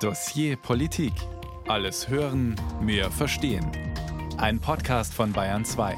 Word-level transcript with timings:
Dossier 0.00 0.56
Politik. 0.56 1.14
Alles 1.68 2.10
hören, 2.10 2.54
mehr 2.82 3.10
verstehen. 3.10 3.66
Ein 4.36 4.60
Podcast 4.60 5.14
von 5.14 5.32
Bayern 5.32 5.64
2. 5.64 5.96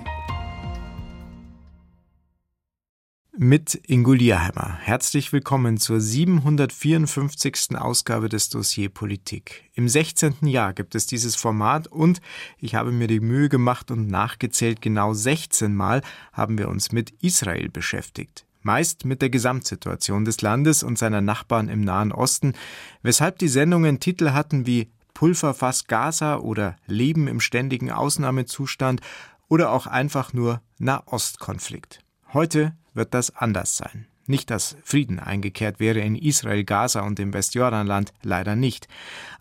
Mit 3.37 3.75
Ingo 3.89 4.13
Lierheimer. 4.13 4.79
Herzlich 4.81 5.33
willkommen 5.33 5.79
zur 5.79 6.01
754. 6.01 7.77
Ausgabe 7.77 8.29
des 8.29 8.51
Dossier 8.51 8.89
Politik. 8.89 9.69
Im 9.75 9.89
16. 9.89 10.47
Jahr 10.47 10.75
gibt 10.75 10.95
es 10.95 11.09
dieses 11.09 11.35
Format 11.35 11.89
und 11.89 12.21
ich 12.59 12.77
habe 12.77 12.93
mir 12.93 13.09
die 13.09 13.19
Mühe 13.19 13.49
gemacht 13.49 13.91
und 13.91 14.07
nachgezählt, 14.07 14.81
genau 14.81 15.13
16 15.13 15.75
Mal 15.75 16.03
haben 16.33 16.57
wir 16.57 16.69
uns 16.69 16.93
mit 16.93 17.11
Israel 17.21 17.69
beschäftigt 17.69 18.48
meist 18.63 19.05
mit 19.05 19.23
der 19.23 19.31
Gesamtsituation 19.31 20.25
des 20.25 20.41
Landes 20.43 20.83
und 20.83 20.99
seiner 20.99 21.21
Nachbarn 21.21 21.69
im 21.69 21.81
Nahen 21.81 22.13
Osten, 22.13 22.55
weshalb 23.03 23.39
die 23.39 23.49
Sendungen 23.49 24.01
Titel 24.01 24.31
hatten 24.31 24.67
wie 24.67 24.91
Pulverfass 25.15 25.87
Gaza 25.87 26.39
oder 26.39 26.77
Leben 26.87 27.27
im 27.27 27.41
ständigen 27.41 27.91
Ausnahmezustand 27.91 29.01
oder 29.49 29.73
auch 29.73 29.87
einfach 29.87 30.33
nur 30.33 30.61
Nahostkonflikt. 30.79 32.05
Heute 32.33 32.77
wird 32.95 33.15
das 33.15 33.35
anders 33.35 33.77
sein. 33.77 34.07
Nicht, 34.28 34.52
dass 34.52 34.78
Frieden 34.84 35.20
eingekehrt 35.20 35.82
wäre 35.82 36.00
in 36.00 36.16
Israel, 36.16 36.64
Gaza 36.64 37.02
und 37.02 37.20
im 37.20 37.34
Westjordanland, 37.34 38.14
leider 38.22 38.56
nicht. 38.56 38.88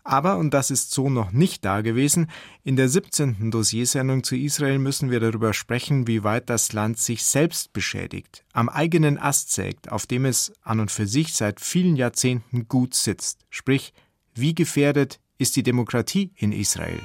Aber, 0.03 0.37
und 0.37 0.53
das 0.53 0.71
ist 0.71 0.91
so 0.91 1.09
noch 1.09 1.31
nicht 1.31 1.63
da 1.63 1.79
gewesen, 1.79 2.29
in 2.65 2.75
der 2.75 2.89
17. 2.89 3.49
Dossiersendung 3.49 4.23
zu 4.25 4.35
Israel 4.35 4.79
müssen 4.79 5.09
wir 5.09 5.21
darüber 5.21 5.53
sprechen, 5.53 6.05
wie 6.07 6.25
weit 6.25 6.49
das 6.49 6.73
Land 6.73 6.99
sich 6.99 7.23
selbst 7.23 7.71
beschädigt, 7.71 8.43
am 8.51 8.67
eigenen 8.67 9.17
Ast 9.17 9.53
sägt, 9.53 9.89
auf 9.89 10.05
dem 10.05 10.25
es 10.25 10.51
an 10.63 10.81
und 10.81 10.91
für 10.91 11.07
sich 11.07 11.33
seit 11.33 11.61
vielen 11.61 11.95
Jahrzehnten 11.95 12.67
gut 12.67 12.93
sitzt. 12.93 13.39
Sprich, 13.49 13.93
wie 14.35 14.53
gefährdet 14.53 15.21
ist 15.37 15.55
die 15.55 15.63
Demokratie 15.63 16.31
in 16.35 16.51
Israel? 16.51 16.99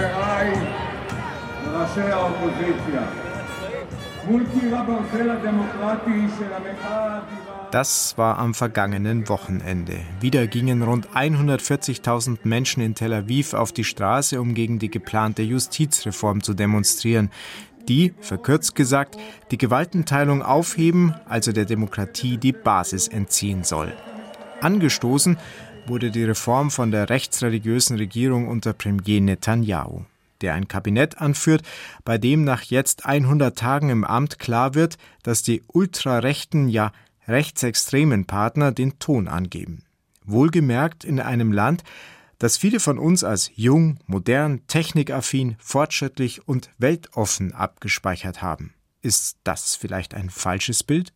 חבריי 0.00 0.50
ראשי 1.66 2.00
האופוזיציה 2.00 3.02
das 7.71 8.17
war 8.17 8.39
am 8.39 8.53
vergangenen 8.53 9.27
Wochenende. 9.27 9.97
Wieder 10.21 10.47
gingen 10.47 10.81
rund 10.81 11.09
140.000 11.09 12.39
Menschen 12.43 12.81
in 12.81 12.95
Tel 12.95 13.13
Aviv 13.13 13.53
auf 13.53 13.73
die 13.73 13.83
Straße, 13.83 14.39
um 14.39 14.53
gegen 14.53 14.79
die 14.79 14.89
geplante 14.89 15.41
Justizreform 15.41 16.41
zu 16.41 16.53
demonstrieren, 16.53 17.31
die, 17.87 18.13
verkürzt 18.19 18.75
gesagt, 18.75 19.17
die 19.51 19.57
Gewaltenteilung 19.57 20.41
aufheben, 20.41 21.15
also 21.27 21.51
der 21.51 21.65
Demokratie 21.65 22.37
die 22.37 22.53
Basis 22.53 23.07
entziehen 23.07 23.63
soll. 23.63 23.91
Angestoßen 24.61 25.37
wurde 25.85 26.11
die 26.11 26.23
Reform 26.23 26.71
von 26.71 26.91
der 26.91 27.09
rechtsreligiösen 27.09 27.97
Regierung 27.97 28.47
unter 28.47 28.73
Premier 28.73 29.21
Netanyahu 29.21 30.05
der 30.41 30.53
ein 30.53 30.67
Kabinett 30.67 31.19
anführt, 31.19 31.63
bei 32.03 32.17
dem 32.17 32.43
nach 32.43 32.63
jetzt 32.63 33.05
100 33.05 33.57
Tagen 33.57 33.89
im 33.89 34.03
Amt 34.03 34.39
klar 34.39 34.75
wird, 34.75 34.97
dass 35.23 35.43
die 35.43 35.63
ultrarechten, 35.67 36.69
ja 36.69 36.91
rechtsextremen 37.27 38.25
Partner 38.25 38.71
den 38.71 38.99
Ton 38.99 39.27
angeben. 39.27 39.83
Wohlgemerkt 40.23 41.03
in 41.03 41.19
einem 41.19 41.51
Land, 41.51 41.83
das 42.37 42.57
viele 42.57 42.79
von 42.79 42.99
uns 42.99 43.23
als 43.23 43.51
jung, 43.55 43.99
modern, 44.07 44.65
technikaffin, 44.67 45.55
fortschrittlich 45.59 46.47
und 46.47 46.69
weltoffen 46.77 47.53
abgespeichert 47.53 48.41
haben. 48.41 48.73
Ist 49.01 49.37
das 49.43 49.75
vielleicht 49.75 50.13
ein 50.13 50.29
falsches 50.29 50.83
Bild? 50.83 51.13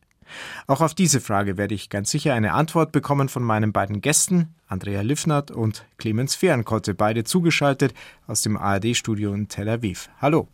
Auch 0.67 0.81
auf 0.81 0.93
diese 0.93 1.21
Frage 1.21 1.57
werde 1.57 1.75
ich 1.75 1.89
ganz 1.89 2.11
sicher 2.11 2.33
eine 2.33 2.53
Antwort 2.53 2.91
bekommen 2.91 3.29
von 3.29 3.43
meinen 3.43 3.71
beiden 3.71 4.01
Gästen, 4.01 4.53
Andrea 4.67 5.01
Liffnert 5.01 5.51
und 5.51 5.85
Clemens 5.97 6.35
Fehrenkotte, 6.35 6.93
beide 6.93 7.23
zugeschaltet 7.23 7.93
aus 8.27 8.41
dem 8.41 8.57
ARD-Studio 8.57 9.33
in 9.33 9.47
Tel 9.47 9.69
Aviv. 9.69 10.09
Hallo. 10.21 10.47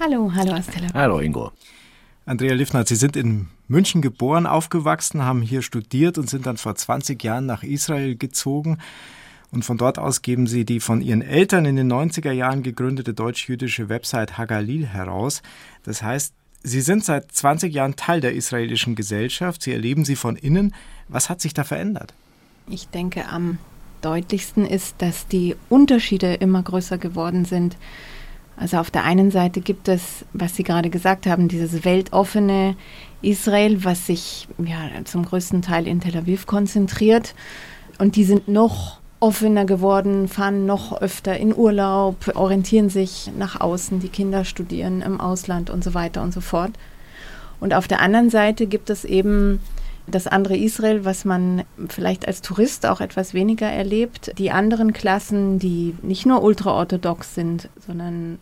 Hallo, 0.00 0.32
hallo 0.34 0.52
aus 0.52 0.66
Tel 0.66 0.84
Aviv. 0.84 0.94
Hallo 0.94 1.20
Ingo. 1.20 1.52
Andrea 2.24 2.54
Liffnert, 2.54 2.88
Sie 2.88 2.96
sind 2.96 3.16
in 3.16 3.46
München 3.68 4.02
geboren, 4.02 4.46
aufgewachsen, 4.46 5.22
haben 5.22 5.42
hier 5.42 5.62
studiert 5.62 6.18
und 6.18 6.28
sind 6.28 6.46
dann 6.46 6.56
vor 6.56 6.74
20 6.74 7.22
Jahren 7.22 7.46
nach 7.46 7.62
Israel 7.62 8.16
gezogen. 8.16 8.78
Und 9.52 9.64
von 9.64 9.78
dort 9.78 9.98
aus 9.98 10.22
geben 10.22 10.46
Sie 10.48 10.64
die 10.64 10.80
von 10.80 11.00
Ihren 11.00 11.22
Eltern 11.22 11.64
in 11.66 11.76
den 11.76 11.90
90er 11.90 12.32
Jahren 12.32 12.64
gegründete 12.64 13.14
deutsch-jüdische 13.14 13.88
Website 13.88 14.38
Hagalil 14.38 14.86
heraus. 14.86 15.40
Das 15.84 16.02
heißt, 16.02 16.34
Sie 16.62 16.80
sind 16.80 17.04
seit 17.04 17.30
20 17.32 17.72
Jahren 17.72 17.96
Teil 17.96 18.20
der 18.20 18.34
israelischen 18.34 18.94
Gesellschaft. 18.94 19.62
Sie 19.62 19.72
erleben 19.72 20.04
sie 20.04 20.16
von 20.16 20.36
innen. 20.36 20.74
Was 21.08 21.30
hat 21.30 21.40
sich 21.40 21.54
da 21.54 21.64
verändert? 21.64 22.14
Ich 22.68 22.88
denke, 22.88 23.28
am 23.28 23.58
deutlichsten 24.02 24.66
ist, 24.66 24.96
dass 24.98 25.28
die 25.28 25.56
Unterschiede 25.68 26.34
immer 26.34 26.62
größer 26.62 26.98
geworden 26.98 27.44
sind. 27.44 27.76
Also 28.56 28.78
auf 28.78 28.90
der 28.90 29.04
einen 29.04 29.30
Seite 29.30 29.60
gibt 29.60 29.88
es, 29.88 30.24
was 30.32 30.56
Sie 30.56 30.62
gerade 30.62 30.88
gesagt 30.88 31.26
haben, 31.26 31.48
dieses 31.48 31.84
weltoffene 31.84 32.76
Israel, 33.20 33.84
was 33.84 34.06
sich 34.06 34.48
ja, 34.58 34.88
zum 35.04 35.24
größten 35.24 35.62
Teil 35.62 35.86
in 35.86 36.00
Tel 36.00 36.16
Aviv 36.16 36.46
konzentriert. 36.46 37.34
Und 37.98 38.16
die 38.16 38.24
sind 38.24 38.48
noch 38.48 39.00
offener 39.20 39.64
geworden, 39.64 40.28
fahren 40.28 40.66
noch 40.66 41.00
öfter 41.00 41.36
in 41.36 41.54
Urlaub, 41.54 42.16
orientieren 42.34 42.90
sich 42.90 43.30
nach 43.36 43.60
außen, 43.60 44.00
die 44.00 44.08
Kinder 44.08 44.44
studieren 44.44 45.02
im 45.02 45.20
Ausland 45.20 45.70
und 45.70 45.82
so 45.82 45.94
weiter 45.94 46.22
und 46.22 46.32
so 46.32 46.40
fort. 46.40 46.72
Und 47.60 47.72
auf 47.72 47.88
der 47.88 48.00
anderen 48.00 48.30
Seite 48.30 48.66
gibt 48.66 48.90
es 48.90 49.04
eben 49.04 49.60
das 50.06 50.26
andere 50.26 50.56
Israel, 50.56 51.04
was 51.04 51.24
man 51.24 51.64
vielleicht 51.88 52.28
als 52.28 52.42
Tourist 52.42 52.86
auch 52.86 53.00
etwas 53.00 53.34
weniger 53.34 53.66
erlebt. 53.66 54.32
Die 54.38 54.50
anderen 54.50 54.92
Klassen, 54.92 55.58
die 55.58 55.94
nicht 56.02 56.26
nur 56.26 56.42
ultraorthodox 56.42 57.34
sind, 57.34 57.68
sondern 57.84 58.38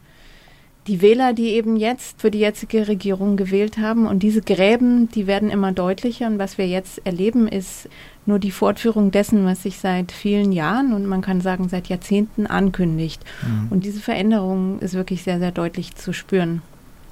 die 0.86 1.00
Wähler, 1.00 1.32
die 1.32 1.50
eben 1.50 1.76
jetzt 1.76 2.20
für 2.20 2.30
die 2.30 2.40
jetzige 2.40 2.88
Regierung 2.88 3.36
gewählt 3.36 3.78
haben. 3.78 4.06
Und 4.06 4.22
diese 4.22 4.42
Gräben, 4.42 5.08
die 5.08 5.26
werden 5.26 5.50
immer 5.50 5.72
deutlicher. 5.72 6.26
Und 6.26 6.38
was 6.38 6.58
wir 6.58 6.66
jetzt 6.66 7.04
erleben, 7.06 7.48
ist 7.48 7.88
nur 8.26 8.38
die 8.38 8.50
Fortführung 8.50 9.10
dessen, 9.10 9.44
was 9.44 9.62
sich 9.62 9.78
seit 9.78 10.12
vielen 10.12 10.52
Jahren 10.52 10.92
und 10.92 11.06
man 11.06 11.20
kann 11.20 11.40
sagen 11.40 11.68
seit 11.68 11.88
Jahrzehnten 11.88 12.46
ankündigt. 12.46 13.22
Mhm. 13.42 13.68
Und 13.70 13.84
diese 13.84 14.00
Veränderung 14.00 14.78
ist 14.80 14.94
wirklich 14.94 15.22
sehr, 15.22 15.38
sehr 15.38 15.52
deutlich 15.52 15.94
zu 15.94 16.12
spüren. 16.12 16.62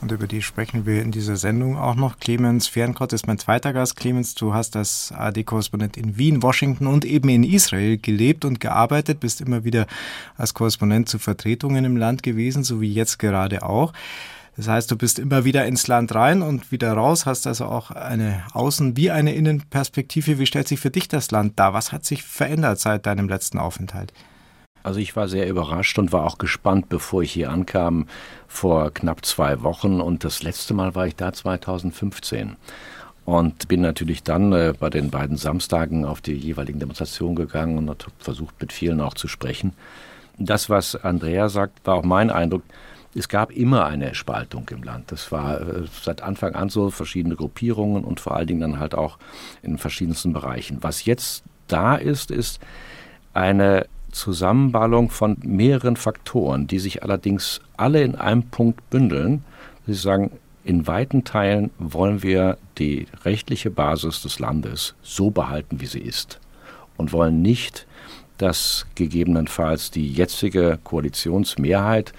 Und 0.02 0.10
über 0.10 0.26
die 0.26 0.42
sprechen 0.42 0.84
wir 0.84 1.00
in 1.00 1.12
dieser 1.12 1.36
Sendung 1.36 1.78
auch 1.78 1.94
noch. 1.94 2.18
Clemens 2.18 2.66
Fernkott 2.66 3.12
ist 3.12 3.28
mein 3.28 3.38
zweiter 3.38 3.72
Gast. 3.72 3.94
Clemens, 3.94 4.34
du 4.34 4.52
hast 4.52 4.74
als 4.74 5.12
AD-Korrespondent 5.16 5.96
in 5.96 6.18
Wien, 6.18 6.42
Washington 6.42 6.88
und 6.88 7.04
eben 7.04 7.28
in 7.28 7.44
Israel 7.44 7.98
gelebt 7.98 8.44
und 8.44 8.58
gearbeitet, 8.58 9.20
bist 9.20 9.40
immer 9.40 9.62
wieder 9.62 9.86
als 10.36 10.54
Korrespondent 10.54 11.08
zu 11.08 11.20
Vertretungen 11.20 11.84
im 11.84 11.96
Land 11.96 12.24
gewesen, 12.24 12.64
so 12.64 12.80
wie 12.80 12.92
jetzt 12.92 13.20
gerade 13.20 13.62
auch. 13.62 13.92
Das 14.56 14.66
heißt, 14.66 14.90
du 14.90 14.96
bist 14.96 15.20
immer 15.20 15.44
wieder 15.44 15.66
ins 15.66 15.86
Land 15.86 16.12
rein 16.16 16.42
und 16.42 16.72
wieder 16.72 16.92
raus, 16.92 17.24
hast 17.24 17.46
also 17.46 17.66
auch 17.66 17.92
eine 17.92 18.42
Außen- 18.54 18.96
wie 18.96 19.12
eine 19.12 19.34
Innenperspektive. 19.34 20.40
Wie 20.40 20.46
stellt 20.46 20.66
sich 20.66 20.80
für 20.80 20.90
dich 20.90 21.06
das 21.06 21.30
Land 21.30 21.60
dar? 21.60 21.74
Was 21.74 21.92
hat 21.92 22.04
sich 22.04 22.24
verändert 22.24 22.80
seit 22.80 23.06
deinem 23.06 23.28
letzten 23.28 23.58
Aufenthalt? 23.58 24.12
Also 24.82 25.00
ich 25.00 25.14
war 25.16 25.28
sehr 25.28 25.48
überrascht 25.48 25.98
und 25.98 26.12
war 26.12 26.24
auch 26.24 26.38
gespannt, 26.38 26.88
bevor 26.88 27.22
ich 27.22 27.32
hier 27.32 27.50
ankam, 27.50 28.06
vor 28.48 28.90
knapp 28.92 29.24
zwei 29.24 29.62
Wochen. 29.62 30.00
Und 30.00 30.24
das 30.24 30.42
letzte 30.42 30.74
Mal 30.74 30.94
war 30.94 31.06
ich 31.06 31.16
da 31.16 31.32
2015. 31.32 32.56
Und 33.24 33.68
bin 33.68 33.82
natürlich 33.82 34.24
dann 34.24 34.52
äh, 34.52 34.74
bei 34.78 34.90
den 34.90 35.10
beiden 35.10 35.36
Samstagen 35.36 36.04
auf 36.04 36.20
die 36.20 36.34
jeweiligen 36.34 36.80
Demonstrationen 36.80 37.36
gegangen 37.36 37.78
und 37.78 37.88
habe 37.88 38.12
versucht, 38.18 38.60
mit 38.60 38.72
vielen 38.72 39.00
auch 39.00 39.14
zu 39.14 39.28
sprechen. 39.28 39.74
Das, 40.38 40.68
was 40.68 40.96
Andrea 40.96 41.48
sagt, 41.48 41.86
war 41.86 41.94
auch 41.94 42.04
mein 42.04 42.30
Eindruck. 42.30 42.62
Es 43.14 43.28
gab 43.28 43.52
immer 43.52 43.84
eine 43.84 44.14
Spaltung 44.14 44.68
im 44.70 44.82
Land. 44.82 45.12
Das 45.12 45.30
war 45.30 45.60
äh, 45.60 45.84
seit 46.02 46.22
Anfang 46.22 46.54
an 46.56 46.68
so 46.68 46.90
verschiedene 46.90 47.36
Gruppierungen 47.36 48.02
und 48.02 48.18
vor 48.18 48.34
allen 48.34 48.48
Dingen 48.48 48.60
dann 48.60 48.80
halt 48.80 48.96
auch 48.96 49.18
in 49.62 49.78
verschiedensten 49.78 50.32
Bereichen. 50.32 50.78
Was 50.80 51.04
jetzt 51.04 51.44
da 51.68 51.94
ist, 51.94 52.32
ist 52.32 52.60
eine 53.34 53.86
Zusammenballung 54.12 55.10
von 55.10 55.36
mehreren 55.42 55.96
Faktoren, 55.96 56.66
die 56.66 56.78
sich 56.78 57.02
allerdings 57.02 57.60
alle 57.76 58.02
in 58.02 58.14
einem 58.14 58.44
Punkt 58.44 58.88
bündeln. 58.90 59.44
Sie 59.86 59.94
sagen, 59.94 60.30
in 60.64 60.86
weiten 60.86 61.24
Teilen 61.24 61.70
wollen 61.78 62.22
wir 62.22 62.56
die 62.78 63.06
rechtliche 63.24 63.70
Basis 63.70 64.22
des 64.22 64.38
Landes 64.38 64.94
so 65.02 65.30
behalten, 65.30 65.80
wie 65.80 65.86
sie 65.86 66.00
ist 66.00 66.38
und 66.96 67.12
wollen 67.12 67.42
nicht, 67.42 67.86
dass 68.38 68.86
gegebenenfalls 68.94 69.90
die 69.90 70.12
jetzige 70.12 70.78
Koalitionsmehrheit, 70.84 72.12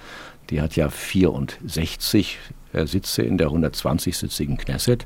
die 0.49 0.61
hat 0.61 0.75
ja 0.75 0.89
64 0.89 2.37
äh, 2.73 2.85
Sitze 2.85 3.23
in 3.23 3.37
der 3.37 3.49
120-sitzigen 3.49 4.57
Knesset, 4.57 5.05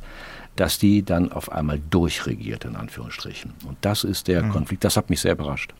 dass 0.55 0.79
die 0.79 1.03
dann 1.03 1.31
auf 1.31 1.51
einmal 1.51 1.79
durchregiert, 1.89 2.65
in 2.65 2.75
Anführungsstrichen. 2.75 3.53
Und 3.67 3.77
das 3.81 4.03
ist 4.03 4.27
der 4.27 4.43
mhm. 4.43 4.51
Konflikt, 4.51 4.83
das 4.83 4.97
hat 4.97 5.09
mich 5.09 5.21
sehr 5.21 5.33
überrascht. 5.33 5.73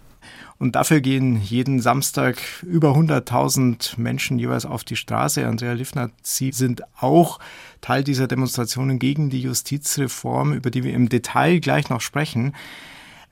Und 0.59 0.75
dafür 0.75 1.01
gehen 1.01 1.39
jeden 1.41 1.79
Samstag 1.79 2.37
über 2.63 2.95
100.000 2.95 3.99
Menschen 3.99 4.39
jeweils 4.39 4.65
auf 4.65 4.83
die 4.83 4.95
Straße. 4.95 5.45
Andrea 5.45 5.73
Liffner, 5.73 6.09
Sie 6.23 6.51
sind 6.51 6.81
auch 6.99 7.39
Teil 7.81 8.03
dieser 8.03 8.27
Demonstrationen 8.27 8.97
gegen 8.97 9.29
die 9.29 9.41
Justizreform, 9.41 10.53
über 10.53 10.71
die 10.71 10.83
wir 10.83 10.93
im 10.93 11.09
Detail 11.09 11.59
gleich 11.59 11.89
noch 11.89 12.01
sprechen. 12.01 12.53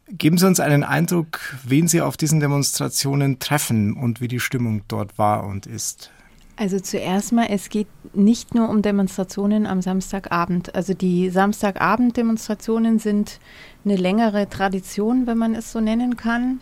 Geben 0.07 0.37
Sie 0.37 0.45
uns 0.45 0.59
einen 0.59 0.83
Eindruck, 0.83 1.39
wen 1.63 1.87
Sie 1.87 2.01
auf 2.01 2.15
diesen 2.15 2.39
Demonstrationen 2.39 3.39
treffen 3.39 3.93
und 3.93 4.21
wie 4.21 4.27
die 4.27 4.39
Stimmung 4.39 4.83
dort 4.87 5.17
war 5.17 5.45
und 5.45 5.65
ist. 5.65 6.11
Also 6.57 6.79
zuerst 6.79 7.33
mal, 7.33 7.47
es 7.49 7.69
geht 7.69 7.87
nicht 8.13 8.55
nur 8.55 8.69
um 8.69 8.81
Demonstrationen 8.81 9.67
am 9.67 9.81
Samstagabend. 9.81 10.73
Also 10.73 10.93
die 10.93 11.29
Samstagabend-Demonstrationen 11.29 12.97
sind 12.99 13.39
eine 13.83 13.97
längere 13.97 14.47
Tradition, 14.47 15.27
wenn 15.27 15.37
man 15.37 15.53
es 15.53 15.73
so 15.73 15.81
nennen 15.81 16.15
kann. 16.15 16.61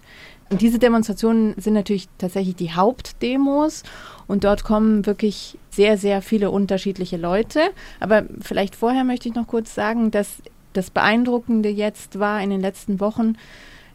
Und 0.49 0.61
diese 0.61 0.79
Demonstrationen 0.79 1.53
sind 1.57 1.73
natürlich 1.73 2.09
tatsächlich 2.17 2.55
die 2.55 2.73
Hauptdemos 2.73 3.83
und 4.27 4.43
dort 4.43 4.63
kommen 4.63 5.05
wirklich 5.05 5.57
sehr, 5.69 5.97
sehr 5.97 6.21
viele 6.21 6.49
unterschiedliche 6.51 7.17
Leute. 7.17 7.59
Aber 7.99 8.23
vielleicht 8.41 8.75
vorher 8.75 9.03
möchte 9.03 9.29
ich 9.29 9.35
noch 9.35 9.47
kurz 9.47 9.73
sagen, 9.75 10.11
dass 10.11 10.41
das 10.73 10.89
Beeindruckende 10.89 11.69
jetzt 11.69 12.19
war 12.19 12.41
in 12.41 12.49
den 12.49 12.61
letzten 12.61 12.99
Wochen, 12.99 13.35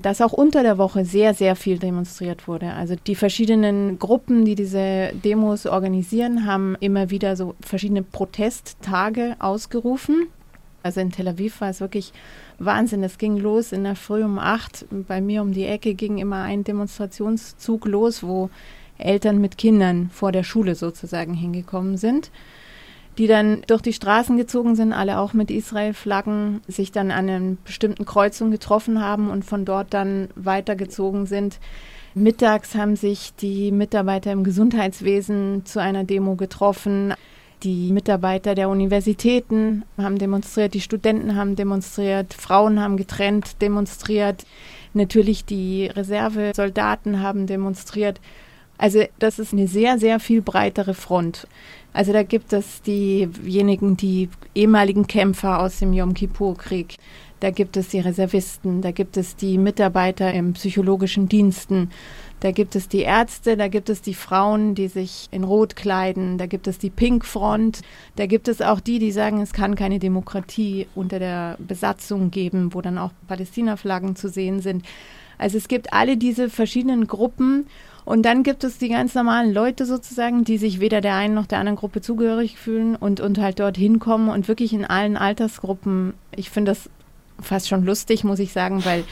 dass 0.01 0.21
auch 0.21 0.33
unter 0.33 0.63
der 0.63 0.79
Woche 0.79 1.05
sehr, 1.05 1.35
sehr 1.35 1.57
viel 1.57 1.79
demonstriert 1.79 2.47
wurde. 2.47 2.73
Also 2.73 2.95
die 2.95 3.15
verschiedenen 3.15 3.99
Gruppen, 3.99 4.45
die 4.45 4.55
diese 4.55 5.13
Demos 5.25 5.67
organisieren, 5.67 6.47
haben 6.47 6.77
immer 6.81 7.11
wieder 7.11 7.37
so 7.37 7.55
verschiedene 7.61 8.03
Protesttage 8.03 9.37
ausgerufen. 9.39 10.29
Also 10.83 11.01
in 11.01 11.11
Tel 11.11 11.29
Aviv 11.29 11.61
war 11.61 11.71
es 11.71 11.81
wirklich 11.81 12.13
Wahnsinn. 12.59 13.03
Es 13.03 13.19
ging 13.19 13.37
los 13.37 13.73
in 13.73 13.85
der 13.85 13.97
Früh 13.97 14.23
um 14.23 14.39
acht. 14.39 14.87
Bei 14.91 15.21
mir 15.21 15.43
um 15.43 15.53
die 15.53 15.67
Ecke 15.67 15.95
ging 15.95 16.19
immer 16.19 16.43
ein 16.43 16.65
Demonstrationszug 16.65 17.87
los, 17.87 18.23
wo 18.23 18.51
Eltern 18.99 19.41
mit 19.41 19.59
Kindern 19.59 20.11
vor 20.13 20.33
der 20.33 20.45
Schule 20.45 20.75
sozusagen 20.75 21.35
hingekommen 21.35 21.97
sind 21.97 22.31
die 23.19 23.27
dann 23.27 23.63
durch 23.67 23.83
die 23.83 23.93
Straßen 23.93 24.37
gezogen 24.37 24.77
sind, 24.77 24.93
alle 24.93 25.19
auch 25.19 25.33
mit 25.33 25.51
Israel-Flaggen, 25.51 26.61
sich 26.69 26.93
dann 26.93 27.11
an 27.11 27.29
einer 27.29 27.57
bestimmten 27.65 28.05
Kreuzung 28.05 28.53
getroffen 28.53 29.03
haben 29.03 29.29
und 29.29 29.45
von 29.45 29.65
dort 29.65 29.93
dann 29.93 30.29
weitergezogen 30.37 31.27
sind. 31.27 31.59
Mittags 32.15 32.77
haben 32.77 32.95
sich 32.95 33.35
die 33.35 33.73
Mitarbeiter 33.73 34.31
im 34.31 34.45
Gesundheitswesen 34.45 35.67
zu 35.67 35.81
einer 35.81 36.05
Demo 36.05 36.37
getroffen. 36.37 37.13
Die 37.65 37.93
Mitarbeiter 37.93 38.55
der 38.55 38.69
Universitäten 38.69 39.83
haben 39.97 40.19
demonstriert, 40.19 40.75
die 40.75 40.81
Studenten 40.81 41.35
haben 41.35 41.57
demonstriert, 41.57 42.35
Frauen 42.35 42.81
haben 42.81 42.97
getrennt 42.97 43.61
demonstriert, 43.61 44.47
natürlich 44.95 45.45
die 45.45 45.87
Reservesoldaten 45.87 47.21
haben 47.21 47.49
demonstriert. 47.49 48.21
Also 48.79 49.03
das 49.19 49.39
ist 49.39 49.53
eine 49.53 49.67
sehr, 49.67 49.99
sehr 49.99 50.21
viel 50.21 50.41
breitere 50.41 50.95
Front. 50.95 51.47
Also 51.93 52.13
da 52.13 52.23
gibt 52.23 52.53
es 52.53 52.81
diejenigen, 52.83 53.97
die 53.97 54.29
ehemaligen 54.55 55.07
Kämpfer 55.07 55.61
aus 55.61 55.81
dem 55.81 55.93
Yom 55.93 56.15
Kippur-Krieg. 56.15 56.97
Da 57.41 57.51
gibt 57.51 57.77
es 57.77 57.89
die 57.89 58.01
Reservisten, 58.01 58.83
da 58.83 58.91
gibt 58.91 59.17
es 59.17 59.37
die 59.37 59.59
Mitarbeiter 59.59 60.33
im 60.35 60.55
psychologischen 60.55 61.29
Diensten, 61.29 61.91
da 62.41 62.51
gibt 62.51 62.75
es 62.75 62.89
die 62.89 63.03
Ärzte, 63.03 63.57
da 63.57 63.69
gibt 63.69 63.91
es 63.91 64.03
die 64.03 64.15
Frauen, 64.15 64.75
die 64.75 64.89
sich 64.89 65.29
in 65.31 65.45
Rot 65.45 65.77
kleiden, 65.77 66.39
da 66.39 66.47
gibt 66.47 66.67
es 66.67 66.79
die 66.79 66.91
Pink 66.91 67.25
Front, 67.25 67.83
da 68.17 68.27
gibt 68.27 68.49
es 68.49 68.61
auch 68.61 68.81
die, 68.81 68.99
die 68.99 69.13
sagen, 69.13 69.41
es 69.41 69.53
kann 69.53 69.77
keine 69.77 70.01
Demokratie 70.01 70.89
unter 70.97 71.21
der 71.21 71.57
Besatzung 71.61 72.33
geben, 72.33 72.75
wo 72.75 72.81
dann 72.81 72.99
auch 72.99 73.11
Palästina-Flaggen 73.29 74.17
zu 74.17 74.29
sehen 74.29 74.61
sind. 74.61 74.85
Also 75.37 75.59
es 75.59 75.69
gibt 75.69 75.93
alle 75.93 76.17
diese 76.17 76.51
verschiedenen 76.51 77.07
Gruppen 77.07 77.67
und 78.09 78.23
dann 78.23 78.43
gibt 78.43 78.65
es 78.65 78.79
die 78.79 78.89
ganz 78.89 79.15
normalen 79.15 79.53
Leute 79.53 79.85
sozusagen, 79.85 80.43
die 80.43 80.57
sich 80.57 80.81
weder 80.81 81.03
der 81.03 81.17
einen 81.17 81.35
noch 81.35 81.45
der 81.45 81.59
anderen 81.59 81.77
Gruppe 81.77 82.01
zugehörig 82.01 82.57
fühlen 82.57 82.97
und, 82.97 83.21
und 83.21 83.37
halt 83.37 83.61
dort 83.61 83.77
hinkommen 83.77 84.31
und 84.31 84.49
wirklich 84.49 84.73
in 84.73 84.87
allen 84.87 85.19
Altersgruppen. 85.19 86.15
Ich 86.35 86.49
finde 86.49 86.71
das 86.71 86.89
fast 87.39 87.69
schon 87.69 87.85
lustig, 87.85 88.25
muss 88.25 88.39
ich 88.39 88.55
sagen, 88.55 88.87
weil 88.87 89.05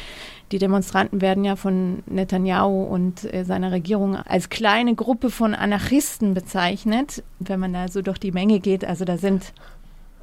die 0.50 0.58
Demonstranten 0.58 1.20
werden 1.20 1.44
ja 1.44 1.56
von 1.56 2.04
Netanyahu 2.06 2.84
und 2.84 3.30
äh, 3.34 3.44
seiner 3.44 3.70
Regierung 3.70 4.16
als 4.16 4.48
kleine 4.48 4.94
Gruppe 4.94 5.28
von 5.28 5.54
Anarchisten 5.54 6.32
bezeichnet, 6.32 7.22
wenn 7.38 7.60
man 7.60 7.74
da 7.74 7.88
so 7.88 8.00
durch 8.00 8.18
die 8.18 8.32
Menge 8.32 8.60
geht. 8.60 8.82
Also 8.82 9.04
da 9.04 9.18
sind 9.18 9.52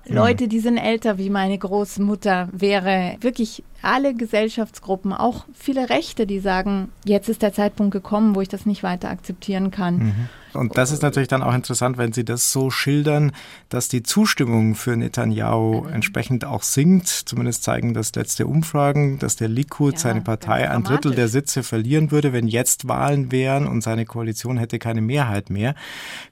Leute, 0.05 0.47
die 0.47 0.59
sind 0.59 0.77
älter 0.77 1.17
wie 1.17 1.29
meine 1.29 1.57
Großmutter, 1.57 2.50
wäre 2.51 3.15
wirklich 3.21 3.63
alle 3.81 4.13
Gesellschaftsgruppen, 4.13 5.13
auch 5.13 5.45
viele 5.53 5.89
Rechte, 5.89 6.25
die 6.27 6.39
sagen, 6.39 6.89
jetzt 7.05 7.29
ist 7.29 7.41
der 7.41 7.53
Zeitpunkt 7.53 7.91
gekommen, 7.91 8.35
wo 8.35 8.41
ich 8.41 8.50
das 8.50 8.65
nicht 8.65 8.83
weiter 8.83 9.09
akzeptieren 9.09 9.71
kann. 9.71 9.97
Mhm. 9.97 10.29
Und 10.53 10.77
das 10.77 10.91
ist 10.91 11.01
natürlich 11.01 11.27
dann 11.27 11.44
auch 11.44 11.53
interessant, 11.53 11.97
wenn 11.97 12.13
Sie 12.13 12.23
das 12.23 12.51
so 12.51 12.69
schildern, 12.69 13.31
dass 13.69 13.88
die 13.88 14.03
Zustimmung 14.03 14.75
für 14.75 14.95
Netanyahu 14.95 15.85
entsprechend 15.85 16.45
auch 16.45 16.63
sinkt. 16.63 17.07
Zumindest 17.07 17.63
zeigen 17.63 17.94
das 17.94 18.13
letzte 18.15 18.47
Umfragen, 18.47 19.19
dass 19.19 19.35
der 19.35 19.47
Likud, 19.47 19.94
ja, 19.94 20.00
seine 20.00 20.21
Partei, 20.21 20.69
ein 20.69 20.83
Drittel 20.83 21.15
der 21.15 21.27
Sitze 21.27 21.63
verlieren 21.63 22.11
würde, 22.11 22.33
wenn 22.33 22.47
jetzt 22.47 22.88
Wahlen 22.88 23.31
wären 23.31 23.67
und 23.67 23.81
seine 23.81 24.05
Koalition 24.05 24.57
hätte 24.57 24.79
keine 24.79 25.01
Mehrheit 25.01 25.50
mehr. 25.50 25.75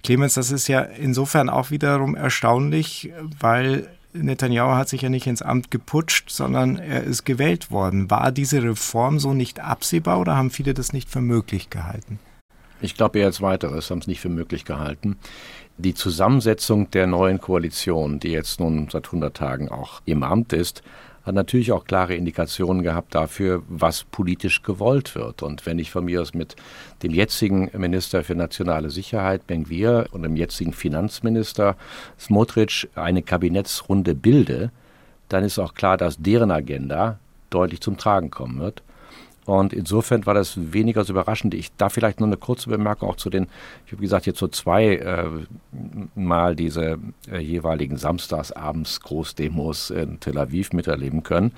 Clemens, 0.03 0.35
das 0.35 0.51
ist 0.51 0.67
ja 0.67 0.81
insofern 0.81 1.50
auch 1.50 1.71
wiederum 1.71 2.15
erstaunlich, 2.15 3.12
weil 3.39 3.88
Netanyahu 4.13 4.75
hat 4.75 4.89
sich 4.89 5.01
ja 5.01 5.09
nicht 5.09 5.27
ins 5.27 5.41
Amt 5.41 5.71
geputscht, 5.71 6.29
sondern 6.29 6.77
er 6.77 7.03
ist 7.03 7.24
gewählt 7.24 7.71
worden. 7.71 8.09
War 8.09 8.31
diese 8.31 8.62
Reform 8.62 9.19
so 9.19 9.33
nicht 9.33 9.59
absehbar 9.59 10.19
oder 10.19 10.35
haben 10.35 10.51
viele 10.51 10.74
das 10.74 10.94
nicht 10.94 11.09
für 11.09 11.21
möglich 11.21 11.69
gehalten? 11.69 12.19
Ich 12.81 12.95
glaube 12.95 13.19
eher 13.19 13.28
als 13.28 13.42
weiteres, 13.42 13.89
haben 13.92 14.00
es 14.00 14.07
nicht 14.07 14.19
für 14.19 14.30
möglich 14.30 14.66
gehalten. 14.66 15.18
Die 15.78 15.94
Zusammensetzung 15.94 16.89
der 16.92 17.07
neuen 17.07 17.39
Koalition, 17.39 18.19
die 18.19 18.31
jetzt 18.31 18.60
nun 18.60 18.89
seit 18.92 19.06
100 19.06 19.36
Tagen 19.36 19.69
auch 19.69 20.01
im 20.06 20.24
Amt 20.24 20.54
ist, 20.54 20.83
hat 21.24 21.36
natürlich 21.36 21.72
auch 21.72 21.86
klare 21.86 22.16
Indikationen 22.16 22.81
gehabt 22.81 23.13
dafür, 23.13 23.62
was 23.69 24.04
politisch 24.06 24.63
gewollt 24.63 25.13
wird. 25.13 25.44
Und 25.44 25.66
wenn 25.66 25.78
ich 25.78 25.92
von 25.92 26.06
mir 26.06 26.22
aus 26.22 26.33
mit 26.33 26.56
dem 27.04 27.12
jetzigen 27.12 27.69
Minister 27.78 28.24
für 28.24 28.36
nationale 28.36 28.89
Sicherheit, 28.89 29.45
Ben-Gvir, 29.45 30.07
und 30.12 30.24
dem 30.24 30.36
jetzigen 30.36 30.74
Finanzminister 30.74 31.77
Smotrich 32.19 32.89
eine 32.95 33.22
Kabinettsrunde 33.22 34.16
bilde, 34.16 34.72
dann 35.30 35.44
ist 35.44 35.60
auch 35.60 35.75
klar, 35.75 35.98
dass 35.98 36.18
deren 36.18 36.51
Agenda 36.51 37.19
deutlich 37.51 37.81
zum 37.81 37.98
Tragen 37.98 38.31
kommen 38.31 38.60
wird. 38.60 38.81
Und 39.45 39.73
insofern 39.73 40.25
war 40.25 40.33
das 40.33 40.73
weniger 40.73 41.03
so 41.03 41.13
überraschend. 41.13 41.53
Ich 41.53 41.75
darf 41.75 41.93
vielleicht 41.93 42.19
nur 42.19 42.27
eine 42.27 42.38
kurze 42.38 42.69
Bemerkung 42.69 43.09
auch 43.09 43.15
zu 43.15 43.29
den, 43.29 43.47
ich 43.85 43.91
habe 43.91 44.01
gesagt, 44.01 44.25
jetzt 44.25 44.39
so 44.39 44.47
zwei 44.47 44.95
äh, 44.95 45.25
Mal 46.15 46.55
diese 46.55 46.99
äh, 47.31 47.39
jeweiligen 47.39 47.97
Samstagsabends 47.97 48.99
Großdemos 49.01 49.89
in 49.89 50.19
Tel 50.19 50.38
Aviv 50.38 50.73
miterleben 50.73 51.23
können. 51.23 51.53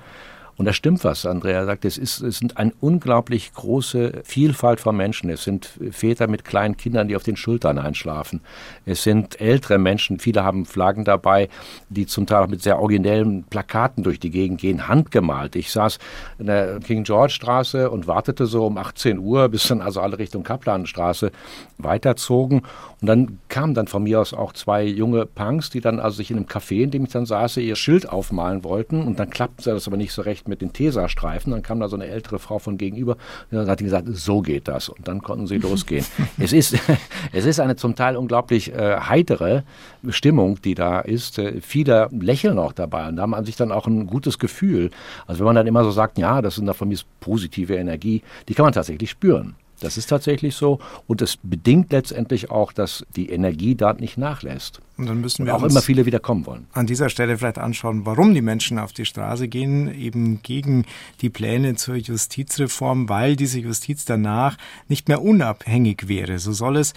Und 0.56 0.66
da 0.66 0.72
stimmt 0.72 1.02
was, 1.02 1.26
Andrea 1.26 1.64
sagt. 1.64 1.84
Es, 1.84 1.98
ist, 1.98 2.20
es 2.20 2.38
sind 2.38 2.56
eine 2.56 2.72
unglaublich 2.80 3.52
große 3.54 4.22
Vielfalt 4.24 4.80
von 4.80 4.96
Menschen. 4.96 5.28
Es 5.30 5.42
sind 5.42 5.78
Väter 5.90 6.28
mit 6.28 6.44
kleinen 6.44 6.76
Kindern, 6.76 7.08
die 7.08 7.16
auf 7.16 7.24
den 7.24 7.36
Schultern 7.36 7.78
einschlafen. 7.78 8.40
Es 8.86 9.02
sind 9.02 9.40
ältere 9.40 9.78
Menschen. 9.78 10.20
Viele 10.20 10.44
haben 10.44 10.64
Flaggen 10.64 11.04
dabei, 11.04 11.48
die 11.88 12.06
zum 12.06 12.26
Teil 12.26 12.44
auch 12.44 12.48
mit 12.48 12.62
sehr 12.62 12.78
originellen 12.78 13.44
Plakaten 13.44 14.04
durch 14.04 14.20
die 14.20 14.30
Gegend 14.30 14.60
gehen, 14.60 14.86
handgemalt. 14.86 15.56
Ich 15.56 15.72
saß 15.72 15.98
in 16.38 16.46
der 16.46 16.78
King 16.80 17.02
George 17.02 17.32
Straße 17.32 17.90
und 17.90 18.06
wartete 18.06 18.46
so 18.46 18.66
um 18.66 18.78
18 18.78 19.18
Uhr, 19.18 19.48
bis 19.54 19.66
dann 19.66 19.80
also 19.80 20.00
alle 20.00 20.18
Richtung 20.18 20.44
Kaplanstraße 20.44 21.32
weiterzogen. 21.78 22.62
Und 23.00 23.08
dann 23.08 23.38
kamen 23.48 23.74
dann 23.74 23.88
von 23.88 24.04
mir 24.04 24.20
aus 24.20 24.32
auch 24.32 24.52
zwei 24.52 24.84
junge 24.84 25.26
Punks, 25.26 25.70
die 25.70 25.80
dann 25.80 25.98
also 25.98 26.18
sich 26.18 26.30
in 26.30 26.36
einem 26.36 26.46
Café, 26.46 26.84
in 26.84 26.90
dem 26.90 27.04
ich 27.04 27.10
dann 27.10 27.26
saß, 27.26 27.56
ihr 27.56 27.76
Schild 27.76 28.08
aufmalen 28.08 28.64
wollten. 28.64 29.02
Und 29.02 29.18
dann 29.18 29.30
klappte 29.30 29.70
das 29.70 29.86
aber 29.86 29.96
nicht 29.96 30.12
so 30.12 30.22
recht 30.22 30.43
mit 30.48 30.62
den 30.62 30.72
Tesa-Streifen. 30.72 31.52
Dann 31.52 31.62
kam 31.62 31.80
da 31.80 31.88
so 31.88 31.96
eine 31.96 32.06
ältere 32.06 32.38
Frau 32.38 32.58
von 32.58 32.78
gegenüber 32.78 33.16
und 33.50 33.58
dann 33.58 33.68
hat 33.68 33.80
die 33.80 33.84
gesagt, 33.84 34.08
so 34.12 34.40
geht 34.40 34.68
das. 34.68 34.88
Und 34.88 35.06
dann 35.06 35.22
konnten 35.22 35.46
sie 35.46 35.58
losgehen. 35.58 36.04
es, 36.38 36.52
ist, 36.52 36.76
es 37.32 37.44
ist 37.44 37.60
eine 37.60 37.76
zum 37.76 37.94
Teil 37.94 38.16
unglaublich 38.16 38.72
äh, 38.72 38.98
heitere 39.00 39.62
Stimmung, 40.08 40.60
die 40.62 40.74
da 40.74 41.00
ist. 41.00 41.38
Äh, 41.38 41.60
viele 41.60 42.08
lächeln 42.12 42.58
auch 42.58 42.72
dabei 42.72 43.08
und 43.08 43.16
da 43.16 43.22
hat 43.22 43.30
man 43.30 43.44
sich 43.44 43.56
dann 43.56 43.72
auch 43.72 43.86
ein 43.86 44.06
gutes 44.06 44.38
Gefühl. 44.38 44.90
Also 45.26 45.40
wenn 45.40 45.46
man 45.46 45.56
dann 45.56 45.66
immer 45.66 45.84
so 45.84 45.90
sagt, 45.90 46.18
ja, 46.18 46.42
das 46.42 46.56
sind 46.56 46.66
da 46.66 46.72
von 46.72 46.88
mir 46.88 46.98
positive 47.20 47.74
Energie, 47.74 48.22
die 48.48 48.54
kann 48.54 48.64
man 48.64 48.72
tatsächlich 48.72 49.10
spüren. 49.10 49.54
Das 49.80 49.96
ist 49.96 50.06
tatsächlich 50.06 50.54
so 50.54 50.78
und 51.06 51.20
es 51.20 51.36
bedingt 51.42 51.92
letztendlich 51.92 52.50
auch, 52.50 52.72
dass 52.72 53.04
die 53.16 53.30
Energie 53.30 53.74
dort 53.74 54.00
nicht 54.00 54.16
nachlässt. 54.16 54.80
Und 54.96 55.06
dann 55.06 55.20
müssen 55.20 55.44
wir 55.44 55.54
auch 55.56 55.62
immer 55.62 55.82
viele 55.82 56.06
wieder 56.06 56.20
kommen 56.20 56.46
wollen. 56.46 56.66
An 56.72 56.86
dieser 56.86 57.08
Stelle 57.08 57.36
vielleicht 57.36 57.58
anschauen, 57.58 58.06
warum 58.06 58.32
die 58.32 58.42
Menschen 58.42 58.78
auf 58.78 58.92
die 58.92 59.04
Straße 59.04 59.48
gehen, 59.48 59.92
eben 59.92 60.40
gegen 60.42 60.84
die 61.20 61.30
Pläne 61.30 61.74
zur 61.74 61.96
Justizreform, 61.96 63.08
weil 63.08 63.34
diese 63.34 63.58
Justiz 63.58 64.04
danach 64.04 64.56
nicht 64.88 65.08
mehr 65.08 65.20
unabhängig 65.22 66.06
wäre. 66.06 66.38
So 66.38 66.52
soll 66.52 66.76
es 66.76 66.94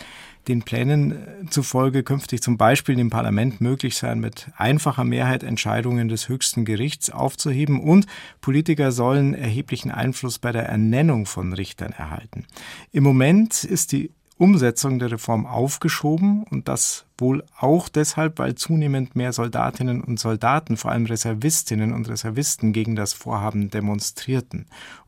den 0.48 0.62
Plänen 0.64 1.12
äh, 1.12 1.50
zufolge 1.50 2.04
künftig 2.04 2.42
zum 2.42 2.58
Beispiel 2.58 2.98
im 3.00 3.10
Parlament 3.10 3.62
möglich 3.62 3.98
sein, 3.98 4.20
mit 4.20 4.48
einfacher 4.58 5.04
Mehrheit 5.04 5.44
Entscheidungen 5.44 6.08
des 6.08 6.30
höchsten 6.30 6.66
Gerichts 6.66 7.10
aufzuheben 7.10 7.80
und 7.80 8.06
Politiker 8.42 8.92
sollen 8.92 9.34
erheblichen 9.34 9.92
Einfluss 9.92 10.40
bei 10.40 10.52
der 10.52 10.64
Ernennung 10.64 11.26
von 11.26 11.54
Richtern 11.54 11.92
erhalten. 11.92 12.46
Im 12.92 13.04
Moment 13.04 13.64
ist 13.64 13.92
die 13.92 14.12
Umsetzung 14.38 15.00
der 15.00 15.12
Reform 15.12 15.46
aufgeschoben 15.46 16.44
und 16.44 16.68
das 16.68 17.06
wohl 17.18 17.44
auch 17.58 17.90
deshalb, 17.90 18.38
weil 18.38 18.56
zunehmend 18.56 19.16
mehr 19.16 19.34
Soldatinnen 19.34 20.02
und 20.02 20.20
Soldaten, 20.20 20.78
vor 20.78 20.92
allem 20.92 21.06
Reservistinnen 21.06 21.92
und 21.94 22.08
Reservisten, 22.08 22.72
gegen 22.72 22.96
das 22.96 23.14
Vorhaben 23.14 23.72
demonstrierten. 23.72 24.68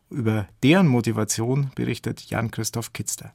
Über 0.10 0.48
deren 0.64 0.88
Motivation 0.88 1.72
berichtet 1.76 2.22
Jan-Christoph 2.22 2.94
Kitzler. 2.94 3.32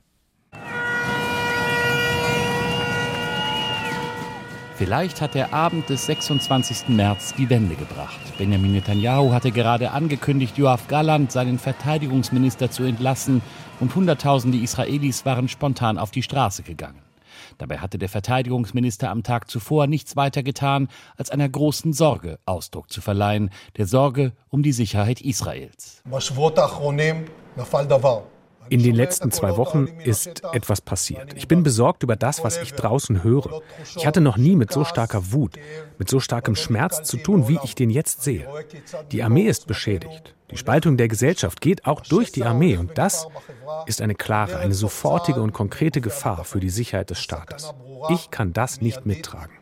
Vielleicht 4.76 5.20
hat 5.20 5.34
der 5.36 5.54
Abend 5.54 5.88
des 5.88 6.06
26. 6.06 6.88
März 6.88 7.34
die 7.38 7.48
Wende 7.48 7.76
gebracht. 7.76 8.18
Benjamin 8.38 8.72
Netanyahu 8.72 9.32
hatte 9.32 9.52
gerade 9.52 9.92
angekündigt, 9.92 10.58
Joachim 10.58 10.88
Galland, 10.88 11.30
seinen 11.30 11.60
Verteidigungsminister, 11.60 12.72
zu 12.72 12.82
entlassen 12.82 13.40
und 13.80 13.94
Hunderttausende 13.94 14.58
Israelis 14.58 15.24
waren 15.24 15.48
spontan 15.48 15.98
auf 15.98 16.10
die 16.10 16.22
Straße 16.22 16.62
gegangen. 16.62 17.02
Dabei 17.58 17.78
hatte 17.78 17.98
der 17.98 18.08
Verteidigungsminister 18.08 19.10
am 19.10 19.22
Tag 19.22 19.50
zuvor 19.50 19.86
nichts 19.86 20.16
weiter 20.16 20.42
getan, 20.42 20.88
als 21.16 21.30
einer 21.30 21.48
großen 21.48 21.92
Sorge 21.92 22.38
Ausdruck 22.46 22.90
zu 22.90 23.00
verleihen, 23.00 23.50
der 23.76 23.86
Sorge 23.86 24.32
um 24.50 24.62
die 24.62 24.72
Sicherheit 24.72 25.20
Israels. 25.20 26.02
In 28.70 28.82
den 28.82 28.94
letzten 28.94 29.30
zwei 29.30 29.56
Wochen 29.56 29.86
ist 30.04 30.42
etwas 30.52 30.80
passiert. 30.80 31.34
Ich 31.34 31.48
bin 31.48 31.62
besorgt 31.62 32.02
über 32.02 32.16
das, 32.16 32.44
was 32.44 32.58
ich 32.58 32.72
draußen 32.72 33.22
höre. 33.22 33.60
Ich 33.96 34.06
hatte 34.06 34.20
noch 34.20 34.36
nie 34.36 34.56
mit 34.56 34.72
so 34.72 34.84
starker 34.84 35.32
Wut, 35.32 35.56
mit 35.98 36.08
so 36.08 36.20
starkem 36.20 36.56
Schmerz 36.56 37.02
zu 37.02 37.16
tun, 37.18 37.48
wie 37.48 37.58
ich 37.64 37.74
den 37.74 37.90
jetzt 37.90 38.22
sehe. 38.22 38.48
Die 39.12 39.22
Armee 39.22 39.44
ist 39.44 39.66
beschädigt. 39.66 40.34
Die 40.50 40.58
Spaltung 40.58 40.96
der 40.96 41.08
Gesellschaft 41.08 41.60
geht 41.60 41.86
auch 41.86 42.00
durch 42.00 42.30
die 42.30 42.44
Armee 42.44 42.76
und 42.76 42.96
das 42.98 43.26
ist 43.86 44.00
eine 44.00 44.14
klare, 44.14 44.58
eine 44.58 44.74
sofortige 44.74 45.40
und 45.40 45.52
konkrete 45.52 46.00
Gefahr 46.00 46.44
für 46.44 46.60
die 46.60 46.70
Sicherheit 46.70 47.10
des 47.10 47.20
Staates. 47.20 47.72
Ich 48.10 48.30
kann 48.30 48.52
das 48.52 48.80
nicht 48.80 49.06
mittragen. 49.06 49.54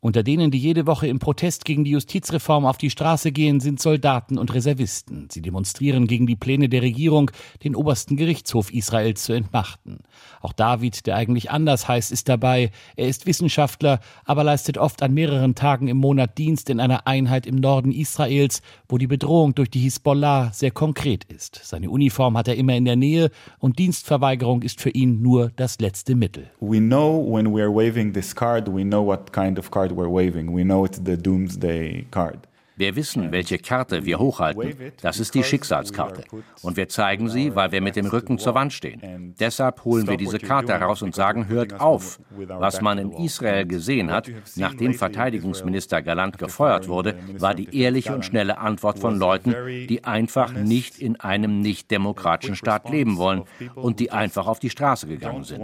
Unter 0.00 0.22
denen, 0.22 0.50
die 0.50 0.58
jede 0.58 0.86
Woche 0.86 1.06
im 1.06 1.18
Protest 1.18 1.64
gegen 1.64 1.84
die 1.84 1.92
Justizreform 1.92 2.66
auf 2.66 2.78
die 2.78 2.90
Straße 2.90 3.32
gehen, 3.32 3.60
sind 3.60 3.80
Soldaten 3.80 4.38
und 4.38 4.52
Reservisten. 4.54 5.28
Sie 5.30 5.42
demonstrieren 5.42 6.06
gegen 6.06 6.26
die 6.26 6.36
Pläne 6.36 6.68
der 6.68 6.82
Regierung, 6.82 7.30
den 7.64 7.74
obersten 7.74 8.16
Gerichtshof 8.16 8.72
Israels 8.72 9.24
zu 9.24 9.32
entmachten. 9.32 10.00
Auch 10.40 10.52
David, 10.52 11.06
der 11.06 11.16
eigentlich 11.16 11.50
anders 11.50 11.88
heißt, 11.88 12.12
ist 12.12 12.28
dabei. 12.28 12.70
Er 12.96 13.08
ist 13.08 13.26
Wissenschaftler, 13.26 14.00
aber 14.24 14.44
leistet 14.44 14.78
oft 14.78 15.02
an 15.02 15.14
mehreren 15.14 15.54
Tagen 15.54 15.88
im 15.88 15.96
Monat 15.96 16.38
Dienst 16.38 16.70
in 16.70 16.80
einer 16.80 17.06
Einheit 17.06 17.46
im 17.46 17.56
Norden 17.56 17.92
Israels, 17.92 18.62
wo 18.88 18.98
die 18.98 19.06
Bedrohung 19.06 19.54
durch 19.54 19.70
die 19.70 19.80
Hisbollah 19.80 20.52
sehr 20.52 20.70
konkret 20.70 21.24
ist. 21.24 21.60
Seine 21.62 21.90
Uniform 21.90 22.36
hat 22.36 22.48
er 22.48 22.56
immer 22.56 22.74
in 22.74 22.84
der 22.84 22.96
Nähe 22.96 23.30
und 23.58 23.78
Dienstverweigerung 23.78 24.62
ist 24.62 24.80
für 24.80 24.90
ihn 24.90 25.22
nur 25.22 25.50
das 25.56 25.80
letzte 25.80 26.14
Mittel. 26.14 26.50
We 26.60 26.78
know 26.78 27.24
when 27.28 27.54
we 27.54 27.62
are 27.62 27.74
waving 27.74 28.12
this 28.12 28.34
card, 28.34 28.68
we 28.68 28.82
know 28.82 28.97
know 28.98 29.02
what 29.02 29.30
kind 29.30 29.58
of 29.58 29.70
card 29.70 29.92
we're 29.92 30.08
waving. 30.08 30.50
We 30.52 30.64
know 30.64 30.84
it's 30.84 30.98
the 30.98 31.16
doomsday 31.16 32.06
card. 32.10 32.47
Wir 32.78 32.94
wissen, 32.94 33.32
welche 33.32 33.58
Karte 33.58 34.04
wir 34.04 34.20
hochhalten. 34.20 34.92
Das 35.02 35.18
ist 35.18 35.34
die 35.34 35.42
Schicksalskarte. 35.42 36.22
Und 36.62 36.76
wir 36.76 36.88
zeigen 36.88 37.28
sie, 37.28 37.56
weil 37.56 37.72
wir 37.72 37.80
mit 37.80 37.96
dem 37.96 38.06
Rücken 38.06 38.38
zur 38.38 38.54
Wand 38.54 38.72
stehen. 38.72 39.34
Deshalb 39.40 39.84
holen 39.84 40.06
wir 40.06 40.16
diese 40.16 40.38
Karte 40.38 40.74
heraus 40.74 41.02
und 41.02 41.12
sagen, 41.12 41.48
hört 41.48 41.80
auf. 41.80 42.20
Was 42.30 42.80
man 42.80 42.98
in 42.98 43.10
Israel 43.10 43.66
gesehen 43.66 44.12
hat, 44.12 44.30
nachdem 44.54 44.94
Verteidigungsminister 44.94 46.02
Galant 46.02 46.38
gefeuert 46.38 46.86
wurde, 46.86 47.18
war 47.38 47.52
die 47.56 47.76
ehrliche 47.76 48.14
und 48.14 48.24
schnelle 48.24 48.58
Antwort 48.58 49.00
von 49.00 49.18
Leuten, 49.18 49.56
die 49.88 50.04
einfach 50.04 50.52
nicht 50.52 51.00
in 51.00 51.18
einem 51.18 51.60
nicht 51.60 51.90
demokratischen 51.90 52.54
Staat 52.54 52.90
leben 52.90 53.16
wollen 53.16 53.42
und 53.74 53.98
die 53.98 54.12
einfach 54.12 54.46
auf 54.46 54.60
die 54.60 54.70
Straße 54.70 55.08
gegangen 55.08 55.42
sind. 55.42 55.60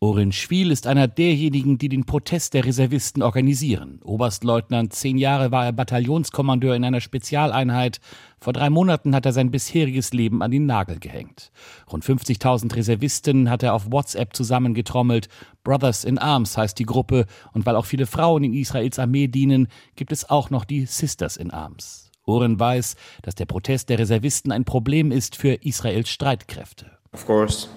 Orin 0.00 0.32
Schwiel 0.32 0.70
ist 0.72 0.86
einer 0.88 1.06
derjenigen, 1.06 1.78
die 1.78 1.88
den 1.88 2.04
Protest 2.04 2.54
der 2.54 2.64
Reservisten 2.64 3.22
organisieren 3.22 3.59
organisieren. 3.60 4.00
Oberstleutnant, 4.02 4.92
zehn 4.94 5.18
Jahre 5.18 5.50
war 5.50 5.66
er 5.66 5.72
Bataillonskommandeur 5.72 6.74
in 6.74 6.84
einer 6.84 7.00
Spezialeinheit. 7.00 8.00
Vor 8.40 8.52
drei 8.52 8.70
Monaten 8.70 9.14
hat 9.14 9.26
er 9.26 9.32
sein 9.32 9.50
bisheriges 9.50 10.12
Leben 10.12 10.42
an 10.42 10.50
den 10.50 10.66
Nagel 10.66 10.98
gehängt. 10.98 11.52
Rund 11.92 12.04
50.000 12.04 12.74
Reservisten 12.74 13.50
hat 13.50 13.62
er 13.62 13.74
auf 13.74 13.92
WhatsApp 13.92 14.34
zusammengetrommelt. 14.34 15.28
Brothers 15.62 16.04
in 16.04 16.18
Arms 16.18 16.56
heißt 16.56 16.78
die 16.78 16.86
Gruppe. 16.86 17.26
Und 17.52 17.66
weil 17.66 17.76
auch 17.76 17.84
viele 17.84 18.06
Frauen 18.06 18.44
in 18.44 18.54
Israels 18.54 18.98
Armee 18.98 19.28
dienen, 19.28 19.68
gibt 19.94 20.12
es 20.12 20.28
auch 20.28 20.48
noch 20.50 20.64
die 20.64 20.86
Sisters 20.86 21.36
in 21.36 21.50
Arms. 21.50 22.10
Oren 22.24 22.58
weiß, 22.58 22.96
dass 23.22 23.34
der 23.34 23.46
Protest 23.46 23.88
der 23.90 23.98
Reservisten 23.98 24.52
ein 24.52 24.64
Problem 24.64 25.12
ist 25.12 25.36
für 25.36 25.54
Israels 25.54 26.08
Streitkräfte. 26.08 26.90
Of 27.12 27.26
course, 27.26 27.68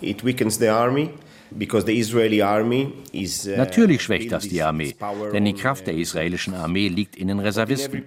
it 0.00 0.24
weakens 0.24 0.58
the 0.58 0.68
army. 0.68 1.10
Uh, 1.54 3.56
Natürlich 3.56 4.02
schwächt 4.02 4.32
das 4.32 4.48
die 4.48 4.62
Armee, 4.62 4.94
denn 5.32 5.44
die 5.44 5.52
Kraft 5.52 5.86
der 5.86 5.94
israelischen 5.94 6.54
Armee 6.54 6.88
liegt 6.88 7.16
in 7.16 7.28
den 7.28 7.38
Reservisten. 7.38 8.02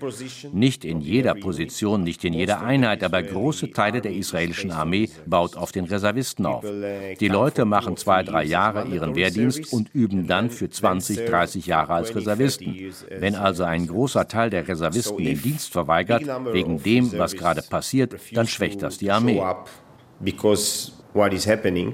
Nicht 0.52 0.84
in 0.84 1.00
jeder 1.00 1.34
Position, 1.34 2.04
nicht 2.04 2.26
in 2.26 2.34
jeder 2.34 2.62
Einheit, 2.62 3.04
aber 3.04 3.24
große 3.24 3.72
Teile 3.72 4.02
der 4.02 4.14
israelischen 4.14 4.72
Armee 4.72 5.10
baut 5.26 5.56
auf 5.56 5.72
den 5.72 5.86
Reservisten 5.86 6.46
auf. 6.46 6.66
Uh, 6.66 7.16
die 7.20 7.30
Leute 7.30 7.64
machen 7.64 7.96
zwei, 7.96 8.24
drei 8.24 8.44
Jahre 8.44 8.86
ihren 8.88 9.16
Wehrdienst 9.16 9.72
und 9.72 9.94
üben 9.94 10.28
dann 10.28 10.50
für 10.50 10.70
20, 10.70 11.26
30 11.26 11.68
Jahre 11.68 11.94
als 11.94 12.16
Reservisten. 12.16 12.76
Wenn 13.10 13.36
also 13.36 13.64
ein 13.64 13.88
großer 13.88 14.28
Teil 14.28 14.50
der 14.50 14.68
Reservisten 14.68 15.24
den 15.24 15.42
Dienst 15.42 15.72
verweigert, 15.72 16.24
wegen 16.52 16.84
dem, 16.84 17.18
was 17.18 17.36
gerade 17.36 17.62
passiert, 17.62 18.16
dann 18.34 18.48
schwächt 18.48 18.82
das 18.82 18.98
die 18.98 19.10
Armee. 19.10 19.42
Because 20.20 20.92
what 21.14 21.32
is 21.32 21.48
happening 21.48 21.94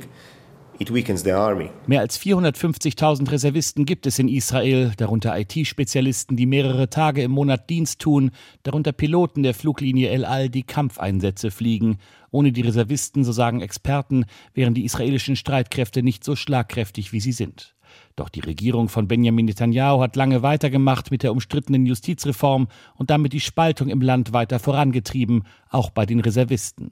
Mehr 1.87 1.99
als 1.99 2.19
450.000 2.19 3.31
Reservisten 3.31 3.85
gibt 3.85 4.05
es 4.05 4.19
in 4.19 4.27
Israel, 4.27 4.91
darunter 4.97 5.37
IT-Spezialisten, 5.37 6.35
die 6.35 6.45
mehrere 6.45 6.89
Tage 6.89 7.21
im 7.21 7.31
Monat 7.31 7.69
Dienst 7.69 7.99
tun, 7.99 8.31
darunter 8.63 8.91
Piloten 8.91 9.43
der 9.43 9.53
Fluglinie 9.53 10.09
El 10.09 10.25
Al, 10.25 10.49
die 10.49 10.63
Kampfeinsätze 10.63 11.51
fliegen. 11.51 11.97
Ohne 12.31 12.51
die 12.51 12.61
Reservisten, 12.61 13.23
so 13.23 13.31
sagen 13.31 13.61
Experten, 13.61 14.25
wären 14.53 14.73
die 14.73 14.85
israelischen 14.85 15.35
Streitkräfte 15.35 16.01
nicht 16.01 16.23
so 16.23 16.35
schlagkräftig, 16.35 17.13
wie 17.13 17.19
sie 17.19 17.33
sind. 17.33 17.75
Doch 18.15 18.29
die 18.29 18.39
Regierung 18.39 18.89
von 18.89 19.07
Benjamin 19.07 19.45
Netanyahu 19.45 20.01
hat 20.01 20.15
lange 20.15 20.41
weitergemacht 20.41 21.11
mit 21.11 21.23
der 21.23 21.31
umstrittenen 21.31 21.85
Justizreform 21.85 22.67
und 22.95 23.09
damit 23.09 23.33
die 23.33 23.39
Spaltung 23.39 23.89
im 23.89 24.01
Land 24.01 24.33
weiter 24.33 24.59
vorangetrieben, 24.59 25.43
auch 25.69 25.91
bei 25.91 26.05
den 26.05 26.19
Reservisten. 26.19 26.91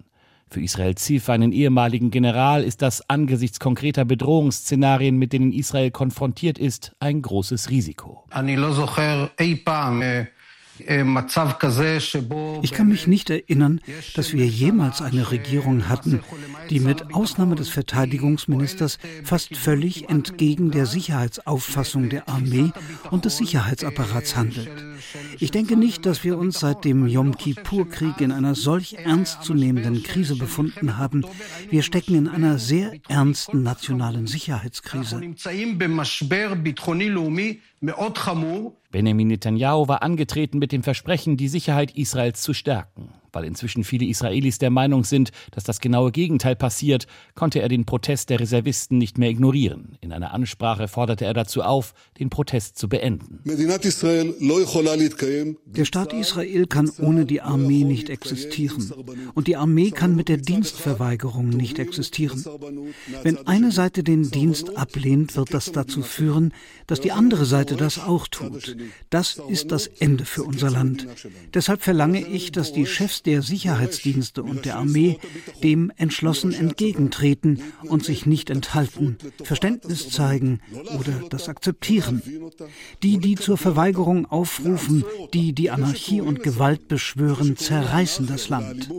Für 0.51 0.59
Israel 0.61 0.95
Zif, 0.95 1.29
einen 1.29 1.53
ehemaligen 1.53 2.11
General, 2.11 2.61
ist 2.65 2.81
das 2.81 3.09
angesichts 3.09 3.57
konkreter 3.61 4.03
Bedrohungsszenarien, 4.03 5.15
mit 5.15 5.31
denen 5.31 5.53
Israel 5.53 5.91
konfrontiert 5.91 6.57
ist, 6.59 6.93
ein 6.99 7.21
großes 7.21 7.69
Risiko. 7.69 8.25
Ich 12.61 12.71
kann 12.71 12.87
mich 12.87 13.07
nicht 13.07 13.29
erinnern, 13.29 13.81
dass 14.15 14.33
wir 14.33 14.45
jemals 14.45 15.01
eine 15.01 15.31
Regierung 15.31 15.89
hatten, 15.89 16.21
die 16.69 16.79
mit 16.79 17.13
Ausnahme 17.13 17.55
des 17.55 17.69
Verteidigungsministers 17.69 18.97
fast 19.23 19.55
völlig 19.55 20.09
entgegen 20.09 20.71
der 20.71 20.85
Sicherheitsauffassung 20.85 22.09
der 22.09 22.29
Armee 22.29 22.71
und 23.09 23.25
des 23.25 23.37
Sicherheitsapparats 23.37 24.35
handelt. 24.35 24.69
Ich 25.39 25.51
denke 25.51 25.75
nicht, 25.75 26.05
dass 26.05 26.23
wir 26.23 26.37
uns 26.37 26.59
seit 26.59 26.85
dem 26.85 27.07
Yom 27.07 27.37
Kippur-Krieg 27.37 28.21
in 28.21 28.31
einer 28.31 28.55
solch 28.55 28.93
ernstzunehmenden 28.93 30.03
Krise 30.03 30.35
befunden 30.35 30.97
haben. 30.97 31.25
Wir 31.69 31.83
stecken 31.83 32.15
in 32.15 32.27
einer 32.27 32.59
sehr 32.59 32.93
ernsten 33.09 33.63
nationalen 33.63 34.27
Sicherheitskrise. 34.27 35.21
Benjamin 38.91 39.27
Netanyahu 39.27 39.87
war 39.87 40.03
angetreten 40.03 40.59
mit 40.59 40.71
dem 40.71 40.83
Versprechen, 40.83 41.37
die 41.37 41.47
Sicherheit 41.47 41.95
Israels 41.95 42.41
zu 42.41 42.53
stärken. 42.53 43.13
Weil 43.33 43.45
inzwischen 43.45 43.83
viele 43.83 44.05
Israelis 44.05 44.57
der 44.57 44.71
Meinung 44.71 45.05
sind, 45.05 45.31
dass 45.51 45.63
das 45.63 45.79
genaue 45.79 46.11
Gegenteil 46.11 46.55
passiert, 46.55 47.07
konnte 47.33 47.61
er 47.61 47.69
den 47.69 47.85
Protest 47.85 48.29
der 48.29 48.41
Reservisten 48.41 48.97
nicht 48.97 49.17
mehr 49.17 49.29
ignorieren. 49.29 49.97
In 50.01 50.11
einer 50.11 50.33
Ansprache 50.33 50.89
forderte 50.89 51.23
er 51.25 51.33
dazu 51.33 51.61
auf, 51.61 51.93
den 52.19 52.29
Protest 52.29 52.77
zu 52.77 52.89
beenden. 52.89 53.39
Der 55.65 55.85
Staat 55.85 56.13
Israel 56.13 56.67
kann 56.67 56.91
ohne 56.99 57.25
die 57.25 57.41
Armee 57.41 57.83
nicht 57.85 58.09
existieren. 58.09 58.91
Und 59.33 59.47
die 59.47 59.55
Armee 59.55 59.91
kann 59.91 60.15
mit 60.15 60.27
der 60.27 60.37
Dienstverweigerung 60.37 61.47
nicht 61.49 61.79
existieren. 61.79 62.43
Wenn 63.23 63.47
eine 63.47 63.71
Seite 63.71 64.03
den 64.03 64.29
Dienst 64.29 64.75
ablehnt, 64.75 65.37
wird 65.37 65.53
das 65.53 65.71
dazu 65.71 66.01
führen, 66.01 66.53
dass 66.87 66.99
die 66.99 67.13
andere 67.13 67.45
Seite 67.45 67.77
das 67.77 67.97
auch 67.99 68.27
tut. 68.27 68.75
Das 69.09 69.39
ist 69.49 69.71
das 69.71 69.87
Ende 69.87 70.25
für 70.25 70.43
unser 70.43 70.69
Land. 70.69 71.07
Deshalb 71.53 71.81
verlange 71.81 72.25
ich, 72.25 72.51
dass 72.51 72.73
die 72.73 72.85
Chefs 72.85 73.23
der 73.23 73.41
Sicherheitsdienste 73.41 74.43
und 74.43 74.65
der 74.65 74.77
Armee 74.77 75.19
dem 75.63 75.91
entschlossen 75.97 76.53
entgegentreten 76.53 77.61
und 77.83 78.03
sich 78.05 78.25
nicht 78.25 78.49
enthalten, 78.49 79.17
Verständnis 79.43 80.09
zeigen 80.09 80.59
oder 80.99 81.13
das 81.29 81.49
akzeptieren. 81.49 82.21
Die, 83.03 83.17
die 83.17 83.35
zur 83.35 83.57
Verweigerung 83.57 84.25
aufrufen, 84.25 85.03
die 85.33 85.53
die 85.53 85.69
Anarchie 85.69 86.21
und 86.21 86.43
Gewalt 86.43 86.87
beschwören, 86.87 87.57
zerreißen 87.57 88.27
das 88.27 88.49
Land. 88.49 88.89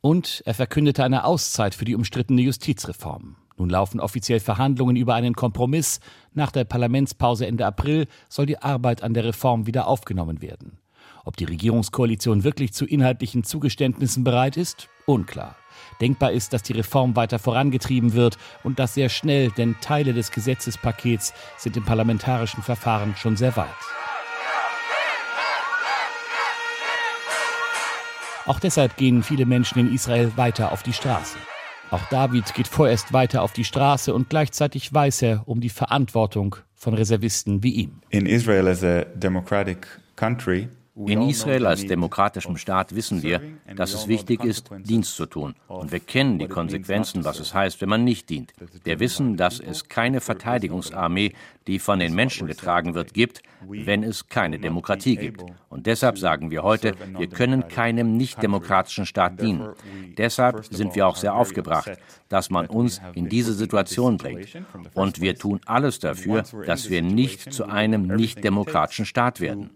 Und 0.00 0.42
er 0.44 0.54
verkündete 0.54 1.04
eine 1.04 1.24
Auszeit 1.24 1.74
für 1.74 1.84
die 1.86 1.94
umstrittene 1.94 2.42
Justizreform. 2.42 3.36
Nun 3.56 3.70
laufen 3.70 4.00
offiziell 4.00 4.40
Verhandlungen 4.40 4.96
über 4.96 5.14
einen 5.14 5.34
Kompromiss. 5.34 6.00
Nach 6.34 6.52
der 6.52 6.64
Parlamentspause 6.64 7.46
Ende 7.46 7.66
April 7.66 8.06
soll 8.28 8.46
die 8.46 8.58
Arbeit 8.58 9.02
an 9.02 9.14
der 9.14 9.24
Reform 9.24 9.66
wieder 9.66 9.86
aufgenommen 9.86 10.42
werden. 10.42 10.78
Ob 11.24 11.36
die 11.36 11.44
Regierungskoalition 11.44 12.44
wirklich 12.44 12.72
zu 12.72 12.86
inhaltlichen 12.86 13.42
Zugeständnissen 13.42 14.22
bereit 14.22 14.56
ist, 14.56 14.88
unklar. 15.06 15.56
Denkbar 16.00 16.32
ist, 16.32 16.52
dass 16.52 16.62
die 16.62 16.74
Reform 16.74 17.16
weiter 17.16 17.38
vorangetrieben 17.38 18.12
wird 18.12 18.38
und 18.62 18.78
das 18.78 18.94
sehr 18.94 19.08
schnell, 19.08 19.50
denn 19.50 19.76
Teile 19.80 20.12
des 20.12 20.30
Gesetzespakets 20.30 21.34
sind 21.56 21.76
im 21.76 21.84
parlamentarischen 21.84 22.62
Verfahren 22.62 23.16
schon 23.16 23.36
sehr 23.36 23.56
weit. 23.56 23.66
Auch 28.46 28.60
deshalb 28.60 28.96
gehen 28.96 29.24
viele 29.24 29.44
Menschen 29.44 29.80
in 29.80 29.92
Israel 29.92 30.36
weiter 30.36 30.70
auf 30.70 30.84
die 30.84 30.92
Straße. 30.92 31.36
Auch 31.90 32.04
David 32.10 32.52
geht 32.54 32.66
vorerst 32.66 33.12
weiter 33.12 33.42
auf 33.42 33.52
die 33.52 33.64
Straße 33.64 34.12
und 34.12 34.28
gleichzeitig 34.28 34.92
weiß 34.92 35.22
er 35.22 35.42
um 35.46 35.60
die 35.60 35.68
Verantwortung 35.68 36.56
von 36.74 36.94
Reservisten 36.94 37.62
wie 37.62 37.70
ihm. 37.70 38.00
In 38.10 38.26
Israel 38.26 38.66
as 38.66 38.82
a 38.82 39.04
democratic 39.14 39.86
country, 40.16 40.68
in 40.96 41.28
Israel 41.28 41.66
als 41.66 41.86
demokratischem 41.86 42.56
Staat 42.56 42.94
wissen 42.94 43.22
wir, 43.22 43.42
dass 43.74 43.92
es 43.92 44.08
wichtig 44.08 44.42
ist, 44.44 44.70
Dienst 44.78 45.14
zu 45.14 45.26
tun. 45.26 45.54
Und 45.68 45.92
wir 45.92 46.00
kennen 46.00 46.38
die 46.38 46.48
Konsequenzen, 46.48 47.24
was 47.24 47.38
es 47.38 47.52
heißt, 47.52 47.80
wenn 47.82 47.90
man 47.90 48.04
nicht 48.04 48.30
dient. 48.30 48.54
Wir 48.82 48.98
wissen, 48.98 49.36
dass 49.36 49.60
es 49.60 49.88
keine 49.88 50.20
Verteidigungsarmee, 50.20 51.34
die 51.66 51.78
von 51.78 51.98
den 51.98 52.14
Menschen 52.14 52.46
getragen 52.46 52.94
wird, 52.94 53.12
gibt, 53.12 53.42
wenn 53.60 54.02
es 54.02 54.28
keine 54.28 54.58
Demokratie 54.58 55.16
gibt. 55.16 55.44
Und 55.68 55.86
deshalb 55.86 56.18
sagen 56.18 56.50
wir 56.50 56.62
heute, 56.62 56.94
wir 57.16 57.28
können 57.28 57.68
keinem 57.68 58.16
nicht-demokratischen 58.16 59.04
Staat 59.04 59.40
dienen. 59.40 59.68
Deshalb 60.16 60.64
sind 60.64 60.94
wir 60.94 61.06
auch 61.06 61.16
sehr 61.16 61.34
aufgebracht, 61.34 61.90
dass 62.28 62.48
man 62.50 62.66
uns 62.66 63.02
in 63.14 63.28
diese 63.28 63.52
Situation 63.52 64.16
bringt. 64.16 64.48
Und 64.94 65.20
wir 65.20 65.34
tun 65.34 65.60
alles 65.66 65.98
dafür, 65.98 66.44
dass 66.66 66.88
wir 66.88 67.02
nicht 67.02 67.52
zu 67.52 67.66
einem 67.66 68.06
nicht-demokratischen 68.06 69.04
Staat 69.04 69.40
werden 69.40 69.70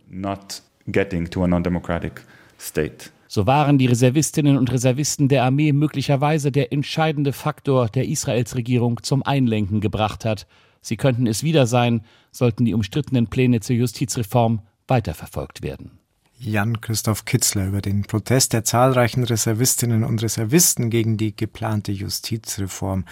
getting 0.92 1.28
to 1.30 1.44
a 1.44 1.46
non-democratic 1.46 2.22
state. 2.58 3.10
So 3.28 3.46
waren 3.46 3.78
die 3.78 3.86
Reservistinnen 3.86 4.58
und 4.58 4.72
Reservisten 4.72 5.28
der 5.28 5.44
Armee 5.44 5.72
möglicherweise 5.72 6.50
der 6.50 6.72
entscheidende 6.72 7.32
Faktor, 7.32 7.88
der 7.88 8.08
Israels 8.08 8.56
Regierung 8.56 9.02
zum 9.02 9.22
Einlenken 9.22 9.80
gebracht 9.80 10.24
hat. 10.24 10.48
Sie 10.80 10.96
könnten 10.96 11.28
es 11.28 11.44
wieder 11.44 11.66
sein, 11.66 12.02
sollten 12.32 12.64
die 12.64 12.74
umstrittenen 12.74 13.28
Pläne 13.28 13.60
zur 13.60 13.76
Justizreform 13.76 14.62
weiterverfolgt 14.88 15.62
werden. 15.62 16.00
Jan-Christoph 16.40 17.26
Kitzler 17.26 17.66
über 17.66 17.82
den 17.82 18.02
Protest 18.02 18.54
der 18.54 18.64
zahlreichen 18.64 19.24
Reservistinnen 19.24 20.04
und 20.04 20.22
Reservisten 20.22 20.88
gegen 20.88 21.16
die 21.16 21.36
geplante 21.36 21.92
Justizreform. 21.92 23.04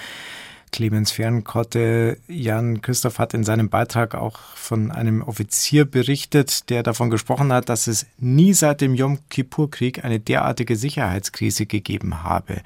Clemens 0.70 1.10
Fernkotte. 1.10 2.18
Jan 2.28 2.82
Christoph 2.82 3.18
hat 3.18 3.34
in 3.34 3.44
seinem 3.44 3.68
Beitrag 3.68 4.14
auch 4.14 4.38
von 4.54 4.90
einem 4.90 5.22
Offizier 5.22 5.84
berichtet, 5.84 6.70
der 6.70 6.82
davon 6.82 7.10
gesprochen 7.10 7.52
hat, 7.52 7.68
dass 7.68 7.86
es 7.86 8.06
nie 8.18 8.52
seit 8.52 8.80
dem 8.80 8.94
Yom 8.94 9.18
Kippur-Krieg 9.28 10.04
eine 10.04 10.20
derartige 10.20 10.76
Sicherheitskrise 10.76 11.66
gegeben 11.66 12.22
habe. 12.22 12.62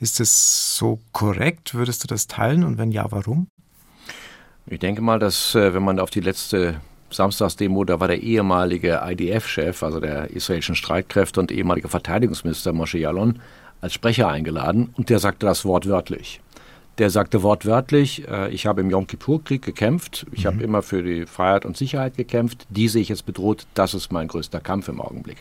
Ist 0.00 0.20
es 0.20 0.76
so 0.76 1.00
korrekt? 1.12 1.74
Würdest 1.74 2.02
du 2.04 2.06
das 2.06 2.26
teilen? 2.26 2.64
Und 2.64 2.78
wenn 2.78 2.90
ja, 2.90 3.06
warum? 3.10 3.48
Ich 4.66 4.78
denke 4.78 5.02
mal, 5.02 5.18
dass 5.18 5.54
äh, 5.54 5.74
wenn 5.74 5.82
man 5.82 5.98
auf 5.98 6.10
die 6.10 6.20
letzte 6.20 6.80
Samstagsdemo, 7.10 7.84
da 7.84 8.00
war 8.00 8.08
der 8.08 8.22
ehemalige 8.22 9.00
IDF-Chef, 9.04 9.82
also 9.82 10.00
der 10.00 10.30
israelischen 10.30 10.74
Streitkräfte 10.74 11.40
und 11.40 11.50
ehemalige 11.50 11.88
Verteidigungsminister 11.88 12.72
Moshe 12.72 12.98
Yalon, 12.98 13.40
als 13.80 13.94
Sprecher 13.94 14.28
eingeladen 14.28 14.90
und 14.96 15.10
der 15.10 15.18
sagte 15.18 15.46
das 15.46 15.64
wortwörtlich. 15.64 16.40
Der 17.00 17.08
sagte 17.08 17.42
wortwörtlich, 17.42 18.28
äh, 18.28 18.50
ich 18.50 18.66
habe 18.66 18.82
im 18.82 18.90
Yom 18.90 19.06
Kippur-Krieg 19.06 19.62
gekämpft, 19.62 20.26
ich 20.32 20.44
mhm. 20.44 20.48
habe 20.48 20.62
immer 20.62 20.82
für 20.82 21.02
die 21.02 21.24
Freiheit 21.24 21.64
und 21.64 21.74
Sicherheit 21.74 22.18
gekämpft, 22.18 22.66
die 22.68 22.88
sehe 22.88 23.00
ich 23.00 23.08
jetzt 23.08 23.24
bedroht, 23.24 23.66
das 23.72 23.94
ist 23.94 24.12
mein 24.12 24.28
größter 24.28 24.60
Kampf 24.60 24.88
im 24.88 25.00
Augenblick. 25.00 25.38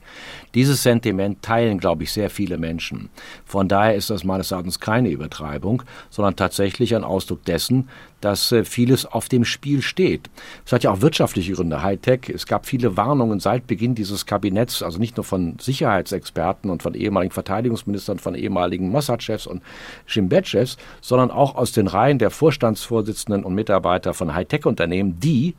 Dieses 0.54 0.84
Sentiment 0.84 1.42
teilen, 1.42 1.78
glaube 1.78 2.04
ich, 2.04 2.14
sehr 2.14 2.30
viele 2.30 2.58
Menschen. 2.58 3.10
Von 3.44 3.68
daher 3.68 3.96
ist 3.96 4.10
das 4.10 4.24
meines 4.24 4.52
Erachtens 4.52 4.80
keine 4.80 5.10
Übertreibung, 5.10 5.84
sondern 6.10 6.38
tatsächlich 6.38 6.96
ein 6.96 7.04
Ausdruck 7.04 7.44
dessen, 7.44 7.90
dass 8.22 8.52
äh, 8.52 8.64
vieles 8.64 9.06
auf 9.06 9.30
dem 9.30 9.46
Spiel 9.46 9.82
steht. 9.82 10.30
Es 10.66 10.72
hat 10.72 10.84
ja 10.84 10.92
auch 10.92 11.02
wirtschaftliche 11.02 11.54
Gründe, 11.54 11.84
Hightech. 11.84 12.30
Es 12.30 12.46
gab 12.46 12.66
viele 12.66 12.98
Warnungen 12.98 13.40
seit 13.40 13.68
Beginn 13.68 13.96
dieses 13.96 14.26
Kabinetts, 14.26 14.84
also 14.84 15.00
nicht 15.00 15.18
nur 15.18 15.24
von 15.24 15.58
Sicherheitsexperten 15.60 16.70
und 16.70 16.84
von 16.84 16.94
ehemaligen 16.94 17.34
Verteidigungsministern, 17.34 18.20
von 18.20 18.36
ehemaligen 18.36 18.90
Mossad-Chefs 18.90 19.48
und 19.48 19.64
Schimbet-Chefs, 20.06 20.78
sondern 21.02 21.32
auch 21.32 21.56
aus 21.56 21.72
den 21.72 21.88
Reihen 21.88 22.20
der 22.20 22.30
Vorstandsvorsitzenden 22.30 23.44
und 23.44 23.56
Mitarbeiter 23.56 24.14
von 24.14 24.34
Hightech-Unternehmen, 24.34 25.20
die 25.20 25.56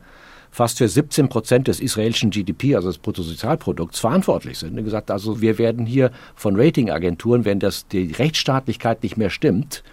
fast 0.51 0.77
für 0.77 0.87
17 0.87 1.29
Prozent 1.29 1.67
des 1.67 1.79
israelischen 1.79 2.29
GDP, 2.29 2.75
also 2.75 2.89
des 2.89 2.97
Bruttosozialprodukts, 2.97 3.99
verantwortlich 3.99 4.59
sind. 4.59 4.77
Und 4.77 4.83
gesagt, 4.83 5.09
also 5.09 5.41
wir 5.41 5.57
werden 5.57 5.85
hier 5.85 6.11
von 6.35 6.59
Ratingagenturen, 6.59 7.45
wenn 7.45 7.59
das 7.59 7.87
die 7.87 8.11
Rechtsstaatlichkeit 8.11 9.01
nicht 9.01 9.17
mehr 9.17 9.29
stimmt, 9.29 9.83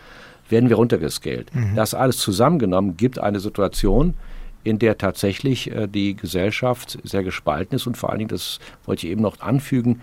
werden 0.48 0.68
wir 0.68 0.76
runtergescaled. 0.76 1.54
Mhm. 1.54 1.74
Das 1.76 1.94
alles 1.94 2.18
zusammengenommen 2.18 2.96
gibt 2.96 3.18
eine 3.18 3.40
Situation, 3.40 4.14
in 4.64 4.78
der 4.78 4.98
tatsächlich 4.98 5.70
äh, 5.70 5.86
die 5.86 6.14
Gesellschaft 6.14 6.98
sehr 7.04 7.22
gespalten 7.22 7.76
ist 7.76 7.86
und 7.86 7.96
vor 7.96 8.10
allen 8.10 8.18
Dingen, 8.18 8.28
das 8.28 8.58
wollte 8.84 9.06
ich 9.06 9.12
eben 9.12 9.22
noch 9.22 9.40
anfügen, 9.40 10.00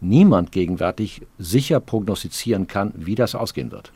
niemand 0.00 0.52
gegenwärtig 0.52 1.22
sicher 1.38 1.80
prognostizieren 1.80 2.66
kann, 2.66 2.92
wie 2.96 3.14
das 3.14 3.34
ausgehen 3.34 3.70
wird. 3.70 3.92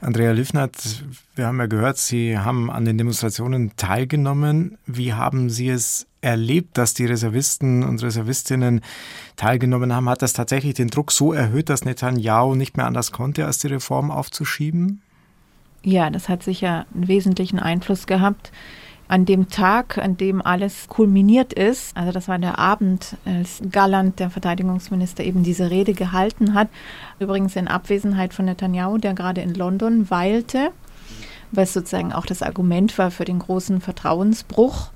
Andrea 0.00 0.32
Lüfnert, 0.32 1.04
wir 1.34 1.46
haben 1.46 1.58
ja 1.58 1.66
gehört, 1.66 1.96
Sie 1.96 2.38
haben 2.38 2.70
an 2.70 2.84
den 2.84 2.98
Demonstrationen 2.98 3.72
teilgenommen. 3.76 4.76
Wie 4.86 5.14
haben 5.14 5.48
Sie 5.48 5.70
es 5.70 6.06
erlebt, 6.20 6.76
dass 6.76 6.92
die 6.92 7.06
Reservisten 7.06 7.82
und 7.82 8.02
Reservistinnen 8.02 8.82
teilgenommen 9.36 9.94
haben? 9.94 10.08
Hat 10.08 10.22
das 10.22 10.34
tatsächlich 10.34 10.74
den 10.74 10.88
Druck 10.88 11.12
so 11.12 11.32
erhöht, 11.32 11.70
dass 11.70 11.84
Netanyahu 11.84 12.54
nicht 12.54 12.76
mehr 12.76 12.86
anders 12.86 13.10
konnte, 13.10 13.46
als 13.46 13.58
die 13.58 13.68
Reform 13.68 14.10
aufzuschieben? 14.10 15.02
Ja, 15.86 16.10
das 16.10 16.28
hat 16.28 16.42
sicher 16.42 16.84
einen 16.92 17.06
wesentlichen 17.06 17.60
Einfluss 17.60 18.08
gehabt. 18.08 18.50
An 19.06 19.24
dem 19.24 19.50
Tag, 19.50 19.98
an 19.98 20.16
dem 20.16 20.42
alles 20.42 20.88
kulminiert 20.88 21.52
ist, 21.52 21.96
also 21.96 22.10
das 22.10 22.26
war 22.26 22.40
der 22.40 22.58
Abend, 22.58 23.16
als 23.24 23.62
Galland, 23.70 24.18
der 24.18 24.30
Verteidigungsminister, 24.30 25.22
eben 25.22 25.44
diese 25.44 25.70
Rede 25.70 25.92
gehalten 25.92 26.54
hat, 26.54 26.66
übrigens 27.20 27.54
in 27.54 27.68
Abwesenheit 27.68 28.34
von 28.34 28.46
Netanyahu, 28.46 28.98
der 28.98 29.14
gerade 29.14 29.42
in 29.42 29.54
London 29.54 30.10
weilte, 30.10 30.72
was 31.52 31.72
sozusagen 31.72 32.12
auch 32.12 32.26
das 32.26 32.42
Argument 32.42 32.98
war 32.98 33.12
für 33.12 33.24
den 33.24 33.38
großen 33.38 33.80
Vertrauensbruch. 33.80 34.90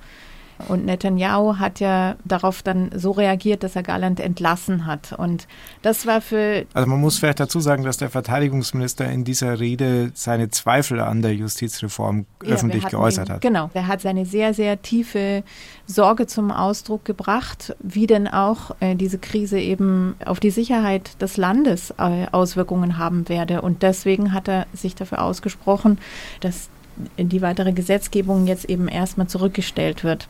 Und 0.68 0.84
Netanyahu 0.84 1.58
hat 1.58 1.80
ja 1.80 2.16
darauf 2.24 2.62
dann 2.62 2.90
so 2.94 3.12
reagiert, 3.12 3.62
dass 3.62 3.76
er 3.76 3.82
Galland 3.82 4.20
entlassen 4.20 4.86
hat. 4.86 5.12
Und 5.12 5.46
das 5.82 6.06
war 6.06 6.20
für. 6.20 6.66
Also 6.74 6.88
man 6.88 7.00
muss 7.00 7.18
vielleicht 7.18 7.40
dazu 7.40 7.60
sagen, 7.60 7.84
dass 7.84 7.96
der 7.96 8.10
Verteidigungsminister 8.10 9.10
in 9.10 9.24
dieser 9.24 9.60
Rede 9.60 10.10
seine 10.14 10.50
Zweifel 10.50 11.00
an 11.00 11.22
der 11.22 11.34
Justizreform 11.34 12.26
ja, 12.42 12.54
öffentlich 12.54 12.86
geäußert 12.86 13.28
ihn, 13.28 13.34
hat. 13.34 13.40
Genau. 13.40 13.70
Er 13.74 13.86
hat 13.86 14.00
seine 14.00 14.26
sehr, 14.26 14.54
sehr 14.54 14.82
tiefe 14.82 15.42
Sorge 15.86 16.26
zum 16.26 16.50
Ausdruck 16.50 17.04
gebracht, 17.04 17.74
wie 17.80 18.06
denn 18.06 18.28
auch 18.28 18.76
äh, 18.80 18.94
diese 18.94 19.18
Krise 19.18 19.58
eben 19.58 20.14
auf 20.24 20.40
die 20.40 20.50
Sicherheit 20.50 21.20
des 21.20 21.36
Landes 21.36 21.92
äh, 21.98 22.26
Auswirkungen 22.32 22.98
haben 22.98 23.28
werde. 23.28 23.62
Und 23.62 23.82
deswegen 23.82 24.32
hat 24.32 24.48
er 24.48 24.66
sich 24.72 24.94
dafür 24.94 25.22
ausgesprochen, 25.22 25.98
dass 26.40 26.68
die 27.16 27.42
weitere 27.42 27.72
Gesetzgebung 27.72 28.46
jetzt 28.46 28.66
eben 28.66 28.88
erstmal 28.88 29.26
zurückgestellt 29.26 30.04
wird. 30.04 30.28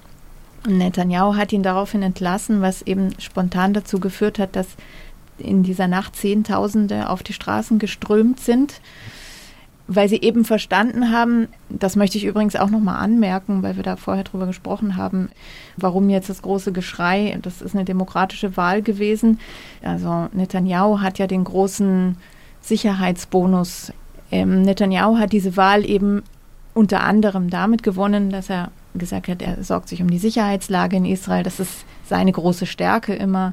Netanyahu 0.67 1.37
hat 1.37 1.53
ihn 1.53 1.63
daraufhin 1.63 2.03
entlassen, 2.03 2.61
was 2.61 2.83
eben 2.83 3.15
spontan 3.19 3.73
dazu 3.73 4.01
geführt 4.01 4.39
hat, 4.39 4.57
dass 4.57 4.69
in 5.39 5.63
dieser 5.63 5.89
Nacht 5.89 6.17
Zehntausende 6.17 7.09
auf 7.09 7.23
die 7.23 7.33
Straßen 7.33 7.79
geströmt 7.79 8.41
sind, 8.41 8.81
weil 9.89 10.09
sie 10.09 10.21
eben 10.21 10.45
verstanden 10.45 11.11
haben, 11.11 11.49
das 11.69 11.97
möchte 11.97 12.19
ich 12.19 12.25
übrigens 12.25 12.55
auch 12.55 12.71
nochmal 12.71 13.03
anmerken, 13.03 13.63
weil 13.63 13.77
wir 13.77 13.83
da 13.83 13.97
vorher 13.97 14.23
drüber 14.23 14.47
gesprochen 14.47 14.97
haben, 14.97 15.31
warum 15.77 16.11
jetzt 16.11 16.31
das 16.31 16.43
große 16.43 16.73
Geschrei, 16.73 17.37
das 17.43 17.61
ist 17.61 17.75
eine 17.75 17.85
demokratische 17.85 18.57
Wahl 18.57 18.83
gewesen. 18.83 19.41
Also 19.83 20.29
Netanyahu 20.33 21.01
hat 21.01 21.19
ja 21.19 21.27
den 21.27 21.43
großen 21.43 22.17
Sicherheitsbonus. 22.61 23.93
Ähm, 24.31 24.63
Netanyahu 24.63 25.19
hat 25.19 25.33
diese 25.33 25.57
Wahl 25.57 25.85
eben 25.85 26.23
unter 26.73 27.01
anderem 27.01 27.51
damit 27.51 27.83
gewonnen, 27.83 28.31
dass 28.31 28.49
er 28.49 28.71
gesagt 28.95 29.29
hat, 29.29 29.43
er 29.43 29.63
sorgt 29.63 29.89
sich 29.89 30.03
um 30.03 30.11
die 30.11 30.19
Sicherheitslage 30.19 30.97
in 30.97 31.05
Israel. 31.05 31.43
Das 31.43 31.61
ist 31.61 31.85
seine 32.05 32.33
große 32.33 32.67
Stärke 32.67 33.15
immer. 33.15 33.53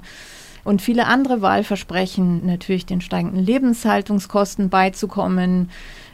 Und 0.64 0.82
viele 0.82 1.08
andere 1.08 1.42
Wahlversprechen, 1.42 2.46
natürlich 2.46 2.86
den 2.86 3.00
steigenden 3.00 3.44
Lebenshaltungskosten 3.44 4.70
beizukommen, 4.70 5.70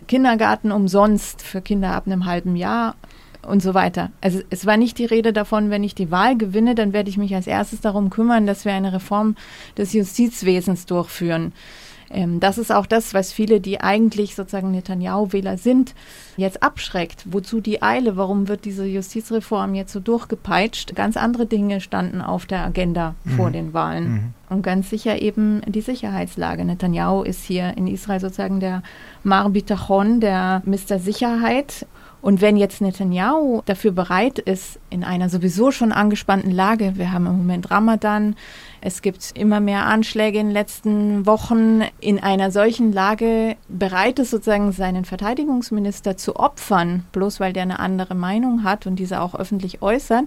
Kindergarten 0.07 0.71
umsonst 0.71 1.41
für 1.41 1.61
Kinder 1.61 1.91
ab 1.91 2.05
einem 2.05 2.25
halben 2.25 2.55
Jahr 2.55 2.95
und 3.47 3.61
so 3.61 3.73
weiter. 3.73 4.11
Also 4.21 4.41
es 4.49 4.65
war 4.65 4.77
nicht 4.77 4.97
die 4.97 5.05
Rede 5.05 5.33
davon, 5.33 5.69
wenn 5.69 5.83
ich 5.83 5.95
die 5.95 6.11
Wahl 6.11 6.37
gewinne, 6.37 6.75
dann 6.75 6.93
werde 6.93 7.09
ich 7.09 7.17
mich 7.17 7.33
als 7.35 7.47
erstes 7.47 7.81
darum 7.81 8.09
kümmern, 8.09 8.45
dass 8.45 8.65
wir 8.65 8.73
eine 8.73 8.93
Reform 8.93 9.35
des 9.77 9.93
Justizwesens 9.93 10.85
durchführen. 10.85 11.53
Ähm, 12.13 12.39
das 12.39 12.57
ist 12.57 12.71
auch 12.71 12.85
das, 12.85 13.13
was 13.13 13.33
viele, 13.33 13.59
die 13.59 13.81
eigentlich 13.81 14.35
sozusagen 14.35 14.71
Netanyahu-Wähler 14.71 15.57
sind, 15.57 15.95
jetzt 16.37 16.63
abschreckt. 16.63 17.25
Wozu 17.25 17.59
die 17.59 17.81
Eile? 17.81 18.15
Warum 18.15 18.47
wird 18.47 18.65
diese 18.65 18.85
Justizreform 18.85 19.73
jetzt 19.75 19.91
so 19.91 19.99
durchgepeitscht? 19.99 20.95
Ganz 20.95 21.17
andere 21.17 21.45
Dinge 21.45 21.81
standen 21.81 22.21
auf 22.21 22.45
der 22.45 22.63
Agenda 22.63 23.15
mhm. 23.23 23.31
vor 23.31 23.51
den 23.51 23.73
Wahlen. 23.73 24.11
Mhm. 24.11 24.33
Und 24.49 24.61
ganz 24.61 24.89
sicher 24.89 25.21
eben 25.21 25.61
die 25.65 25.81
Sicherheitslage. 25.81 26.63
Netanyahu 26.63 27.23
ist 27.23 27.43
hier 27.43 27.75
in 27.75 27.87
Israel 27.87 28.19
sozusagen 28.19 28.59
der 28.59 28.83
Mar 29.23 29.49
Bitachon, 29.49 30.19
der 30.19 30.61
Mr. 30.65 30.99
Sicherheit. 30.99 31.87
Und 32.21 32.39
wenn 32.39 32.55
jetzt 32.55 32.79
Netanyahu 32.79 33.63
dafür 33.65 33.91
bereit 33.91 34.39
ist, 34.39 34.79
in 34.89 35.03
einer 35.03 35.27
sowieso 35.27 35.71
schon 35.71 35.91
angespannten 35.91 36.51
Lage, 36.51 36.93
wir 36.95 37.11
haben 37.11 37.25
im 37.25 37.37
Moment 37.37 37.69
Ramadan, 37.69 38.35
es 38.85 39.01
gibt 39.01 39.31
immer 39.35 39.61
mehr 39.61 39.85
Anschläge 39.85 40.39
in 40.39 40.47
den 40.47 40.53
letzten 40.53 41.25
Wochen, 41.25 41.83
in 42.01 42.21
einer 42.21 42.51
solchen 42.51 42.91
Lage 42.91 43.55
bereit 43.69 44.19
ist, 44.19 44.31
sozusagen 44.31 44.73
seinen 44.73 45.05
Verteidigungsminister 45.05 46.17
zu 46.17 46.35
opfern, 46.35 47.05
bloß 47.13 47.39
weil 47.39 47.53
der 47.53 47.63
eine 47.63 47.79
andere 47.79 48.13
Meinung 48.13 48.65
hat 48.65 48.85
und 48.85 48.97
diese 48.97 49.21
auch 49.21 49.35
öffentlich 49.35 49.81
äußert, 49.81 50.25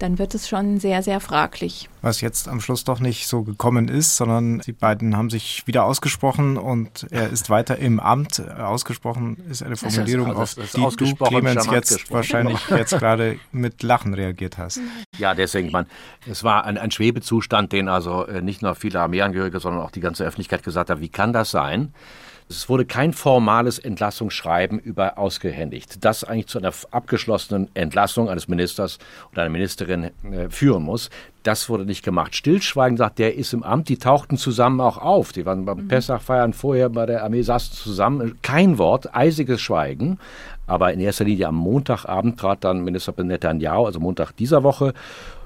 dann 0.00 0.18
wird 0.18 0.34
es 0.34 0.48
schon 0.48 0.80
sehr, 0.80 1.02
sehr 1.02 1.20
fraglich. 1.20 1.88
Was 2.02 2.20
jetzt 2.20 2.48
am 2.48 2.60
Schluss 2.60 2.84
doch 2.84 3.00
nicht 3.00 3.26
so 3.26 3.42
gekommen 3.42 3.88
ist, 3.88 4.16
sondern 4.16 4.60
die 4.60 4.72
beiden 4.72 5.16
haben 5.16 5.28
sich 5.28 5.66
wieder 5.66 5.84
ausgesprochen 5.84 6.56
und 6.56 7.06
er 7.10 7.28
ist 7.28 7.50
weiter 7.50 7.78
im 7.78 8.00
Amt. 8.00 8.40
Ausgesprochen 8.58 9.36
ist 9.50 9.62
eine 9.62 9.76
Formulierung, 9.76 10.34
auf 10.34 10.54
die 10.54 10.80
du, 10.96 11.14
Clemens, 11.16 11.66
jetzt 11.70 12.10
wahrscheinlich 12.10 12.58
jetzt 12.70 12.98
gerade 12.98 13.38
mit 13.52 13.82
Lachen 13.82 14.14
reagiert 14.14 14.56
hast. 14.56 14.80
Ja, 15.18 15.34
deswegen, 15.34 15.70
man, 15.70 15.86
es 16.26 16.42
war 16.42 16.64
ein, 16.64 16.78
ein 16.78 16.90
Schwebezustand, 16.90 17.72
den 17.72 17.88
also 17.88 18.26
äh, 18.26 18.40
nicht 18.40 18.62
nur 18.62 18.74
viele 18.74 19.00
Armeeangehörige, 19.00 19.60
sondern 19.60 19.82
auch 19.82 19.90
die 19.90 20.00
ganze 20.00 20.24
Öffentlichkeit 20.24 20.62
gesagt 20.62 20.88
hat, 20.88 21.00
wie 21.00 21.10
kann 21.10 21.32
das 21.32 21.50
sein? 21.50 21.92
Es 22.50 22.68
wurde 22.68 22.84
kein 22.84 23.12
formales 23.12 23.78
Entlassungsschreiben 23.78 24.80
über 24.80 25.18
ausgehändigt, 25.18 26.04
das 26.04 26.24
eigentlich 26.24 26.48
zu 26.48 26.58
einer 26.58 26.72
abgeschlossenen 26.90 27.68
Entlassung 27.74 28.28
eines 28.28 28.48
Ministers 28.48 28.98
oder 29.30 29.42
einer 29.42 29.52
Ministerin 29.52 30.10
äh, 30.24 30.50
führen 30.50 30.82
muss. 30.82 31.10
Das 31.44 31.68
wurde 31.68 31.84
nicht 31.84 32.04
gemacht. 32.04 32.34
Stillschweigen 32.34 32.96
sagt, 32.96 33.20
der 33.20 33.36
ist 33.36 33.52
im 33.52 33.62
Amt. 33.62 33.88
Die 33.88 33.98
tauchten 33.98 34.36
zusammen 34.36 34.80
auch 34.80 34.98
auf. 34.98 35.30
Die 35.30 35.46
waren 35.46 35.64
beim 35.64 35.84
mhm. 35.84 35.88
Pessachfeiern 35.88 36.52
vorher 36.52 36.88
bei 36.88 37.06
der 37.06 37.22
Armee, 37.22 37.42
saßen 37.42 37.72
zusammen. 37.72 38.36
Kein 38.42 38.78
Wort, 38.78 39.14
eisiges 39.14 39.60
Schweigen. 39.60 40.18
Aber 40.66 40.92
in 40.92 40.98
erster 40.98 41.24
Linie 41.24 41.46
am 41.46 41.54
Montagabend 41.54 42.40
trat 42.40 42.64
dann 42.64 42.82
Minister 42.82 43.14
Netanyahu, 43.16 43.86
also 43.86 44.00
Montag 44.00 44.32
dieser 44.32 44.64
Woche, 44.64 44.92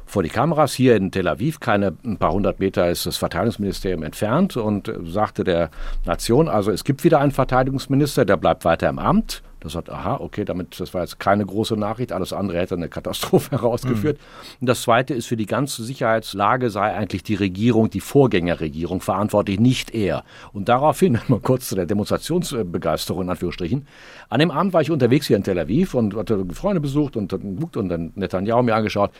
vor 0.06 0.22
die 0.22 0.28
Kameras 0.28 0.74
hier 0.74 0.96
in 0.96 1.10
Tel 1.10 1.28
Aviv. 1.28 1.60
Keine 1.60 1.94
ein 2.04 2.16
paar 2.16 2.32
hundert 2.32 2.60
Meter 2.60 2.90
ist 2.90 3.06
das 3.06 3.16
Verteidigungsministerium 3.16 4.02
entfernt 4.02 4.56
und 4.56 4.92
sagte 5.04 5.44
der 5.44 5.70
Nation, 6.04 6.48
also 6.48 6.70
es 6.70 6.84
gibt 6.84 7.04
wieder 7.04 7.20
einen 7.20 7.32
Verteidigungsminister, 7.32 8.24
der 8.24 8.36
bleibt 8.36 8.64
weiter 8.64 8.88
im 8.88 8.98
Amt. 8.98 9.42
Das 9.64 9.74
hat, 9.74 9.88
aha, 9.88 10.18
okay, 10.20 10.44
damit, 10.44 10.78
das 10.78 10.92
war 10.92 11.00
jetzt 11.00 11.18
keine 11.18 11.46
große 11.46 11.74
Nachricht, 11.74 12.12
alles 12.12 12.34
andere 12.34 12.58
hätte 12.58 12.74
eine 12.74 12.90
Katastrophe 12.90 13.50
herausgeführt. 13.52 14.18
Mhm. 14.18 14.56
Und 14.60 14.66
das 14.68 14.82
Zweite 14.82 15.14
ist, 15.14 15.26
für 15.26 15.38
die 15.38 15.46
ganze 15.46 15.82
Sicherheitslage 15.82 16.68
sei 16.68 16.92
eigentlich 16.92 17.22
die 17.22 17.34
Regierung, 17.34 17.88
die 17.88 18.00
Vorgängerregierung 18.00 19.00
verantwortlich, 19.00 19.58
nicht 19.58 19.94
er. 19.94 20.22
Und 20.52 20.68
daraufhin, 20.68 21.18
mal 21.28 21.40
kurz 21.40 21.70
zu 21.70 21.76
der 21.76 21.86
Demonstrationsbegeisterung 21.86 23.22
in 23.22 23.30
Anführungsstrichen, 23.30 23.86
an 24.28 24.38
dem 24.38 24.50
Abend 24.50 24.74
war 24.74 24.82
ich 24.82 24.90
unterwegs 24.90 25.28
hier 25.28 25.38
in 25.38 25.44
Tel 25.44 25.58
Aviv 25.58 25.94
und 25.94 26.14
hatte 26.14 26.44
Freunde 26.52 26.82
besucht 26.82 27.16
und, 27.16 27.32
und, 27.32 27.74
und 27.74 27.88
dann 27.88 28.12
Netanyahu 28.16 28.62
mir 28.62 28.74
angeschaut. 28.74 29.12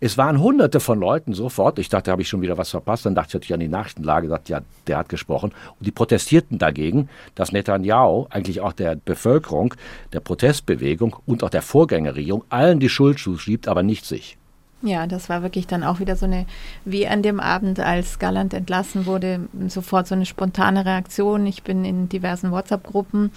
Es 0.00 0.18
waren 0.18 0.40
hunderte 0.40 0.80
von 0.80 1.00
Leuten 1.00 1.32
sofort. 1.32 1.78
Ich 1.78 1.88
dachte, 1.88 2.10
habe 2.10 2.22
ich 2.22 2.28
schon 2.28 2.42
wieder 2.42 2.58
was 2.58 2.70
verpasst. 2.70 3.06
Dann 3.06 3.14
dachte 3.14 3.28
ich 3.28 3.34
natürlich 3.34 3.54
an 3.54 3.60
die 3.60 3.68
Nachrichtenlage, 3.68 4.26
gesagt, 4.26 4.48
ja, 4.48 4.60
der 4.86 4.98
hat 4.98 5.08
gesprochen. 5.08 5.52
Und 5.78 5.86
die 5.86 5.92
protestierten 5.92 6.58
dagegen, 6.58 7.08
dass 7.34 7.52
Netanyahu 7.52 8.26
eigentlich 8.30 8.60
auch 8.60 8.72
der 8.72 8.96
Bevölkerung, 8.96 9.74
der 10.12 10.20
Protestbewegung 10.20 11.16
und 11.26 11.44
auch 11.44 11.50
der 11.50 11.62
Vorgängerregierung 11.62 12.44
allen 12.48 12.80
die 12.80 12.88
Schuld 12.88 13.18
zuschiebt, 13.18 13.68
aber 13.68 13.82
nicht 13.82 14.04
sich. 14.04 14.36
Ja, 14.84 15.06
das 15.06 15.30
war 15.30 15.42
wirklich 15.42 15.66
dann 15.66 15.82
auch 15.82 15.98
wieder 15.98 16.14
so 16.14 16.26
eine, 16.26 16.44
wie 16.84 17.06
an 17.06 17.22
dem 17.22 17.40
Abend, 17.40 17.80
als 17.80 18.18
Galland 18.18 18.52
entlassen 18.52 19.06
wurde, 19.06 19.48
sofort 19.68 20.06
so 20.06 20.14
eine 20.14 20.26
spontane 20.26 20.84
Reaktion. 20.84 21.46
Ich 21.46 21.62
bin 21.62 21.86
in 21.86 22.10
diversen 22.10 22.50
WhatsApp-Gruppen 22.50 23.30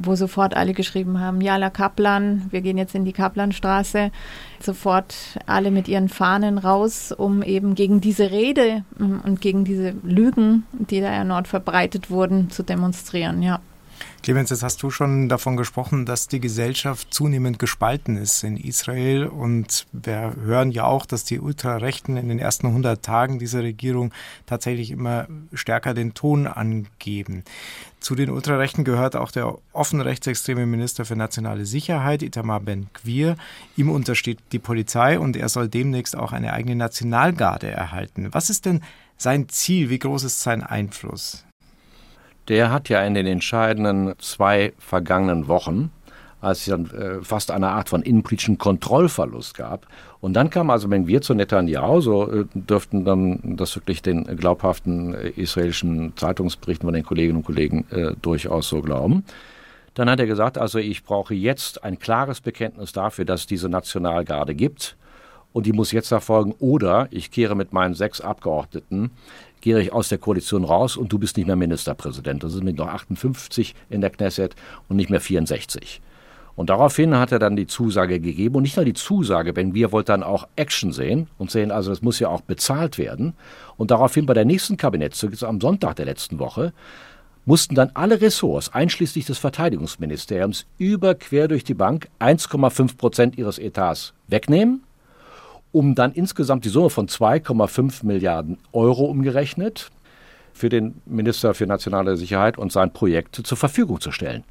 wo 0.00 0.14
sofort 0.14 0.56
alle 0.56 0.72
geschrieben 0.72 1.20
haben, 1.20 1.40
Jala 1.40 1.70
Kaplan, 1.70 2.46
wir 2.50 2.60
gehen 2.60 2.78
jetzt 2.78 2.94
in 2.94 3.04
die 3.04 3.12
Kaplanstraße. 3.12 4.10
Sofort 4.60 5.14
alle 5.46 5.70
mit 5.70 5.88
ihren 5.88 6.08
Fahnen 6.08 6.58
raus, 6.58 7.12
um 7.12 7.42
eben 7.42 7.74
gegen 7.74 8.00
diese 8.00 8.30
Rede 8.30 8.84
ähm, 8.98 9.20
und 9.24 9.40
gegen 9.40 9.64
diese 9.64 9.94
Lügen, 10.02 10.64
die 10.72 11.00
da 11.00 11.08
erneut 11.08 11.48
verbreitet 11.48 12.10
wurden, 12.10 12.50
zu 12.50 12.62
demonstrieren, 12.62 13.42
ja. 13.42 13.60
Clemens, 14.22 14.50
jetzt 14.50 14.62
hast 14.62 14.82
du 14.82 14.90
schon 14.90 15.28
davon 15.28 15.56
gesprochen, 15.56 16.04
dass 16.04 16.28
die 16.28 16.40
Gesellschaft 16.40 17.14
zunehmend 17.14 17.58
gespalten 17.58 18.16
ist 18.16 18.42
in 18.42 18.56
Israel. 18.56 19.26
Und 19.26 19.86
wir 19.92 20.34
hören 20.42 20.70
ja 20.70 20.84
auch, 20.84 21.06
dass 21.06 21.24
die 21.24 21.40
Ultrarechten 21.40 22.16
in 22.16 22.28
den 22.28 22.38
ersten 22.38 22.66
100 22.66 23.02
Tagen 23.02 23.38
dieser 23.38 23.62
Regierung 23.62 24.12
tatsächlich 24.44 24.90
immer 24.90 25.28
stärker 25.54 25.94
den 25.94 26.14
Ton 26.14 26.46
angeben. 26.46 27.44
Zu 28.00 28.16
den 28.16 28.30
Ultrarechten 28.30 28.84
gehört 28.84 29.16
auch 29.16 29.30
der 29.30 29.56
offen 29.72 30.00
rechtsextreme 30.00 30.66
Minister 30.66 31.04
für 31.04 31.16
nationale 31.16 31.64
Sicherheit, 31.64 32.22
Itamar 32.22 32.60
Ben-Gvir. 32.60 33.36
Ihm 33.76 33.88
untersteht 33.90 34.40
die 34.52 34.58
Polizei 34.58 35.18
und 35.18 35.36
er 35.36 35.48
soll 35.48 35.68
demnächst 35.68 36.16
auch 36.16 36.32
eine 36.32 36.52
eigene 36.52 36.76
Nationalgarde 36.76 37.70
erhalten. 37.70 38.28
Was 38.32 38.50
ist 38.50 38.66
denn 38.66 38.82
sein 39.16 39.48
Ziel? 39.48 39.90
Wie 39.90 39.98
groß 39.98 40.24
ist 40.24 40.40
sein 40.40 40.62
Einfluss? 40.62 41.47
Der 42.48 42.70
hat 42.70 42.88
ja 42.88 43.02
in 43.02 43.14
den 43.14 43.26
entscheidenden 43.26 44.14
zwei 44.18 44.72
vergangenen 44.78 45.48
Wochen, 45.48 45.90
als 46.40 46.60
es 46.60 46.66
dann 46.66 46.90
äh, 46.90 47.22
fast 47.22 47.50
eine 47.50 47.68
Art 47.68 47.88
von 47.88 48.02
innenpolitischen 48.02 48.58
Kontrollverlust 48.58 49.54
gab. 49.54 49.86
Und 50.20 50.34
dann 50.34 50.50
kam 50.50 50.70
also, 50.70 50.88
wenn 50.90 51.06
wir 51.06 51.20
zu 51.20 51.34
Netanyahu, 51.34 52.00
so 52.00 52.30
äh, 52.30 52.44
dürften 52.54 53.04
dann 53.04 53.56
das 53.56 53.74
wirklich 53.76 54.02
den 54.02 54.24
glaubhaften 54.36 55.14
äh, 55.14 55.28
israelischen 55.30 56.16
Zeitungsberichten 56.16 56.86
von 56.86 56.94
den 56.94 57.04
Kolleginnen 57.04 57.38
und 57.38 57.44
Kollegen 57.44 57.86
äh, 57.90 58.12
durchaus 58.22 58.68
so 58.68 58.80
glauben. 58.80 59.24
Dann 59.94 60.08
hat 60.08 60.20
er 60.20 60.26
gesagt, 60.26 60.58
also 60.58 60.78
ich 60.78 61.02
brauche 61.02 61.34
jetzt 61.34 61.82
ein 61.82 61.98
klares 61.98 62.40
Bekenntnis 62.40 62.92
dafür, 62.92 63.24
dass 63.24 63.40
es 63.40 63.46
diese 63.46 63.68
Nationalgarde 63.68 64.54
gibt 64.54 64.96
und 65.52 65.66
die 65.66 65.72
muss 65.72 65.90
jetzt 65.90 66.12
erfolgen. 66.12 66.54
Oder 66.60 67.08
ich 67.10 67.32
kehre 67.32 67.56
mit 67.56 67.72
meinen 67.72 67.94
sechs 67.94 68.20
Abgeordneten 68.20 69.10
gehe 69.60 69.80
ich 69.80 69.92
aus 69.92 70.08
der 70.08 70.18
Koalition 70.18 70.64
raus 70.64 70.96
und 70.96 71.12
du 71.12 71.18
bist 71.18 71.36
nicht 71.36 71.46
mehr 71.46 71.56
Ministerpräsident. 71.56 72.42
Das 72.42 72.52
sind 72.52 72.76
noch 72.76 72.88
58 72.88 73.74
in 73.90 74.00
der 74.00 74.10
Knesset 74.10 74.54
und 74.88 74.96
nicht 74.96 75.10
mehr 75.10 75.20
64. 75.20 76.00
Und 76.58 76.70
daraufhin 76.70 77.16
hat 77.16 77.30
er 77.30 77.38
dann 77.38 77.54
die 77.54 77.68
Zusage 77.68 78.18
gegeben 78.18 78.56
und 78.56 78.62
nicht 78.64 78.74
nur 78.74 78.84
die 78.84 78.94
Zusage, 78.94 79.54
wenn 79.54 79.74
wir 79.74 79.92
wollten 79.92 80.08
dann 80.08 80.22
auch 80.24 80.48
Action 80.56 80.92
sehen 80.92 81.28
und 81.38 81.52
sehen, 81.52 81.70
also 81.70 81.90
das 81.90 82.02
muss 82.02 82.18
ja 82.18 82.28
auch 82.28 82.40
bezahlt 82.40 82.98
werden. 82.98 83.34
Und 83.76 83.92
daraufhin 83.92 84.26
bei 84.26 84.34
der 84.34 84.44
nächsten 84.44 84.76
Kabinettssitzung 84.76 85.48
am 85.48 85.60
Sonntag 85.60 85.94
der 85.94 86.06
letzten 86.06 86.40
Woche 86.40 86.72
mussten 87.44 87.76
dann 87.76 87.92
alle 87.94 88.20
Ressorts, 88.20 88.74
einschließlich 88.74 89.24
des 89.24 89.38
Verteidigungsministeriums, 89.38 90.66
über 90.78 91.14
quer 91.14 91.46
durch 91.46 91.62
die 91.62 91.74
Bank 91.74 92.08
1,5 92.18 92.96
Prozent 92.96 93.38
ihres 93.38 93.58
Etats 93.58 94.12
wegnehmen 94.26 94.82
um 95.72 95.94
dann 95.94 96.12
insgesamt 96.12 96.64
die 96.64 96.70
Summe 96.70 96.90
von 96.90 97.08
2,5 97.08 98.04
Milliarden 98.04 98.58
Euro 98.72 99.04
umgerechnet 99.04 99.90
für 100.52 100.68
den 100.68 101.00
Minister 101.06 101.54
für 101.54 101.66
nationale 101.66 102.16
Sicherheit 102.16 102.58
und 102.58 102.72
sein 102.72 102.92
Projekt 102.92 103.36
zur 103.36 103.56
Verfügung 103.56 104.00
zu 104.00 104.10
stellen. 104.10 104.44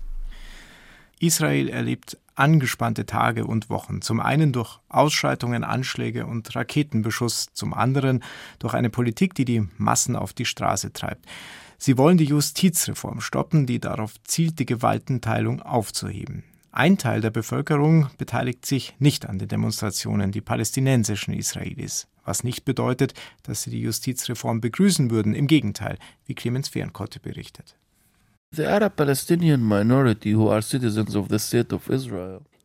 Israel 1.20 1.68
erlebt 1.70 2.18
angespannte 2.36 3.06
Tage 3.06 3.46
und 3.46 3.70
Wochen, 3.70 4.02
zum 4.02 4.20
einen 4.20 4.54
durch 4.54 4.80
Ausschreitungen, 4.90 5.64
Anschläge 5.64 6.28
und 6.28 6.56
Raketenbeschuss, 6.56 7.48
zum 7.54 7.74
anderen 7.74 8.24
durch 8.60 8.76
eine 8.76 8.92
Politik, 8.92 9.34
die 9.34 9.46
die 9.46 9.68
Massen 9.78 10.16
auf 10.16 10.34
die 10.34 10.46
Straße 10.46 10.94
treibt. 10.94 11.26
Sie 11.80 11.98
wollen 11.98 12.18
die 12.18 12.26
Justizreform 12.26 13.22
stoppen, 13.22 13.66
die 13.66 13.80
darauf 13.80 14.14
zielt, 14.24 14.60
die 14.60 14.66
Gewaltenteilung 14.66 15.62
aufzuheben. 15.62 16.44
Ein 16.78 17.00
Teil 17.00 17.22
der 17.22 17.32
Bevölkerung 17.32 18.12
beteiligt 18.20 18.64
sich 18.64 18.94
nicht 19.00 19.28
an 19.28 19.40
den 19.40 19.48
Demonstrationen, 19.48 20.32
die 20.32 20.42
palästinensischen 20.42 21.34
Israelis, 21.34 22.08
was 22.24 22.44
nicht 22.44 22.66
bedeutet, 22.66 23.16
dass 23.42 23.64
sie 23.64 23.72
die 23.72 23.82
Justizreform 23.82 24.62
begrüßen 24.62 25.10
würden. 25.10 25.34
Im 25.34 25.48
Gegenteil, 25.48 25.98
wie 26.28 26.36
Clemens 26.36 26.70
Fehrenkotte 26.70 27.20
berichtet. 27.20 27.76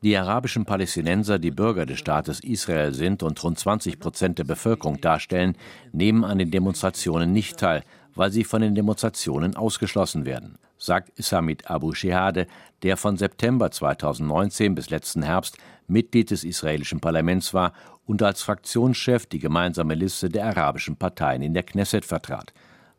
Die 0.03 0.14
arabischen 0.14 0.66
Palästinenser, 0.66 1.38
die 1.38 1.51
Bürger 1.51 1.87
des 1.87 1.98
Staates 1.98 2.40
Israel 2.40 2.92
sind 2.92 3.22
und 3.22 3.42
rund 3.42 3.59
20 3.59 3.98
Prozent 3.98 4.38
der 4.38 4.44
Bevölkerung 4.44 5.01
darstellen, 5.01 5.57
nehmen 5.92 6.25
an 6.25 6.37
den 6.37 6.51
Demonstrationen 6.51 7.33
nicht 7.33 7.57
teil, 7.57 7.83
weil 8.14 8.31
sie 8.31 8.44
von 8.44 8.61
den 8.61 8.75
Demonstrationen 8.75 9.57
ausgeschlossen 9.57 10.27
werden 10.27 10.59
sagt 10.85 11.12
Samit 11.23 11.71
Abu 11.71 11.92
Shehade, 11.92 12.47
der 12.83 12.97
von 12.97 13.16
September 13.16 13.71
2019 13.71 14.75
bis 14.75 14.90
letzten 14.90 15.23
Herbst 15.23 15.59
Mitglied 15.87 16.31
des 16.31 16.45
israelischen 16.45 17.01
Parlaments 17.01 17.55
war 17.55 17.73
und 18.07 18.23
als 18.23 18.42
Fraktionschef 18.42 19.27
die 19.27 19.38
gemeinsame 19.38 19.95
Liste 19.95 20.29
der 20.29 20.47
arabischen 20.47 20.97
Parteien 20.97 21.42
in 21.42 21.55
der 21.55 21.62
Knesset 21.62 22.05
vertrat. 22.05 22.53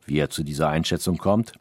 Wie 0.05 0.17
er 0.17 0.29
zu 0.29 0.43
dieser 0.43 0.69
Einschätzung 0.69 1.17
kommt, 1.17 1.53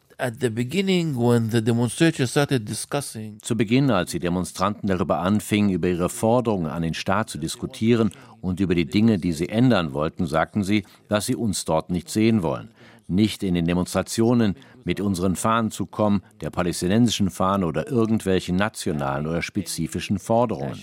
Zu 3.41 3.57
Beginn, 3.57 3.89
als 3.89 4.11
die 4.11 4.19
Demonstranten 4.19 4.87
darüber 4.87 5.19
anfingen, 5.19 5.71
über 5.71 5.87
ihre 5.87 6.07
Forderungen 6.07 6.67
an 6.67 6.83
den 6.83 6.93
Staat 6.93 7.29
zu 7.29 7.39
diskutieren 7.39 8.11
und 8.39 8.59
über 8.59 8.75
die 8.75 8.85
Dinge, 8.85 9.17
die 9.17 9.33
sie 9.33 9.49
ändern 9.49 9.93
wollten, 9.93 10.27
sagten 10.27 10.63
sie, 10.63 10.85
dass 11.09 11.25
sie 11.25 11.35
uns 11.35 11.65
dort 11.65 11.89
nicht 11.89 12.09
sehen 12.09 12.43
wollen. 12.43 12.69
Nicht 13.07 13.43
in 13.43 13.55
den 13.55 13.65
Demonstrationen 13.65 14.55
mit 14.85 14.99
unseren 14.99 15.35
Fahnen 15.35 15.71
zu 15.71 15.85
kommen, 15.85 16.21
der 16.41 16.49
palästinensischen 16.49 17.29
Fahne 17.29 17.65
oder 17.65 17.87
irgendwelchen 17.87 18.55
nationalen 18.55 19.27
oder 19.27 19.41
spezifischen 19.41 20.19
Forderungen. 20.19 20.75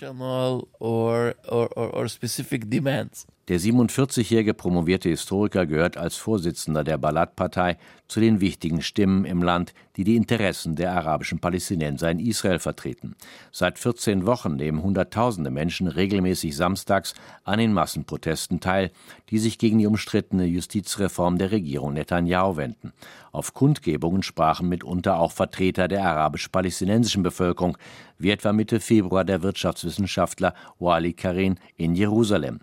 Der 3.51 3.59
47-jährige 3.59 4.55
promovierte 4.55 5.09
Historiker 5.09 5.67
gehört 5.67 5.97
als 5.97 6.17
Vorsitzender 6.17 6.85
der 6.85 6.99
Balad-Partei 6.99 7.79
zu 8.07 8.21
den 8.21 8.41
wichtigen 8.41 8.81
Stimmen 8.81 9.25
im 9.25 9.43
Land, 9.43 9.75
die 9.97 10.05
die 10.05 10.15
Interessen 10.15 10.77
der 10.77 10.93
arabischen 10.93 11.41
Palästinenser 11.41 12.13
in 12.13 12.21
Israel 12.21 12.61
vertreten. 12.61 13.17
Seit 13.51 13.81
14 13.81 14.25
Wochen 14.25 14.55
nehmen 14.55 14.85
Hunderttausende 14.85 15.51
Menschen 15.51 15.89
regelmäßig 15.89 16.55
samstags 16.55 17.15
an 17.43 17.59
den 17.59 17.73
Massenprotesten 17.73 18.61
teil, 18.61 18.93
die 19.31 19.41
sich 19.41 19.59
gegen 19.59 19.79
die 19.79 19.89
umstrittene 19.89 20.45
Justizreform 20.45 21.37
der 21.37 21.51
Regierung 21.51 21.95
Netanyahu 21.95 22.57
wenden. 22.57 22.93
Auf 23.33 23.53
Kundgebungen 23.53 24.23
sprachen 24.23 24.69
mitunter 24.69 25.19
auch 25.19 25.33
Vertreter 25.33 25.89
der 25.89 26.05
arabisch-palästinensischen 26.05 27.25
Bevölkerung, 27.25 27.77
wie 28.17 28.31
etwa 28.31 28.53
Mitte 28.53 28.79
Februar 28.79 29.25
der 29.25 29.43
Wirtschaftswissenschaftler 29.43 30.55
Wali 30.79 31.15
Karin 31.15 31.59
in 31.77 31.97
Jerusalem. 31.97 32.61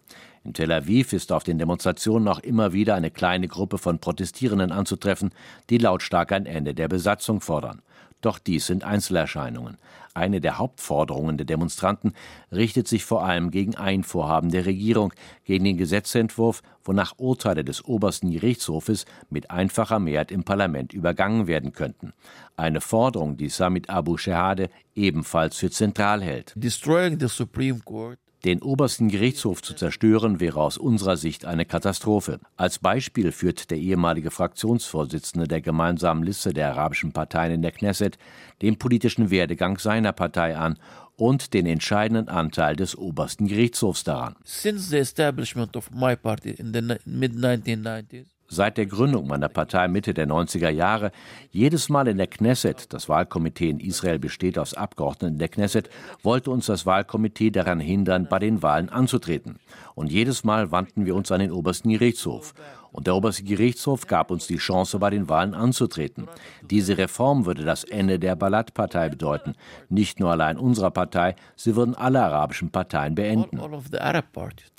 In 0.47 0.53
Tel 0.53 0.71
Aviv 0.71 1.12
ist 1.12 1.33
auf 1.33 1.43
den 1.43 1.60
Demonstrationen 1.60 2.25
auch 2.29 2.39
immer 2.39 2.71
wieder 2.71 2.95
eine 2.95 3.12
kleine 3.12 3.49
Gruppe 3.49 3.77
von 3.77 3.99
Protestierenden 3.99 4.71
anzutreffen, 4.71 5.31
die 5.69 5.77
lautstark 5.77 6.31
ein 6.31 6.45
Ende 6.45 6.73
der 6.73 6.88
Besatzung 6.88 7.41
fordern. 7.41 7.81
Doch 8.21 8.39
dies 8.39 8.67
sind 8.67 8.86
Einzelerscheinungen. 8.86 9.77
Eine 10.13 10.39
der 10.39 10.57
Hauptforderungen 10.57 11.36
der 11.36 11.45
Demonstranten 11.45 12.13
richtet 12.49 12.88
sich 12.88 13.03
vor 13.03 13.25
allem 13.25 13.51
gegen 13.51 13.75
ein 13.75 14.05
Vorhaben 14.05 14.49
der 14.49 14.65
Regierung, 14.65 15.12
gegen 15.43 15.65
den 15.65 15.75
Gesetzentwurf, 15.75 16.63
wonach 16.86 17.15
Urteile 17.17 17.65
des 17.65 17.83
obersten 17.83 18.31
Gerichtshofes 18.31 19.03
mit 19.29 19.51
einfacher 19.51 19.99
Mehrheit 19.99 20.31
im 20.31 20.45
Parlament 20.45 20.93
übergangen 20.93 21.47
werden 21.47 21.73
könnten. 21.73 22.13
Eine 22.55 22.79
Forderung, 22.79 23.36
die 23.36 23.49
Samit 23.49 23.89
Abu 23.89 24.15
Shehade 24.15 24.69
ebenfalls 24.95 25.57
für 25.57 25.69
zentral 25.69 26.23
hält. 26.23 26.53
Destroying 26.55 27.19
the 27.19 27.27
Supreme 27.27 27.81
Court 27.83 28.17
den 28.47 28.62
obersten 28.62 29.10
Gerichtshof 29.10 29.62
zu 29.62 29.73
zerstören, 29.73 30.39
wäre 30.39 30.62
aus 30.62 30.77
unserer 30.77 31.17
Sicht 31.17 31.43
eine 31.43 31.65
Katastrophe. 31.65 32.39
Als 32.55 32.79
Beispiel 32.79 33.33
führt 33.33 33.69
der 33.69 33.77
ehemalige 33.77 34.31
Fraktionsvorsitzende 34.31 35.49
der 35.49 35.60
gemeinsamen 35.60 36.23
Liste 36.23 36.53
der 36.53 36.69
arabischen 36.69 37.12
Parteien 37.12 37.55
in 37.55 37.62
der 37.62 37.73
Knesset 37.73 38.17
den 38.62 38.77
politischen 38.77 39.31
Werdegang 39.31 39.77
seiner 39.77 40.13
Partei 40.13 40.55
an 40.55 40.79
und 41.17 41.53
den 41.53 41.65
entscheidenden 41.65 42.29
Anteil 42.29 42.77
des 42.77 42.97
obersten 42.97 43.47
Gerichtshofs 43.47 44.05
daran. 44.05 44.38
Since 44.45 44.91
the 44.91 44.97
establishment 44.97 45.75
of 45.75 45.91
my 45.91 46.15
party 46.15 46.51
in 46.51 46.73
the 46.73 46.81
mid 47.05 47.33
1990s 47.33 48.37
seit 48.47 48.77
der 48.77 48.86
Gründung 48.86 49.27
meiner 49.27 49.49
Partei 49.49 49.88
Mitte 49.88 50.13
der 50.13 50.27
90er 50.27 50.69
Jahre 50.69 51.12
jedes 51.51 51.89
Mal 51.89 52.07
in 52.07 52.17
der 52.17 52.27
Knesset, 52.27 52.93
das 52.93 53.10
Wahlkomitee 53.10 53.69
in 53.69 53.79
Israel 53.79 54.19
besteht 54.19 54.57
aus 54.57 54.73
Abgeordneten 54.73 55.38
der 55.38 55.49
Knesset, 55.49 55.89
wollte 56.23 56.51
uns 56.51 56.67
das 56.67 56.86
Wahlkomitee 56.86 57.51
daran 57.51 57.79
hindern, 57.79 58.27
bei 58.29 58.39
den 58.39 58.62
Wahlen 58.62 58.89
anzutreten. 58.89 59.60
Und 59.95 60.12
jedes 60.12 60.43
Mal 60.43 60.71
wandten 60.71 61.05
wir 61.05 61.15
uns 61.15 61.31
an 61.31 61.39
den 61.39 61.51
obersten 61.51 61.89
Gerichtshof. 61.89 62.53
Und 62.91 63.07
der 63.07 63.15
oberste 63.15 63.43
Gerichtshof 63.43 64.07
gab 64.07 64.31
uns 64.31 64.47
die 64.47 64.57
Chance, 64.57 64.97
bei 64.99 65.10
den 65.10 65.29
Wahlen 65.29 65.53
anzutreten. 65.53 66.27
Diese 66.62 66.97
Reform 66.97 67.45
würde 67.45 67.63
das 67.63 67.83
Ende 67.83 68.17
der 68.17 68.36
Balad-Partei 68.36 69.10
bedeuten. 69.10 69.55
Nicht 69.89 70.19
nur 70.19 70.31
allein 70.31 70.57
unserer 70.57 70.91
Partei, 70.91 71.36
sie 71.55 71.75
würden 71.75 71.95
alle 71.95 72.23
arabischen 72.23 72.71
Parteien 72.71 73.15
beenden. 73.15 73.60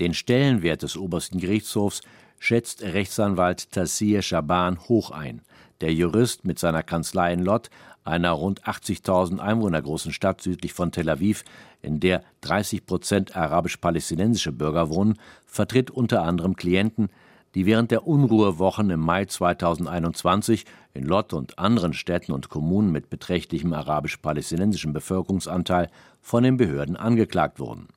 Den 0.00 0.14
Stellenwert 0.14 0.82
des 0.82 0.96
obersten 0.96 1.38
Gerichtshofs 1.38 2.00
schätzt 2.38 2.82
Rechtsanwalt 2.82 3.72
Tassir 3.72 4.22
Shaban 4.22 4.78
hoch 4.88 5.10
ein. 5.10 5.42
Der 5.80 5.92
Jurist 5.92 6.44
mit 6.44 6.58
seiner 6.58 6.82
Kanzlei 6.82 7.32
in 7.32 7.44
Lot, 7.44 7.70
einer 8.04 8.30
rund 8.32 8.64
80.000 8.64 9.38
Einwohner 9.38 9.82
großen 9.82 10.12
Stadt 10.12 10.40
südlich 10.40 10.72
von 10.72 10.92
Tel 10.92 11.08
Aviv, 11.08 11.44
in 11.82 12.00
der 12.00 12.22
30 12.40 12.86
Prozent 12.86 13.36
arabisch-palästinensische 13.36 14.52
Bürger 14.52 14.88
wohnen, 14.88 15.18
vertritt 15.46 15.90
unter 15.90 16.22
anderem 16.22 16.56
Klienten, 16.56 17.10
die 17.54 17.66
während 17.66 17.90
der 17.90 18.06
Unruhewochen 18.06 18.90
im 18.90 19.00
Mai 19.00 19.24
2021 19.24 20.64
in 20.94 21.04
Lot 21.04 21.32
und 21.32 21.58
anderen 21.58 21.92
Städten 21.92 22.32
und 22.32 22.48
Kommunen 22.48 22.92
mit 22.92 23.10
beträchtlichem 23.10 23.72
arabisch-palästinensischen 23.72 24.92
Bevölkerungsanteil 24.92 25.90
von 26.20 26.42
den 26.42 26.56
Behörden 26.56 26.96
angeklagt 26.96 27.60
wurden. 27.60 27.88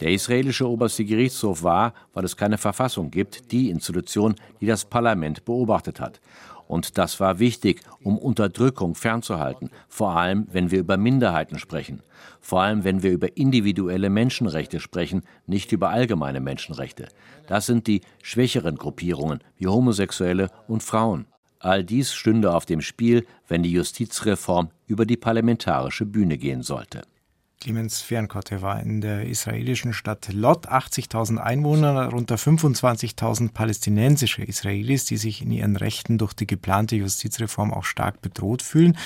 Der 0.00 0.10
israelische 0.10 0.68
oberste 0.68 1.04
Gerichtshof 1.04 1.62
war, 1.62 1.94
weil 2.12 2.24
es 2.24 2.36
keine 2.36 2.58
Verfassung 2.58 3.10
gibt, 3.10 3.52
die 3.52 3.70
Institution, 3.70 4.34
die 4.60 4.66
das 4.66 4.84
Parlament 4.84 5.44
beobachtet 5.44 6.00
hat. 6.00 6.20
Und 6.66 6.98
das 6.98 7.20
war 7.20 7.38
wichtig, 7.38 7.82
um 8.02 8.18
Unterdrückung 8.18 8.94
fernzuhalten, 8.94 9.70
vor 9.88 10.16
allem 10.16 10.46
wenn 10.50 10.70
wir 10.70 10.80
über 10.80 10.96
Minderheiten 10.96 11.58
sprechen, 11.58 12.02
vor 12.40 12.62
allem 12.62 12.84
wenn 12.84 13.02
wir 13.02 13.12
über 13.12 13.36
individuelle 13.36 14.10
Menschenrechte 14.10 14.80
sprechen, 14.80 15.22
nicht 15.46 15.72
über 15.72 15.90
allgemeine 15.90 16.40
Menschenrechte. 16.40 17.08
Das 17.46 17.66
sind 17.66 17.86
die 17.86 18.00
schwächeren 18.22 18.76
Gruppierungen 18.76 19.40
wie 19.58 19.66
Homosexuelle 19.66 20.50
und 20.66 20.82
Frauen. 20.82 21.26
All 21.58 21.84
dies 21.84 22.12
stünde 22.12 22.54
auf 22.54 22.66
dem 22.66 22.80
Spiel, 22.80 23.26
wenn 23.48 23.62
die 23.62 23.72
Justizreform 23.72 24.70
über 24.86 25.06
die 25.06 25.16
parlamentarische 25.16 26.04
Bühne 26.04 26.38
gehen 26.38 26.62
sollte. 26.62 27.02
Clemens 27.64 28.02
Fernkotte 28.02 28.60
war 28.60 28.78
in 28.82 29.00
der 29.00 29.24
israelischen 29.26 29.94
Stadt 29.94 30.30
Lot 30.30 30.68
80.000 30.68 31.38
Einwohner, 31.38 31.94
darunter 31.94 32.34
25.000 32.34 33.54
palästinensische 33.54 34.42
Israelis, 34.42 35.06
die 35.06 35.16
sich 35.16 35.40
in 35.40 35.50
ihren 35.50 35.76
Rechten 35.76 36.18
durch 36.18 36.34
die 36.34 36.46
geplante 36.46 36.96
Justizreform 36.96 37.72
auch 37.72 37.84
stark 37.84 38.20
bedroht 38.20 38.60
fühlen. 38.60 38.98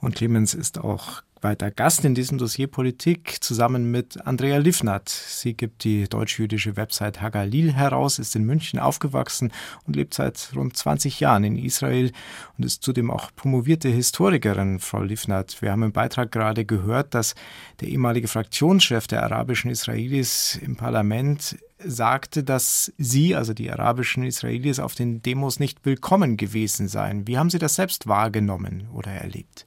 Und 0.00 0.16
Clemens 0.16 0.52
ist 0.52 0.80
auch 0.80 1.22
weiter 1.42 1.70
Gast 1.70 2.04
in 2.04 2.14
diesem 2.14 2.38
Dossier 2.38 2.66
Politik 2.66 3.42
zusammen 3.42 3.90
mit 3.90 4.26
Andrea 4.26 4.58
Livnat. 4.58 5.08
Sie 5.08 5.54
gibt 5.54 5.84
die 5.84 6.08
deutsch-jüdische 6.08 6.76
Website 6.76 7.20
Hagalil 7.20 7.72
heraus, 7.72 8.18
ist 8.18 8.36
in 8.36 8.44
München 8.44 8.78
aufgewachsen 8.78 9.52
und 9.86 9.96
lebt 9.96 10.14
seit 10.14 10.52
rund 10.54 10.76
20 10.76 11.20
Jahren 11.20 11.44
in 11.44 11.56
Israel 11.56 12.12
und 12.56 12.64
ist 12.64 12.82
zudem 12.82 13.10
auch 13.10 13.30
promovierte 13.34 13.88
Historikerin, 13.88 14.78
Frau 14.78 15.02
Livnat. 15.02 15.60
Wir 15.60 15.72
haben 15.72 15.82
im 15.82 15.92
Beitrag 15.92 16.30
gerade 16.32 16.64
gehört, 16.64 17.14
dass 17.14 17.34
der 17.80 17.88
ehemalige 17.88 18.28
Fraktionschef 18.28 19.06
der 19.06 19.22
arabischen 19.22 19.70
Israelis 19.70 20.58
im 20.62 20.76
Parlament 20.76 21.58
sagte, 21.84 22.44
dass 22.44 22.92
Sie, 22.98 23.34
also 23.34 23.54
die 23.54 23.70
arabischen 23.70 24.24
Israelis, 24.24 24.78
auf 24.78 24.94
den 24.94 25.22
Demos 25.22 25.58
nicht 25.58 25.84
willkommen 25.84 26.36
gewesen 26.36 26.88
seien. 26.88 27.26
Wie 27.26 27.38
haben 27.38 27.50
Sie 27.50 27.58
das 27.58 27.74
selbst 27.74 28.06
wahrgenommen 28.06 28.88
oder 28.92 29.10
erlebt? 29.10 29.66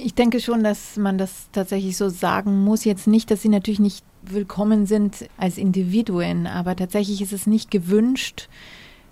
Ich 0.00 0.14
denke 0.14 0.38
schon, 0.38 0.62
dass 0.62 0.96
man 0.96 1.18
das 1.18 1.48
tatsächlich 1.50 1.96
so 1.96 2.08
sagen 2.08 2.62
muss. 2.62 2.84
Jetzt 2.84 3.08
nicht, 3.08 3.32
dass 3.32 3.42
sie 3.42 3.48
natürlich 3.48 3.80
nicht 3.80 4.04
willkommen 4.22 4.86
sind 4.86 5.28
als 5.36 5.58
Individuen, 5.58 6.46
aber 6.46 6.76
tatsächlich 6.76 7.20
ist 7.20 7.32
es 7.32 7.48
nicht 7.48 7.72
gewünscht, 7.72 8.48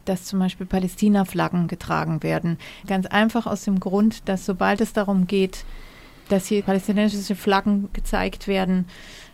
dass 0.04 0.26
zum 0.26 0.38
Beispiel 0.38 0.64
Palästina-Flaggen 0.64 1.66
getragen 1.66 2.22
werden. 2.22 2.56
Ganz 2.86 3.06
einfach 3.06 3.48
aus 3.48 3.64
dem 3.64 3.80
Grund, 3.80 4.28
dass 4.28 4.46
sobald 4.46 4.80
es 4.80 4.92
darum 4.92 5.26
geht, 5.26 5.64
dass 6.28 6.46
hier 6.46 6.62
palästinensische 6.62 7.34
Flaggen 7.34 7.88
gezeigt 7.92 8.46
werden, 8.46 8.86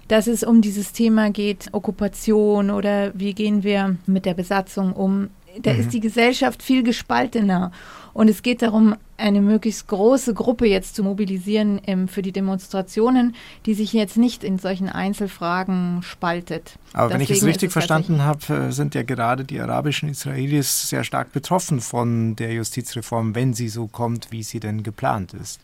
dass 0.08 0.28
es 0.28 0.44
um 0.44 0.62
dieses 0.62 0.92
Thema 0.92 1.30
geht, 1.30 1.68
Okkupation 1.72 2.70
oder 2.70 3.12
wie 3.14 3.34
gehen 3.34 3.62
wir 3.62 3.96
mit 4.06 4.24
der 4.24 4.34
Besatzung 4.34 4.94
um, 4.94 5.28
da 5.60 5.72
mhm. 5.74 5.80
ist 5.80 5.92
die 5.92 6.00
Gesellschaft 6.00 6.62
viel 6.62 6.82
gespaltener. 6.82 7.72
Und 8.14 8.28
es 8.28 8.42
geht 8.42 8.62
darum, 8.62 8.96
eine 9.16 9.40
möglichst 9.40 9.88
große 9.88 10.34
Gruppe 10.34 10.66
jetzt 10.66 10.96
zu 10.96 11.02
mobilisieren 11.02 11.80
ähm, 11.86 12.08
für 12.08 12.22
die 12.22 12.32
Demonstrationen, 12.32 13.34
die 13.64 13.74
sich 13.74 13.92
jetzt 13.92 14.16
nicht 14.16 14.44
in 14.44 14.58
solchen 14.58 14.88
Einzelfragen 14.88 16.02
spaltet. 16.02 16.78
Aber 16.92 17.08
Deswegen 17.08 17.12
wenn 17.14 17.20
ich 17.22 17.42
es 17.42 17.46
richtig 17.46 17.68
es 17.68 17.72
verstanden 17.72 18.22
habe, 18.22 18.54
äh, 18.54 18.72
sind 18.72 18.94
ja 18.94 19.02
gerade 19.02 19.44
die 19.44 19.60
arabischen 19.60 20.08
Israelis 20.08 20.88
sehr 20.88 21.04
stark 21.04 21.32
betroffen 21.32 21.80
von 21.80 22.36
der 22.36 22.52
Justizreform, 22.52 23.34
wenn 23.34 23.54
sie 23.54 23.68
so 23.68 23.86
kommt, 23.86 24.30
wie 24.30 24.42
sie 24.42 24.60
denn 24.60 24.82
geplant 24.82 25.34
ist. 25.34 25.60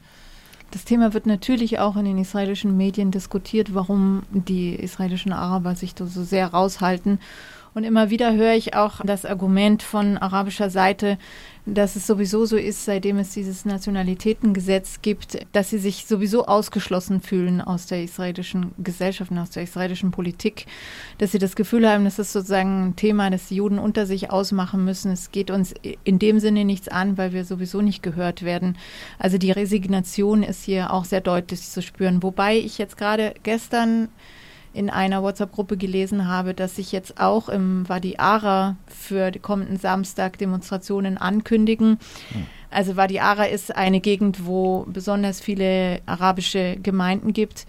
Das 0.70 0.84
Thema 0.84 1.14
wird 1.14 1.26
natürlich 1.26 1.78
auch 1.78 1.96
in 1.96 2.04
den 2.04 2.18
israelischen 2.18 2.76
Medien 2.76 3.10
diskutiert, 3.10 3.74
warum 3.74 4.22
die 4.30 4.74
israelischen 4.74 5.32
Araber 5.32 5.74
sich 5.74 5.94
so 5.96 6.22
sehr 6.22 6.48
raushalten 6.48 7.18
Und 7.74 7.84
immer 7.84 8.10
wieder 8.10 8.34
höre 8.34 8.54
ich 8.54 8.74
auch 8.74 9.00
das 9.04 9.24
Argument 9.24 9.82
von 9.82 10.18
arabischer 10.18 10.68
Seite, 10.68 11.16
dass 11.74 11.96
es 11.96 12.06
sowieso 12.06 12.46
so 12.46 12.56
ist, 12.56 12.84
seitdem 12.84 13.18
es 13.18 13.30
dieses 13.32 13.64
Nationalitätengesetz 13.64 15.00
gibt, 15.02 15.38
dass 15.52 15.70
sie 15.70 15.78
sich 15.78 16.06
sowieso 16.06 16.46
ausgeschlossen 16.46 17.20
fühlen 17.20 17.60
aus 17.60 17.86
der 17.86 18.02
israelischen 18.02 18.72
Gesellschaft 18.78 19.30
und 19.30 19.38
aus 19.38 19.50
der 19.50 19.64
israelischen 19.64 20.10
Politik, 20.10 20.66
dass 21.18 21.32
sie 21.32 21.38
das 21.38 21.56
Gefühl 21.56 21.88
haben, 21.88 22.04
das 22.04 22.18
ist 22.18 22.32
sozusagen 22.32 22.88
ein 22.88 22.96
Thema, 22.96 23.30
das 23.30 23.48
die 23.48 23.56
Juden 23.56 23.78
unter 23.78 24.06
sich 24.06 24.30
ausmachen 24.30 24.84
müssen. 24.84 25.12
Es 25.12 25.30
geht 25.30 25.50
uns 25.50 25.74
in 26.04 26.18
dem 26.18 26.40
Sinne 26.40 26.64
nichts 26.64 26.88
an, 26.88 27.18
weil 27.18 27.32
wir 27.32 27.44
sowieso 27.44 27.80
nicht 27.80 28.02
gehört 28.02 28.42
werden. 28.42 28.76
Also 29.18 29.38
die 29.38 29.52
Resignation 29.52 30.42
ist 30.42 30.64
hier 30.64 30.92
auch 30.92 31.04
sehr 31.04 31.20
deutlich 31.20 31.60
zu 31.60 31.82
spüren. 31.82 32.22
Wobei 32.22 32.58
ich 32.58 32.78
jetzt 32.78 32.96
gerade 32.96 33.34
gestern 33.42 34.08
in 34.72 34.90
einer 34.90 35.22
WhatsApp-Gruppe 35.22 35.76
gelesen 35.76 36.28
habe, 36.28 36.54
dass 36.54 36.76
sich 36.76 36.92
jetzt 36.92 37.20
auch 37.20 37.48
im 37.48 37.88
Wadi 37.88 38.16
Ara 38.18 38.76
für 38.86 39.30
den 39.30 39.42
kommenden 39.42 39.78
Samstag 39.78 40.38
Demonstrationen 40.38 41.18
ankündigen. 41.18 41.98
Hm. 42.32 42.46
Also 42.70 42.96
Wadi 42.96 43.20
Ara 43.20 43.44
ist 43.44 43.74
eine 43.74 44.00
Gegend, 44.00 44.46
wo 44.46 44.84
besonders 44.88 45.40
viele 45.40 46.00
arabische 46.06 46.76
Gemeinden 46.82 47.32
gibt. 47.32 47.66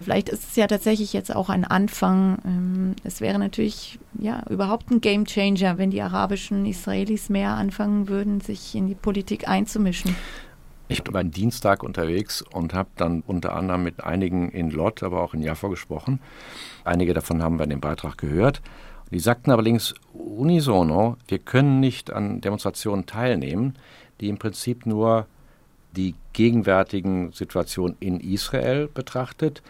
Vielleicht 0.00 0.28
ist 0.28 0.50
es 0.50 0.56
ja 0.56 0.68
tatsächlich 0.68 1.12
jetzt 1.12 1.34
auch 1.34 1.48
ein 1.48 1.64
Anfang. 1.64 2.38
Ähm, 2.44 2.96
es 3.02 3.20
wäre 3.20 3.38
natürlich 3.38 3.98
ja 4.18 4.44
überhaupt 4.48 4.90
ein 4.90 5.00
Game 5.00 5.24
Changer, 5.24 5.76
wenn 5.76 5.90
die 5.90 6.02
arabischen 6.02 6.66
Israelis 6.66 7.28
mehr 7.28 7.54
anfangen 7.54 8.08
würden, 8.08 8.40
sich 8.40 8.74
in 8.74 8.86
die 8.86 8.94
Politik 8.94 9.48
einzumischen. 9.48 10.14
Ich 10.88 11.02
war 11.12 11.20
am 11.20 11.30
Dienstag 11.30 11.82
unterwegs 11.82 12.40
und 12.40 12.72
habe 12.72 12.88
dann 12.96 13.22
unter 13.26 13.54
anderem 13.54 13.84
mit 13.84 14.02
einigen 14.02 14.50
in 14.50 14.70
Lott, 14.70 15.02
aber 15.02 15.22
auch 15.22 15.34
in 15.34 15.42
Jaffa 15.42 15.68
gesprochen. 15.68 16.20
Einige 16.82 17.12
davon 17.12 17.42
haben 17.42 17.58
wir 17.58 17.64
in 17.64 17.70
dem 17.70 17.80
Beitrag 17.80 18.16
gehört. 18.16 18.62
Die 19.10 19.20
sagten 19.20 19.50
allerdings 19.50 19.94
unisono, 20.12 21.16
wir 21.28 21.38
können 21.38 21.80
nicht 21.80 22.10
an 22.10 22.40
Demonstrationen 22.40 23.04
teilnehmen, 23.04 23.76
die 24.20 24.28
im 24.28 24.38
Prinzip 24.38 24.86
nur 24.86 25.26
die 25.96 26.14
gegenwärtigen 26.32 27.32
Situationen 27.32 27.96
in 28.00 28.20
Israel 28.20 28.88
betrachtet. 28.88 29.62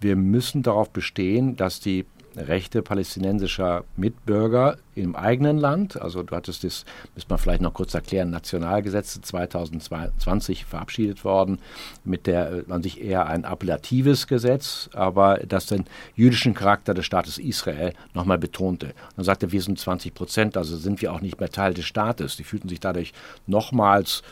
Wir 0.00 0.16
müssen 0.16 0.62
darauf 0.62 0.90
bestehen, 0.90 1.56
dass 1.56 1.80
die 1.80 2.04
Rechte 2.36 2.82
palästinensischer 2.82 3.84
Mitbürger 3.96 4.78
im 4.94 5.16
eigenen 5.16 5.58
Land. 5.58 6.00
Also 6.00 6.22
du 6.22 6.34
hattest 6.34 6.64
das, 6.64 6.84
müsste 7.14 7.30
man 7.30 7.38
vielleicht 7.38 7.62
noch 7.62 7.74
kurz 7.74 7.94
erklären, 7.94 8.30
Nationalgesetze 8.30 9.20
2020 9.20 10.64
verabschiedet 10.64 11.24
worden, 11.24 11.58
mit 12.04 12.26
der 12.26 12.64
an 12.68 12.82
sich 12.82 13.00
eher 13.00 13.26
ein 13.26 13.44
appellatives 13.44 14.26
Gesetz, 14.26 14.88
aber 14.92 15.38
das 15.38 15.66
den 15.66 15.84
jüdischen 16.14 16.54
Charakter 16.54 16.94
des 16.94 17.06
Staates 17.06 17.38
Israel 17.38 17.92
nochmal 18.14 18.38
betonte. 18.38 18.86
Und 18.86 18.94
dann 19.16 19.24
sagte, 19.24 19.52
wir 19.52 19.62
sind 19.62 19.78
20 19.78 20.14
Prozent, 20.14 20.56
also 20.56 20.76
sind 20.76 21.02
wir 21.02 21.12
auch 21.12 21.20
nicht 21.20 21.40
mehr 21.40 21.50
Teil 21.50 21.74
des 21.74 21.86
Staates. 21.86 22.36
Die 22.36 22.44
fühlten 22.44 22.68
sich 22.68 22.80
dadurch 22.80 23.12
nochmals 23.46 24.22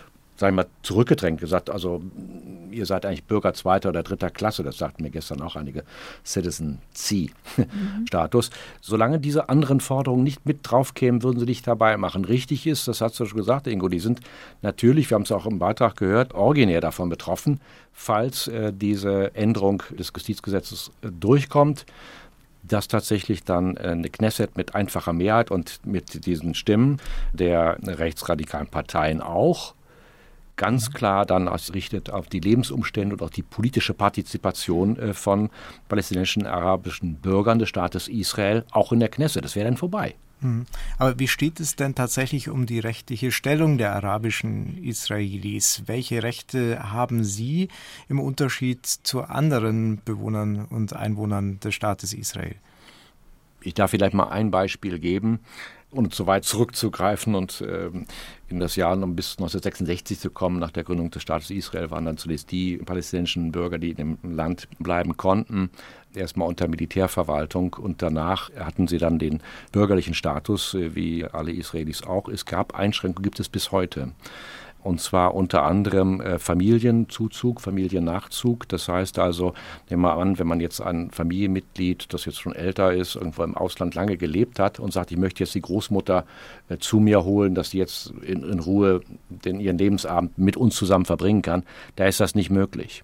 sagen 0.42 0.56
wir 0.56 0.64
mal, 0.64 0.70
zurückgedrängt, 0.82 1.38
gesagt, 1.38 1.70
also 1.70 2.02
ihr 2.72 2.84
seid 2.84 3.06
eigentlich 3.06 3.22
Bürger 3.22 3.54
zweiter 3.54 3.90
oder 3.90 4.02
dritter 4.02 4.28
Klasse, 4.28 4.64
das 4.64 4.76
sagten 4.76 5.04
mir 5.04 5.10
gestern 5.10 5.40
auch 5.40 5.54
einige 5.54 5.84
Citizen 6.26 6.78
C-Status. 6.94 8.50
Mhm. 8.50 8.54
Solange 8.80 9.20
diese 9.20 9.48
anderen 9.48 9.78
Forderungen 9.78 10.24
nicht 10.24 10.44
mit 10.44 10.58
draufkämen, 10.64 11.22
würden 11.22 11.38
sie 11.38 11.46
dich 11.46 11.62
dabei 11.62 11.96
machen. 11.96 12.24
Richtig 12.24 12.66
ist, 12.66 12.88
das 12.88 13.00
hast 13.00 13.20
du 13.20 13.24
schon 13.24 13.38
gesagt, 13.38 13.68
Ingo, 13.68 13.88
die 13.88 14.00
sind 14.00 14.18
natürlich, 14.62 15.08
wir 15.10 15.14
haben 15.14 15.22
es 15.22 15.30
auch 15.30 15.46
im 15.46 15.60
Beitrag 15.60 15.94
gehört, 15.94 16.34
originär 16.34 16.80
davon 16.80 17.08
betroffen, 17.08 17.60
falls 17.92 18.48
äh, 18.48 18.72
diese 18.72 19.36
Änderung 19.36 19.84
des 19.96 20.10
Justizgesetzes 20.12 20.90
äh, 21.02 21.08
durchkommt 21.08 21.86
dass 22.64 22.86
tatsächlich 22.86 23.42
dann 23.42 23.76
äh, 23.76 23.88
eine 23.88 24.08
Knesset 24.08 24.56
mit 24.56 24.76
einfacher 24.76 25.12
Mehrheit 25.12 25.50
und 25.50 25.84
mit 25.84 26.26
diesen 26.26 26.54
Stimmen 26.54 27.00
der 27.32 27.76
rechtsradikalen 27.82 28.68
Parteien 28.68 29.20
auch 29.20 29.74
ganz 30.56 30.92
klar 30.92 31.26
dann 31.26 31.48
ausrichtet 31.48 32.10
auf 32.10 32.28
die 32.28 32.40
Lebensumstände 32.40 33.14
und 33.14 33.22
auch 33.22 33.30
die 33.30 33.42
politische 33.42 33.94
Partizipation 33.94 34.96
äh, 34.98 35.14
von 35.14 35.50
palästinensischen 35.88 36.46
arabischen 36.46 37.16
Bürgern 37.16 37.58
des 37.58 37.68
Staates 37.68 38.08
Israel 38.08 38.64
auch 38.70 38.92
in 38.92 39.00
der 39.00 39.08
Knesset. 39.08 39.44
Das 39.44 39.56
wäre 39.56 39.66
dann 39.66 39.76
vorbei. 39.76 40.14
Mhm. 40.42 40.66
Aber 40.98 41.18
wie 41.18 41.28
steht 41.28 41.60
es 41.60 41.76
denn 41.76 41.94
tatsächlich 41.94 42.48
um 42.48 42.66
die 42.66 42.80
rechtliche 42.80 43.32
Stellung 43.32 43.78
der 43.78 43.94
arabischen 43.94 44.82
Israelis? 44.82 45.84
Welche 45.86 46.22
Rechte 46.22 46.92
haben 46.92 47.24
sie 47.24 47.68
im 48.08 48.20
Unterschied 48.20 48.84
zu 48.84 49.22
anderen 49.22 50.00
Bewohnern 50.04 50.66
und 50.66 50.94
Einwohnern 50.94 51.60
des 51.60 51.74
Staates 51.74 52.12
Israel? 52.12 52.56
Ich 53.60 53.74
darf 53.74 53.92
vielleicht 53.92 54.14
mal 54.14 54.28
ein 54.28 54.50
Beispiel 54.50 54.98
geben 54.98 55.38
und 55.92 56.14
so 56.14 56.26
weit 56.26 56.44
zurückzugreifen 56.44 57.34
und 57.34 57.62
ähm, 57.66 58.06
in 58.48 58.60
das 58.60 58.76
Jahr 58.76 58.94
um 58.94 59.14
bis 59.14 59.32
1966 59.32 60.18
zu 60.18 60.30
kommen, 60.30 60.58
nach 60.58 60.70
der 60.70 60.84
Gründung 60.84 61.10
des 61.10 61.22
Staates 61.22 61.50
Israel, 61.50 61.90
waren 61.90 62.06
dann 62.06 62.16
zunächst 62.16 62.50
die 62.50 62.78
palästinensischen 62.78 63.52
Bürger, 63.52 63.78
die 63.78 63.90
in 63.90 63.96
dem 63.96 64.18
Land 64.22 64.68
bleiben 64.78 65.16
konnten, 65.16 65.70
erstmal 66.14 66.48
unter 66.48 66.68
Militärverwaltung 66.68 67.74
und 67.74 68.02
danach 68.02 68.50
hatten 68.54 68.88
sie 68.88 68.98
dann 68.98 69.18
den 69.18 69.42
bürgerlichen 69.70 70.14
Status, 70.14 70.74
äh, 70.74 70.94
wie 70.94 71.24
alle 71.24 71.52
Israelis 71.52 72.02
auch. 72.02 72.28
Es 72.28 72.44
gab 72.44 72.74
Einschränkungen, 72.74 73.22
gibt 73.22 73.40
es 73.40 73.48
bis 73.48 73.70
heute 73.70 74.12
und 74.82 75.00
zwar 75.00 75.34
unter 75.34 75.62
anderem 75.62 76.20
äh, 76.20 76.38
Familienzuzug, 76.38 77.60
Familiennachzug. 77.60 78.68
Das 78.68 78.88
heißt 78.88 79.18
also, 79.18 79.54
nehmen 79.88 80.02
wir 80.02 80.16
an, 80.16 80.38
wenn 80.38 80.46
man 80.46 80.60
jetzt 80.60 80.80
ein 80.80 81.10
Familienmitglied, 81.10 82.12
das 82.12 82.24
jetzt 82.24 82.40
schon 82.40 82.54
älter 82.54 82.92
ist, 82.92 83.16
irgendwo 83.16 83.44
im 83.44 83.56
Ausland 83.56 83.94
lange 83.94 84.16
gelebt 84.16 84.58
hat 84.58 84.80
und 84.80 84.92
sagt, 84.92 85.12
ich 85.12 85.18
möchte 85.18 85.44
jetzt 85.44 85.54
die 85.54 85.62
Großmutter 85.62 86.24
äh, 86.68 86.78
zu 86.78 86.98
mir 86.98 87.24
holen, 87.24 87.54
dass 87.54 87.70
sie 87.70 87.78
jetzt 87.78 88.12
in, 88.22 88.42
in 88.42 88.58
Ruhe 88.58 89.00
den, 89.28 89.60
ihren 89.60 89.78
Lebensabend 89.78 90.36
mit 90.38 90.56
uns 90.56 90.74
zusammen 90.74 91.04
verbringen 91.04 91.42
kann, 91.42 91.62
da 91.96 92.06
ist 92.06 92.20
das 92.20 92.34
nicht 92.34 92.50
möglich. 92.50 93.02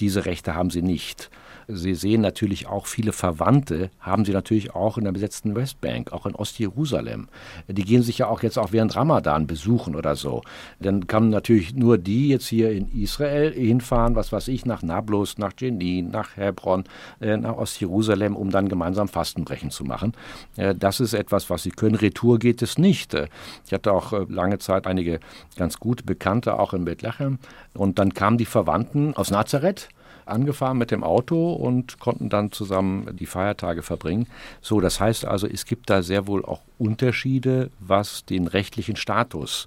Diese 0.00 0.26
Rechte 0.26 0.54
haben 0.54 0.70
sie 0.70 0.82
nicht. 0.82 1.30
Sie 1.70 1.94
sehen 1.94 2.22
natürlich 2.22 2.66
auch 2.66 2.86
viele 2.86 3.12
Verwandte, 3.12 3.90
haben 4.00 4.24
Sie 4.24 4.32
natürlich 4.32 4.74
auch 4.74 4.96
in 4.96 5.04
der 5.04 5.12
besetzten 5.12 5.54
Westbank, 5.54 6.12
auch 6.14 6.24
in 6.24 6.34
Ostjerusalem. 6.34 7.28
Die 7.68 7.84
gehen 7.84 8.02
sich 8.02 8.18
ja 8.18 8.28
auch 8.28 8.42
jetzt 8.42 8.58
auch 8.58 8.72
während 8.72 8.96
Ramadan 8.96 9.46
besuchen 9.46 9.94
oder 9.94 10.16
so. 10.16 10.40
Dann 10.80 11.06
kann 11.06 11.28
natürlich 11.28 11.74
nur 11.74 11.98
die 11.98 12.30
jetzt 12.30 12.46
hier 12.46 12.72
in 12.72 12.88
Israel 12.88 13.52
hinfahren, 13.52 14.16
was 14.16 14.32
weiß 14.32 14.48
ich, 14.48 14.64
nach 14.64 14.82
Nablus, 14.82 15.36
nach 15.36 15.52
Jenin, 15.58 16.10
nach 16.10 16.38
Hebron, 16.38 16.84
äh, 17.20 17.36
nach 17.36 17.58
Ostjerusalem, 17.58 18.34
um 18.34 18.48
dann 18.48 18.70
gemeinsam 18.70 19.08
Fastenbrechen 19.08 19.70
zu 19.70 19.84
machen. 19.84 20.14
Äh, 20.56 20.74
das 20.74 21.00
ist 21.00 21.12
etwas, 21.12 21.50
was 21.50 21.64
sie 21.64 21.70
können. 21.70 21.96
Retour 21.96 22.38
geht 22.38 22.62
es 22.62 22.78
nicht. 22.78 23.12
Äh, 23.12 23.28
ich 23.66 23.74
hatte 23.74 23.92
auch 23.92 24.26
lange 24.30 24.58
Zeit 24.58 24.86
einige 24.86 25.20
ganz 25.56 25.78
gute 25.78 26.04
Bekannte, 26.04 26.58
auch 26.58 26.72
in 26.72 26.86
Bethlehem. 26.86 27.38
Und 27.74 27.98
dann 27.98 28.14
kamen 28.14 28.38
die 28.38 28.46
Verwandten 28.46 29.14
aus 29.14 29.30
Nazareth 29.30 29.90
angefahren 30.28 30.78
mit 30.78 30.90
dem 30.90 31.04
Auto 31.04 31.52
und 31.52 31.98
konnten 31.98 32.28
dann 32.28 32.52
zusammen 32.52 33.16
die 33.16 33.26
Feiertage 33.26 33.82
verbringen. 33.82 34.26
So, 34.60 34.80
das 34.80 35.00
heißt 35.00 35.24
also, 35.24 35.46
es 35.46 35.64
gibt 35.64 35.90
da 35.90 36.02
sehr 36.02 36.26
wohl 36.26 36.44
auch 36.44 36.60
Unterschiede, 36.78 37.70
was 37.80 38.24
den 38.24 38.46
rechtlichen 38.46 38.96
Status 38.96 39.66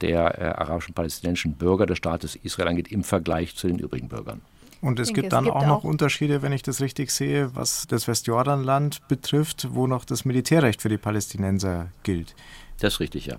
der 0.00 0.38
äh, 0.38 0.44
arabischen 0.44 0.94
palästinensischen 0.94 1.54
Bürger 1.54 1.86
des 1.86 1.98
Staates 1.98 2.36
Israel 2.36 2.68
angeht 2.68 2.88
im 2.88 3.04
Vergleich 3.04 3.56
zu 3.56 3.66
den 3.66 3.78
übrigen 3.78 4.08
Bürgern. 4.08 4.42
Und 4.82 5.00
es 5.00 5.08
denke, 5.08 5.22
gibt 5.22 5.32
dann 5.32 5.44
es 5.44 5.52
gibt 5.52 5.56
auch 5.56 5.66
noch 5.66 5.84
Unterschiede, 5.84 6.42
wenn 6.42 6.52
ich 6.52 6.62
das 6.62 6.80
richtig 6.80 7.10
sehe, 7.10 7.50
was 7.54 7.86
das 7.86 8.06
Westjordanland 8.06 9.08
betrifft, 9.08 9.68
wo 9.70 9.86
noch 9.86 10.04
das 10.04 10.24
Militärrecht 10.24 10.82
für 10.82 10.90
die 10.90 10.98
Palästinenser 10.98 11.88
gilt. 12.02 12.34
Das 12.80 12.94
ist 12.94 13.00
richtig, 13.00 13.26
ja 13.26 13.36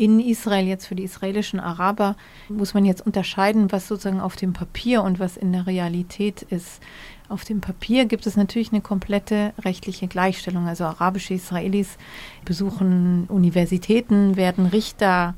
in 0.00 0.18
Israel 0.18 0.66
jetzt 0.66 0.86
für 0.86 0.94
die 0.94 1.02
israelischen 1.02 1.60
Araber 1.60 2.16
muss 2.48 2.72
man 2.72 2.86
jetzt 2.86 3.04
unterscheiden, 3.04 3.70
was 3.70 3.86
sozusagen 3.86 4.22
auf 4.22 4.34
dem 4.34 4.54
Papier 4.54 5.02
und 5.02 5.20
was 5.20 5.36
in 5.36 5.52
der 5.52 5.66
Realität 5.66 6.40
ist. 6.40 6.80
Auf 7.28 7.44
dem 7.44 7.60
Papier 7.60 8.06
gibt 8.06 8.26
es 8.26 8.34
natürlich 8.34 8.72
eine 8.72 8.80
komplette 8.80 9.52
rechtliche 9.62 10.08
Gleichstellung. 10.08 10.66
Also 10.66 10.84
arabische 10.84 11.34
Israelis 11.34 11.98
besuchen 12.46 13.26
Universitäten, 13.28 14.36
werden 14.36 14.64
Richter, 14.64 15.34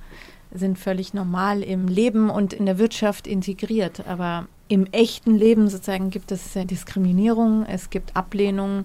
sind 0.53 0.79
völlig 0.79 1.13
normal 1.13 1.65
im 1.65 1.89
Leben 1.89 2.31
und 2.31 2.53
in 2.53 2.65
der 2.65 2.79
Wirtschaft 2.79 3.27
integriert. 3.27 4.07
Aber 4.07 4.47
im 4.69 4.87
echten 4.93 5.35
Leben 5.35 5.69
sozusagen 5.69 6.11
gibt 6.11 6.31
es 6.31 6.53
Diskriminierung, 6.53 7.67
es 7.67 7.91
gibt 7.91 8.15
Ablehnung 8.15 8.85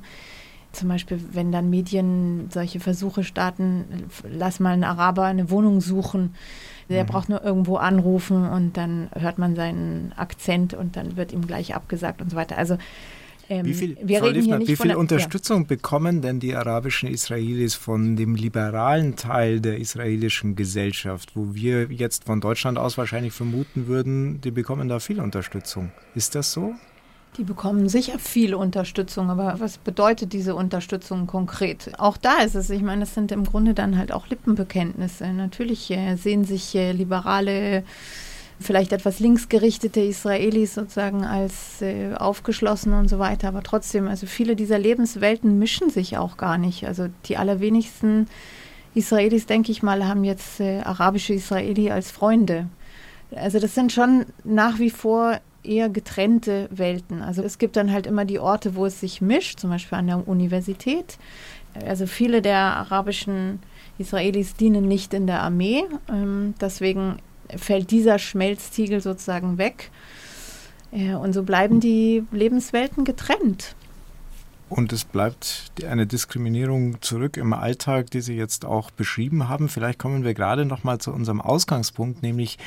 zum 0.71 0.89
Beispiel, 0.89 1.19
wenn 1.31 1.51
dann 1.51 1.69
Medien 1.69 2.49
solche 2.51 2.79
Versuche 2.79 3.23
starten, 3.23 3.85
lass 4.29 4.59
mal 4.59 4.73
einen 4.73 4.83
Araber 4.83 5.23
eine 5.23 5.49
Wohnung 5.49 5.81
suchen. 5.81 6.35
Der 6.89 7.03
mhm. 7.03 7.07
braucht 7.07 7.29
nur 7.29 7.43
irgendwo 7.43 7.77
anrufen 7.77 8.47
und 8.47 8.77
dann 8.77 9.09
hört 9.13 9.37
man 9.37 9.55
seinen 9.55 10.13
Akzent 10.15 10.73
und 10.73 10.95
dann 10.95 11.17
wird 11.17 11.33
ihm 11.33 11.45
gleich 11.45 11.75
abgesagt 11.75 12.21
und 12.21 12.29
so 12.29 12.37
weiter. 12.37 12.57
Also 12.57 12.77
ähm, 13.49 13.65
wie 13.65 13.73
viel, 13.73 13.97
wir 14.01 14.23
reden 14.23 14.41
Liefner, 14.41 14.59
wie 14.59 14.75
viel 14.75 14.95
Unterstützung 14.95 15.61
ja. 15.61 15.67
bekommen 15.67 16.21
denn 16.21 16.39
die 16.39 16.55
arabischen 16.55 17.09
Israelis 17.09 17.75
von 17.75 18.15
dem 18.15 18.35
liberalen 18.35 19.15
Teil 19.15 19.61
der 19.61 19.77
israelischen 19.79 20.55
Gesellschaft, 20.55 21.31
wo 21.35 21.53
wir 21.55 21.91
jetzt 21.91 22.25
von 22.25 22.41
Deutschland 22.41 22.77
aus 22.77 22.97
wahrscheinlich 22.97 23.33
vermuten 23.33 23.87
würden, 23.87 24.41
die 24.41 24.51
bekommen 24.51 24.89
da 24.89 24.99
viel 24.99 25.19
Unterstützung. 25.21 25.91
Ist 26.13 26.35
das 26.35 26.51
so? 26.51 26.75
Die 27.37 27.43
bekommen 27.43 27.87
sicher 27.87 28.17
viel 28.17 28.55
Unterstützung, 28.55 29.29
aber 29.29 29.59
was 29.59 29.77
bedeutet 29.77 30.33
diese 30.33 30.55
Unterstützung 30.55 31.27
konkret? 31.27 31.91
Auch 31.99 32.17
da 32.17 32.39
ist 32.39 32.55
es, 32.55 32.71
ich 32.71 32.81
meine, 32.81 33.03
es 33.03 33.13
sind 33.13 33.31
im 33.31 33.43
Grunde 33.43 33.75
dann 33.75 33.95
halt 33.95 34.11
auch 34.11 34.27
Lippenbekenntnisse. 34.27 35.31
Natürlich 35.33 35.91
äh, 35.91 36.15
sehen 36.15 36.45
sich 36.45 36.73
äh, 36.73 36.93
liberale, 36.93 37.83
vielleicht 38.59 38.91
etwas 38.91 39.19
linksgerichtete 39.19 40.01
Israelis 40.01 40.73
sozusagen 40.73 41.25
als 41.25 41.79
äh, 41.83 42.15
aufgeschlossen 42.15 42.93
und 42.93 43.07
so 43.07 43.19
weiter, 43.19 43.49
aber 43.49 43.61
trotzdem, 43.61 44.07
also 44.07 44.25
viele 44.25 44.55
dieser 44.55 44.79
Lebenswelten 44.79 45.59
mischen 45.59 45.91
sich 45.91 46.17
auch 46.17 46.37
gar 46.37 46.57
nicht. 46.57 46.87
Also 46.87 47.07
die 47.25 47.37
allerwenigsten 47.37 48.27
Israelis, 48.95 49.45
denke 49.45 49.71
ich 49.71 49.83
mal, 49.83 50.07
haben 50.07 50.23
jetzt 50.23 50.59
arabische 50.59 51.33
Israeli 51.33 51.91
als 51.91 52.09
Freunde. 52.09 52.65
Also 53.35 53.59
das 53.59 53.75
sind 53.75 53.91
schon 53.91 54.25
nach 54.43 54.79
wie 54.79 54.89
vor 54.89 55.39
eher 55.67 55.89
getrennte 55.89 56.69
Welten. 56.71 57.21
Also 57.21 57.43
es 57.43 57.57
gibt 57.57 57.75
dann 57.75 57.91
halt 57.91 58.07
immer 58.07 58.25
die 58.25 58.39
Orte, 58.39 58.75
wo 58.75 58.85
es 58.85 58.99
sich 58.99 59.21
mischt, 59.21 59.59
zum 59.59 59.69
Beispiel 59.69 59.97
an 59.97 60.07
der 60.07 60.27
Universität. 60.27 61.17
Also 61.85 62.07
viele 62.07 62.41
der 62.41 62.57
arabischen 62.57 63.59
Israelis 63.97 64.55
dienen 64.55 64.87
nicht 64.87 65.13
in 65.13 65.27
der 65.27 65.41
Armee. 65.41 65.83
Ähm, 66.09 66.53
deswegen 66.59 67.17
fällt 67.55 67.91
dieser 67.91 68.19
Schmelztiegel 68.19 69.01
sozusagen 69.01 69.57
weg. 69.57 69.91
Äh, 70.91 71.13
und 71.13 71.33
so 71.33 71.43
bleiben 71.43 71.79
die 71.79 72.23
Lebenswelten 72.31 73.03
getrennt. 73.05 73.75
Und 74.69 74.91
es 74.91 75.05
bleibt 75.05 75.71
eine 75.87 76.05
Diskriminierung 76.05 77.01
zurück 77.01 77.37
im 77.37 77.53
Alltag, 77.53 78.11
die 78.11 78.19
Sie 78.19 78.35
jetzt 78.35 78.65
auch 78.65 78.91
beschrieben 78.91 79.47
haben. 79.47 79.69
Vielleicht 79.69 79.97
kommen 79.97 80.25
wir 80.25 80.33
gerade 80.33 80.65
noch 80.65 80.83
mal 80.83 80.99
zu 80.99 81.13
unserem 81.13 81.39
Ausgangspunkt, 81.39 82.21
nämlich 82.21 82.57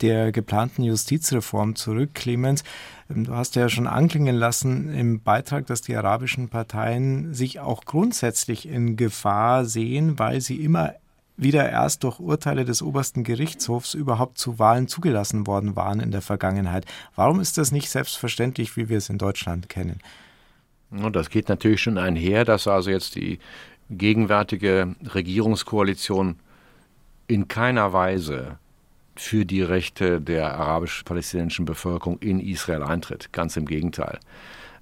der 0.00 0.32
geplanten 0.32 0.82
Justizreform 0.82 1.76
zurück. 1.76 2.14
Clemens, 2.14 2.64
ähm, 3.10 3.24
du 3.24 3.34
hast 3.34 3.56
ja 3.56 3.68
schon 3.68 3.86
anklingen 3.86 4.36
lassen 4.36 4.92
im 4.94 5.20
Beitrag, 5.20 5.66
dass 5.66 5.82
die 5.82 5.94
arabischen 5.94 6.48
Parteien 6.48 7.34
sich 7.34 7.60
auch 7.60 7.84
grundsätzlich 7.84 8.66
in 8.66 8.96
Gefahr 8.96 9.66
sehen, 9.66 10.18
weil 10.18 10.40
sie 10.40 10.64
immer 10.64 10.94
wieder 11.36 11.68
erst 11.68 12.04
durch 12.04 12.20
Urteile 12.20 12.64
des 12.64 12.80
obersten 12.80 13.22
Gerichtshofs 13.22 13.92
überhaupt 13.92 14.38
zu 14.38 14.58
Wahlen 14.58 14.88
zugelassen 14.88 15.46
worden 15.46 15.76
waren 15.76 16.00
in 16.00 16.10
der 16.10 16.22
Vergangenheit. 16.22 16.86
Warum 17.16 17.38
ist 17.38 17.58
das 17.58 17.70
nicht 17.70 17.90
selbstverständlich, 17.90 18.78
wie 18.78 18.88
wir 18.88 18.98
es 18.98 19.10
in 19.10 19.18
Deutschland 19.18 19.68
kennen? 19.68 20.00
Das 20.90 21.30
geht 21.30 21.48
natürlich 21.48 21.82
schon 21.82 21.98
einher, 21.98 22.44
dass 22.44 22.66
also 22.66 22.90
jetzt 22.90 23.14
die 23.14 23.38
gegenwärtige 23.90 24.94
Regierungskoalition 25.14 26.36
in 27.28 27.48
keiner 27.48 27.92
Weise 27.92 28.58
für 29.14 29.44
die 29.44 29.62
Rechte 29.62 30.20
der 30.20 30.54
arabisch-palästinensischen 30.54 31.64
Bevölkerung 31.64 32.18
in 32.18 32.40
Israel 32.40 32.82
eintritt. 32.82 33.32
Ganz 33.32 33.56
im 33.56 33.66
Gegenteil. 33.66 34.18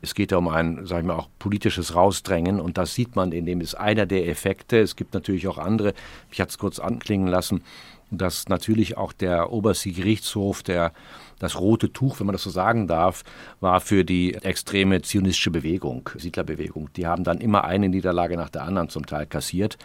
Es 0.01 0.15
geht 0.15 0.31
da 0.31 0.37
um 0.37 0.49
ein, 0.49 0.87
sagen 0.87 1.09
wir 1.09 1.19
auch, 1.19 1.29
politisches 1.39 1.95
Rausdrängen 1.95 2.61
und 2.61 2.79
das 2.79 2.95
sieht 2.95 3.17
man, 3.17 3.33
indem 3.33 3.61
es 3.61 3.75
einer 3.75 4.07
der 4.07 4.29
Effekte. 4.29 4.79
Es 4.79 4.95
gibt 4.95 5.15
natürlich 5.15 5.49
auch 5.49 5.59
andere. 5.59 5.93
Ich 6.31 6.41
hatte 6.41 6.51
es 6.51 6.59
kurz 6.59 6.79
anklingen 6.79 7.27
lassen, 7.27 7.63
dass 8.11 8.49
natürlich 8.49 8.97
auch 8.97 9.13
der 9.13 9.53
oberste 9.53 9.91
Gerichtshof, 9.91 10.63
der 10.63 10.93
das 11.39 11.59
rote 11.59 11.93
Tuch, 11.93 12.21
wenn 12.21 12.27
man 12.27 12.33
das 12.33 12.43
so 12.43 12.51
sagen 12.51 12.87
darf, 12.87 13.23
war 13.61 13.81
für 13.81 14.05
die 14.05 14.35
extreme 14.35 15.03
zionistische 15.03 15.51
Bewegung, 15.51 16.09
Siedlerbewegung. 16.17 16.91
Die 16.97 17.07
haben 17.07 17.25
dann 17.25 17.39
immer 17.39 17.65
eine 17.65 17.89
Niederlage 17.89 18.37
nach 18.37 18.51
der 18.51 18.63
anderen 18.65 18.89
zum 18.89 19.07
Teil 19.07 19.27
kassiert. 19.27 19.79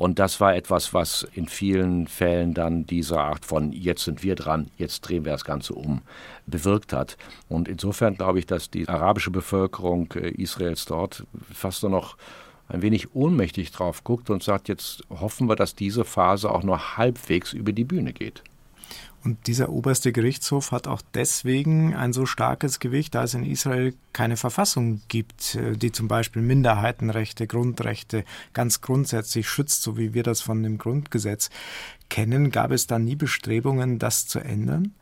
Und 0.00 0.18
das 0.18 0.40
war 0.40 0.56
etwas, 0.56 0.94
was 0.94 1.28
in 1.34 1.46
vielen 1.46 2.06
Fällen 2.06 2.54
dann 2.54 2.86
diese 2.86 3.20
Art 3.20 3.44
von 3.44 3.70
jetzt 3.70 4.04
sind 4.04 4.22
wir 4.22 4.34
dran, 4.34 4.70
jetzt 4.78 5.02
drehen 5.02 5.26
wir 5.26 5.32
das 5.32 5.44
Ganze 5.44 5.74
um, 5.74 6.00
bewirkt 6.46 6.94
hat. 6.94 7.18
Und 7.50 7.68
insofern 7.68 8.14
glaube 8.14 8.38
ich, 8.38 8.46
dass 8.46 8.70
die 8.70 8.88
arabische 8.88 9.30
Bevölkerung 9.30 10.10
äh, 10.14 10.30
Israels 10.30 10.86
dort 10.86 11.26
fast 11.52 11.82
nur 11.82 11.92
noch 11.92 12.16
ein 12.68 12.80
wenig 12.80 13.14
ohnmächtig 13.14 13.72
drauf 13.72 14.02
guckt 14.02 14.30
und 14.30 14.42
sagt, 14.42 14.68
jetzt 14.68 15.02
hoffen 15.10 15.50
wir, 15.50 15.54
dass 15.56 15.74
diese 15.74 16.06
Phase 16.06 16.50
auch 16.50 16.62
nur 16.62 16.96
halbwegs 16.96 17.52
über 17.52 17.72
die 17.74 17.84
Bühne 17.84 18.14
geht. 18.14 18.42
Und 19.22 19.46
dieser 19.46 19.68
oberste 19.68 20.12
Gerichtshof 20.12 20.72
hat 20.72 20.88
auch 20.88 21.02
deswegen 21.14 21.94
ein 21.94 22.12
so 22.12 22.24
starkes 22.24 22.80
Gewicht, 22.80 23.14
da 23.14 23.24
es 23.24 23.34
in 23.34 23.44
Israel 23.44 23.94
keine 24.14 24.36
Verfassung 24.36 25.02
gibt, 25.08 25.56
äh, 25.56 25.76
die 25.76 25.92
zum 25.92 26.08
Beispiel 26.08 26.42
Minderheitenrechte, 26.42 27.46
Grundrechte 27.46 28.24
ganz 28.54 28.80
grundsätzlich 28.80 29.48
schützt, 29.48 29.82
so 29.82 29.98
wie 29.98 30.14
wir 30.14 30.22
das 30.22 30.40
von 30.40 30.62
dem 30.62 30.78
Grundgesetz 30.78 31.50
kennen. 32.08 32.50
Gab 32.50 32.70
es 32.70 32.86
da 32.86 32.98
nie 32.98 33.16
Bestrebungen, 33.16 33.98
das 33.98 34.26
zu 34.26 34.38
ändern? 34.38 34.94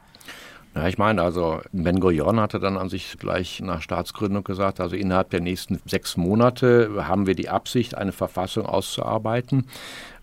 Ja, 0.75 0.87
ich 0.87 0.99
meine, 0.99 1.23
also 1.23 1.61
Ben 1.73 1.99
Gurion 1.99 2.41
hatte 2.41 2.61
dann 2.61 2.77
an 2.77 2.89
sich 2.89 3.17
gleich 3.19 3.61
nach 3.61 3.83
Staatsgründung 3.83 4.45
gesagt, 4.45 4.81
also 4.81 4.97
innerhalb 4.97 5.31
der 5.31 5.41
nächsten 5.41 5.81
sechs 5.87 6.17
Monate 6.17 7.07
haben 7.09 7.27
wir 7.27 7.35
die 7.35 7.49
Absicht, 7.49 7.97
eine 7.97 8.13
Verfassung 8.13 8.67
auszuarbeiten. 8.67 9.67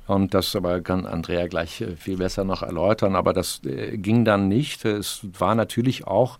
Und 0.08 0.34
das 0.34 0.56
aber 0.56 0.82
kann 0.82 1.06
Andrea 1.06 1.48
gleich 1.48 1.82
äh, 1.82 1.96
viel 1.96 2.18
besser 2.18 2.44
noch 2.44 2.62
erläutern. 2.62 3.16
Aber 3.16 3.34
das 3.34 3.62
äh, 3.66 3.98
ging 3.98 4.26
dann 4.26 4.48
nicht. 4.48 4.86
Es 4.86 5.22
war 5.38 5.56
natürlich 5.56 6.06
auch 6.06 6.38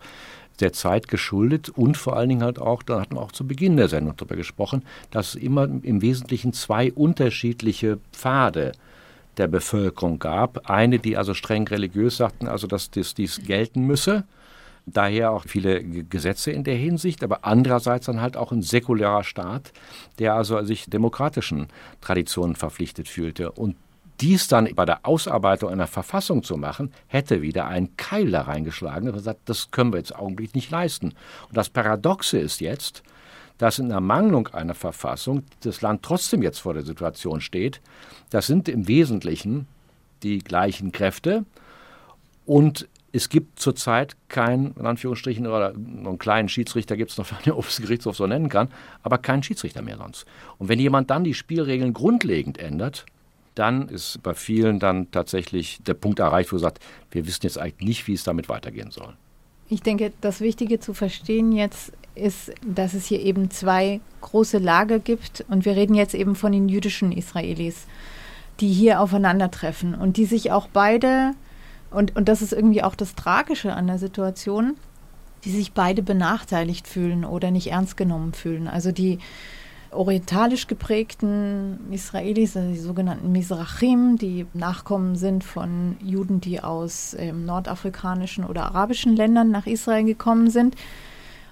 der 0.60 0.72
Zeit 0.72 1.08
geschuldet 1.08 1.70
und 1.70 1.98
vor 1.98 2.16
allen 2.16 2.30
Dingen 2.30 2.44
halt 2.44 2.60
auch, 2.60 2.82
da 2.82 3.02
hatten 3.02 3.16
wir 3.16 3.22
auch 3.22 3.32
zu 3.32 3.46
Beginn 3.46 3.76
der 3.76 3.90
Sendung 3.90 4.16
darüber 4.16 4.36
gesprochen, 4.36 4.84
dass 5.12 5.30
es 5.30 5.36
immer 5.36 5.64
im 5.66 6.02
Wesentlichen 6.02 6.54
zwei 6.54 6.94
unterschiedliche 6.94 8.00
Pfade 8.14 8.72
der 9.38 9.48
Bevölkerung 9.48 10.18
gab. 10.18 10.70
Eine, 10.70 11.00
die 11.00 11.18
also 11.18 11.34
streng 11.34 11.68
religiös 11.68 12.18
sagten, 12.18 12.48
also 12.48 12.68
dass 12.68 12.90
dies, 12.90 13.14
dies 13.16 13.42
gelten 13.46 13.82
müsse 13.82 14.24
Daher 14.88 15.32
auch 15.32 15.46
viele 15.48 15.84
Gesetze 15.84 16.52
in 16.52 16.64
der 16.64 16.76
Hinsicht, 16.76 17.24
aber 17.24 17.40
andererseits 17.44 18.06
dann 18.06 18.22
halt 18.22 18.38
auch 18.38 18.52
ein 18.52 18.62
säkularer 18.62 19.24
Staat, 19.24 19.74
der 20.20 20.36
also 20.36 20.62
sich 20.64 20.86
demokratischen 20.86 21.68
Traditionen 22.02 22.56
verpflichtet 22.56 23.08
fühlte. 23.10 23.52
Und 23.52 23.76
dies 24.22 24.48
dann 24.48 24.74
bei 24.76 24.86
der 24.86 25.06
Ausarbeitung 25.06 25.70
einer 25.70 25.88
Verfassung 25.88 26.44
zu 26.44 26.56
machen, 26.56 26.94
hätte 27.08 27.42
wieder 27.42 27.66
einen 27.66 27.98
Keil 27.98 28.32
da 28.32 28.44
reingeschlagen 28.44 29.10
und 29.10 29.16
gesagt, 29.16 29.42
das 29.46 29.72
können 29.72 29.92
wir 29.92 29.98
jetzt 29.98 30.16
augenblicklich 30.16 30.56
nicht 30.56 30.72
leisten. 30.72 31.14
Und 31.48 31.58
das 31.58 31.70
Paradoxe 31.70 32.38
ist 32.38 32.62
jetzt, 32.62 33.04
dass 33.58 33.80
in 33.80 33.92
Ermangelung 33.92 34.48
einer 34.50 34.76
Verfassung 34.76 35.44
das 35.62 35.82
Land 35.82 36.04
trotzdem 36.04 36.44
jetzt 36.44 36.60
vor 36.60 36.74
der 36.74 36.84
Situation 36.84 37.42
steht. 37.42 37.82
Das 38.30 38.48
sind 38.48 38.70
im 38.70 38.88
Wesentlichen 38.88 39.68
die 40.24 40.40
gleichen 40.40 40.92
Kräfte 40.92 41.46
und 42.46 42.88
es 43.16 43.30
gibt 43.30 43.60
zurzeit 43.60 44.18
keinen, 44.28 44.76
in 44.78 44.86
Anführungsstrichen, 44.86 45.48
oder 45.48 45.70
einen 45.70 46.20
kleinen 46.20 46.50
Schiedsrichter 46.50 46.98
gibt 46.98 47.12
es 47.12 47.18
noch, 47.18 47.32
wenn 47.32 47.38
der 47.46 47.58
Oberste 47.58 47.82
Gerichtshof 47.82 48.18
so 48.18 48.28
nennen 48.28 48.50
kann, 48.50 48.68
aber 49.04 49.18
keinen 49.18 49.42
Schiedsrichter 49.42 49.82
mehr 49.82 49.98
sonst. 49.98 50.26
Und 50.58 50.68
wenn 50.68 50.80
jemand 50.80 51.10
dann 51.10 51.24
die 51.24 51.34
Spielregeln 51.34 51.94
grundlegend 51.94 52.58
ändert, 52.58 53.06
dann 53.56 53.88
ist 53.88 54.22
bei 54.22 54.34
vielen 54.34 54.80
dann 54.80 55.12
tatsächlich 55.12 55.80
der 55.88 55.94
Punkt 55.94 56.20
erreicht, 56.20 56.52
wo 56.52 56.58
sagt, 56.58 56.84
wir 57.12 57.26
wissen 57.26 57.44
jetzt 57.44 57.58
eigentlich 57.58 57.88
nicht, 57.88 58.08
wie 58.08 58.14
es 58.14 58.26
damit 58.26 58.50
weitergehen 58.50 58.92
soll. 58.92 59.14
Ich 59.70 59.82
denke, 59.82 60.12
das 60.20 60.42
Wichtige 60.42 60.82
zu 60.82 60.94
verstehen 60.94 61.54
jetzt 61.54 61.94
ist, 62.16 62.52
dass 62.66 62.94
es 62.94 63.06
hier 63.06 63.22
eben 63.22 63.50
zwei 63.50 64.02
große 64.20 64.58
Lager 64.58 65.00
gibt 65.00 65.46
und 65.48 65.64
wir 65.64 65.78
reden 65.78 65.96
jetzt 65.96 66.16
eben 66.16 66.36
von 66.36 66.52
den 66.52 66.68
jüdischen 66.68 67.14
Israelis, 67.14 67.86
die 68.60 68.72
hier 68.72 69.00
aufeinandertreffen 69.00 69.96
und 69.96 70.18
die 70.18 70.26
sich 70.26 70.52
auch 70.52 70.68
beide 70.72 71.34
und, 71.96 72.16
und 72.16 72.28
das 72.28 72.42
ist 72.42 72.54
irgendwie 72.54 72.84
auch 72.84 72.96
das 72.96 73.16
Tragische 73.16 73.74
an 73.74 73.88
der 73.88 73.98
Situation, 73.98 74.76
die 75.44 75.52
sich 75.52 75.74
beide 75.74 76.04
benachteiligt 76.04 76.88
fühlen 76.88 77.24
oder 77.24 77.52
nicht 77.52 77.72
ernst 77.72 77.98
genommen 77.98 78.34
fühlen. 78.34 78.68
Also 78.68 78.92
die 78.92 79.20
orientalisch 79.92 80.68
geprägten 80.68 81.80
Israelis, 81.92 82.58
also 82.58 82.70
die 82.70 82.80
sogenannten 82.80 83.32
Mizrachim, 83.32 84.18
die 84.18 84.46
Nachkommen 84.54 85.16
sind 85.16 85.44
von 85.44 85.96
Juden, 86.04 86.42
die 86.42 86.62
aus 86.62 87.16
ähm, 87.18 87.46
nordafrikanischen 87.46 88.44
oder 88.44 88.64
arabischen 88.64 89.16
Ländern 89.16 89.52
nach 89.52 89.66
Israel 89.66 90.04
gekommen 90.04 90.50
sind, 90.50 90.76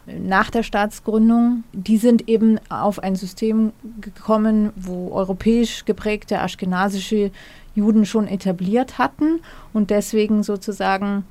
nach 0.05 0.49
der 0.49 0.63
Staatsgründung, 0.63 1.63
die 1.71 1.97
sind 1.97 2.27
eben 2.27 2.59
auf 2.69 2.99
ein 2.99 3.15
System 3.15 3.71
gekommen, 4.01 4.71
wo 4.75 5.11
europäisch 5.13 5.85
geprägte 5.85 6.41
aschkenasische 6.41 7.31
Juden 7.75 8.05
schon 8.05 8.27
etabliert 8.27 8.97
hatten 8.97 9.41
und 9.73 9.89
deswegen 9.89 10.43
sozusagen 10.43 11.25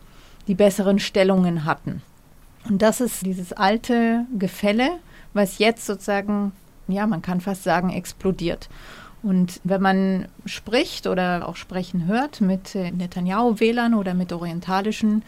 die 0.48 0.54
besseren 0.54 0.98
Stellungen 0.98 1.64
hatten. 1.64 2.02
Und 2.68 2.82
das 2.82 3.00
ist 3.00 3.24
dieses 3.24 3.52
alte 3.52 4.26
Gefälle, 4.38 4.90
was 5.34 5.58
jetzt 5.58 5.86
sozusagen, 5.86 6.52
ja, 6.88 7.06
man 7.06 7.22
kann 7.22 7.40
fast 7.40 7.64
sagen, 7.64 7.90
explodiert. 7.90 8.68
Und 9.22 9.60
wenn 9.62 9.82
man 9.82 10.28
spricht 10.46 11.06
oder 11.06 11.48
auch 11.48 11.56
sprechen 11.56 12.06
hört 12.06 12.40
mit 12.40 12.74
äh, 12.74 12.90
Netanyahu-Wählern 12.90 13.94
oder 13.94 14.14
mit 14.14 14.32
orientalischen 14.32 15.22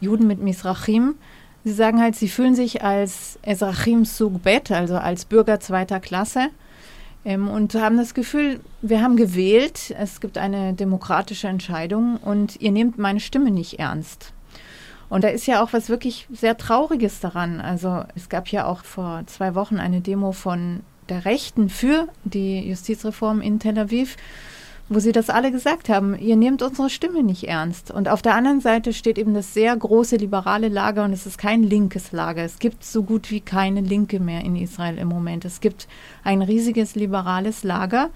Juden, 0.00 0.26
mit 0.26 0.40
Misrachim, 0.40 1.14
sie 1.64 1.72
sagen 1.72 2.00
halt, 2.00 2.16
sie 2.16 2.28
fühlen 2.28 2.56
sich 2.56 2.82
als 2.82 3.38
Esrachim 3.42 4.04
Sugbet, 4.04 4.72
also 4.72 4.96
als 4.96 5.24
Bürger 5.24 5.60
zweiter 5.60 6.00
Klasse 6.00 6.48
ähm, 7.24 7.48
und 7.48 7.74
haben 7.74 7.96
das 7.96 8.14
Gefühl, 8.14 8.60
wir 8.82 9.02
haben 9.02 9.16
gewählt, 9.16 9.94
es 9.98 10.20
gibt 10.20 10.38
eine 10.38 10.72
demokratische 10.72 11.48
Entscheidung 11.48 12.16
und 12.16 12.60
ihr 12.60 12.72
nehmt 12.72 12.98
meine 12.98 13.20
Stimme 13.20 13.50
nicht 13.50 13.78
ernst. 13.78 14.32
Und 15.08 15.24
da 15.24 15.28
ist 15.28 15.46
ja 15.46 15.62
auch 15.62 15.72
was 15.72 15.88
wirklich 15.88 16.28
sehr 16.32 16.56
Trauriges 16.56 17.20
daran. 17.20 17.60
Also 17.60 18.04
es 18.14 18.28
gab 18.28 18.48
ja 18.48 18.66
auch 18.66 18.84
vor 18.84 19.24
zwei 19.26 19.54
Wochen 19.56 19.78
eine 19.78 20.00
Demo 20.00 20.32
von 20.32 20.80
der 21.08 21.24
Rechten 21.24 21.68
für 21.68 22.08
die 22.24 22.60
Justizreform 22.68 23.40
in 23.40 23.58
Tel 23.58 23.76
Aviv 23.78 24.16
wo 24.90 24.98
sie 24.98 25.12
das 25.12 25.30
alle 25.30 25.52
gesagt 25.52 25.88
haben, 25.88 26.18
ihr 26.18 26.34
nehmt 26.34 26.62
unsere 26.62 26.90
Stimme 26.90 27.22
nicht 27.22 27.44
ernst. 27.44 27.92
Und 27.92 28.08
auf 28.08 28.22
der 28.22 28.34
anderen 28.34 28.60
Seite 28.60 28.92
steht 28.92 29.18
eben 29.18 29.34
das 29.34 29.54
sehr 29.54 29.74
große 29.74 30.16
liberale 30.16 30.68
Lager 30.68 31.04
und 31.04 31.12
es 31.12 31.26
ist 31.26 31.38
kein 31.38 31.62
linkes 31.62 32.10
Lager. 32.10 32.42
Es 32.42 32.58
gibt 32.58 32.82
so 32.82 33.04
gut 33.04 33.30
wie 33.30 33.40
keine 33.40 33.82
Linke 33.82 34.18
mehr 34.18 34.40
in 34.40 34.56
Israel 34.56 34.98
im 34.98 35.06
Moment. 35.06 35.44
Es 35.44 35.60
gibt 35.60 35.86
ein 36.24 36.42
riesiges 36.42 36.96
liberales 36.96 37.62
Lager 37.62 38.10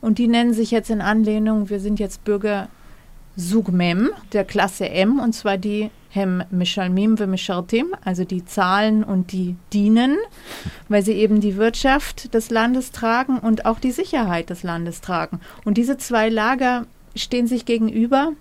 und 0.00 0.18
die 0.18 0.28
nennen 0.28 0.54
sich 0.54 0.70
jetzt 0.70 0.90
in 0.90 1.00
Anlehnung, 1.00 1.70
wir 1.70 1.80
sind 1.80 1.98
jetzt 1.98 2.22
Bürger 2.22 2.68
Sugmem 3.34 4.10
der 4.32 4.44
Klasse 4.44 4.88
M 4.90 5.18
und 5.18 5.32
zwar 5.32 5.58
die 5.58 5.90
Hem 6.14 6.44
Mishalmim 6.50 7.16
Mishartim, 7.26 7.94
also 8.04 8.24
die 8.24 8.44
zahlen 8.44 9.02
und 9.02 9.32
die 9.32 9.56
dienen, 9.72 10.18
weil 10.90 11.02
sie 11.02 11.14
eben 11.14 11.40
die 11.40 11.56
Wirtschaft 11.56 12.34
des 12.34 12.50
Landes 12.50 12.92
tragen 12.92 13.38
und 13.38 13.64
auch 13.64 13.80
die 13.80 13.92
Sicherheit 13.92 14.50
des 14.50 14.62
Landes 14.62 15.00
tragen. 15.00 15.40
Und 15.64 15.78
diese 15.78 15.96
zwei 15.96 16.28
Lager 16.28 16.86
stehen 17.16 17.46
sich 17.46 17.64
gegenüber 17.64 18.32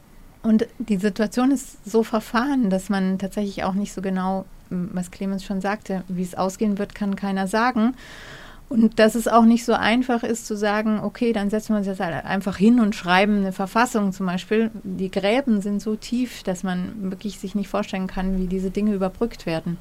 und 0.43 0.67
die 0.79 0.97
Situation 0.97 1.51
ist 1.51 1.77
so 1.89 2.03
verfahren, 2.03 2.69
dass 2.69 2.89
man 2.89 3.19
tatsächlich 3.19 3.63
auch 3.63 3.73
nicht 3.73 3.93
so 3.93 4.01
genau, 4.01 4.43
was 4.69 5.11
Clemens 5.11 5.45
schon 5.45 5.61
sagte, 5.61 6.03
wie 6.09 6.23
es 6.23 6.35
ausgehen 6.35 6.77
wird, 6.77 6.93
kann 6.93 7.15
keiner 7.15 7.47
sagen. 7.47 7.95
Und 8.71 8.99
dass 8.99 9.15
es 9.15 9.27
auch 9.27 9.43
nicht 9.43 9.65
so 9.65 9.73
einfach 9.73 10.23
ist 10.23 10.47
zu 10.47 10.55
sagen, 10.55 11.01
okay, 11.01 11.33
dann 11.33 11.49
setzen 11.49 11.73
wir 11.73 11.79
uns 11.79 11.87
jetzt 11.87 11.99
einfach 11.99 12.55
hin 12.55 12.79
und 12.79 12.95
schreiben 12.95 13.39
eine 13.39 13.51
Verfassung 13.51 14.13
zum 14.13 14.27
Beispiel. 14.27 14.71
Die 14.83 15.11
Gräben 15.11 15.59
sind 15.59 15.81
so 15.81 15.97
tief, 15.97 16.41
dass 16.43 16.63
man 16.63 17.11
wirklich 17.11 17.37
sich 17.37 17.53
nicht 17.53 17.67
vorstellen 17.67 18.07
kann, 18.07 18.39
wie 18.39 18.47
diese 18.47 18.71
Dinge 18.71 18.93
überbrückt 18.93 19.45
werden. 19.45 19.77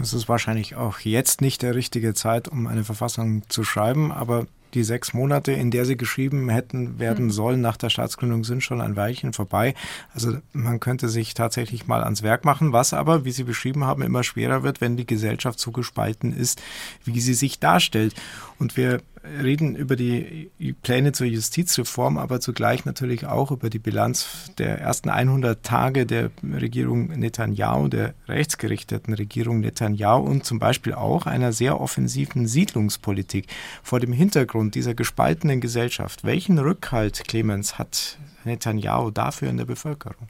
Es 0.00 0.14
ist 0.14 0.26
wahrscheinlich 0.26 0.74
auch 0.74 1.00
jetzt 1.00 1.42
nicht 1.42 1.60
der 1.60 1.74
richtige 1.74 2.14
Zeit, 2.14 2.48
um 2.48 2.66
eine 2.66 2.82
Verfassung 2.82 3.42
zu 3.50 3.62
schreiben, 3.62 4.10
aber 4.10 4.46
die 4.74 4.84
sechs 4.84 5.14
Monate, 5.14 5.52
in 5.52 5.70
der 5.70 5.84
sie 5.84 5.96
geschrieben 5.96 6.48
hätten 6.48 6.98
werden 6.98 7.26
hm. 7.26 7.30
sollen 7.30 7.60
nach 7.60 7.76
der 7.76 7.90
Staatsgründung, 7.90 8.44
sind 8.44 8.62
schon 8.62 8.80
ein 8.80 8.96
Weilchen 8.96 9.32
vorbei. 9.32 9.74
Also 10.12 10.38
man 10.52 10.80
könnte 10.80 11.08
sich 11.08 11.34
tatsächlich 11.34 11.86
mal 11.86 12.02
ans 12.02 12.22
Werk 12.22 12.44
machen, 12.44 12.72
was 12.72 12.92
aber, 12.92 13.24
wie 13.24 13.30
Sie 13.30 13.44
beschrieben 13.44 13.84
haben, 13.84 14.02
immer 14.02 14.22
schwerer 14.22 14.62
wird, 14.62 14.80
wenn 14.80 14.96
die 14.96 15.06
Gesellschaft 15.06 15.58
so 15.58 15.70
gespalten 15.70 16.32
ist, 16.32 16.62
wie 17.04 17.20
sie 17.20 17.34
sich 17.34 17.58
darstellt. 17.58 18.14
Und 18.58 18.76
wir 18.76 19.00
reden 19.42 19.74
über 19.74 19.96
die 19.96 20.50
Pläne 20.82 21.12
zur 21.12 21.26
Justizreform, 21.26 22.18
aber 22.18 22.40
zugleich 22.40 22.84
natürlich 22.84 23.26
auch 23.26 23.50
über 23.50 23.70
die 23.70 23.78
Bilanz 23.78 24.50
der 24.58 24.80
ersten 24.80 25.08
100 25.08 25.62
Tage 25.62 26.06
der 26.06 26.30
Regierung 26.42 27.08
Netanyahu, 27.08 27.88
der 27.88 28.14
rechtsgerichteten 28.28 29.14
Regierung 29.14 29.60
Netanyahu 29.60 30.22
und 30.22 30.44
zum 30.44 30.58
Beispiel 30.58 30.94
auch 30.94 31.26
einer 31.26 31.52
sehr 31.52 31.80
offensiven 31.80 32.46
Siedlungspolitik. 32.46 33.46
Vor 33.82 34.00
dem 34.00 34.12
Hintergrund 34.12 34.74
dieser 34.74 34.94
gespaltenen 34.94 35.60
Gesellschaft, 35.60 36.24
welchen 36.24 36.58
Rückhalt, 36.58 37.24
Clemens, 37.26 37.78
hat 37.78 38.18
Netanyahu 38.44 39.10
dafür 39.10 39.48
in 39.48 39.56
der 39.56 39.64
Bevölkerung? 39.64 40.28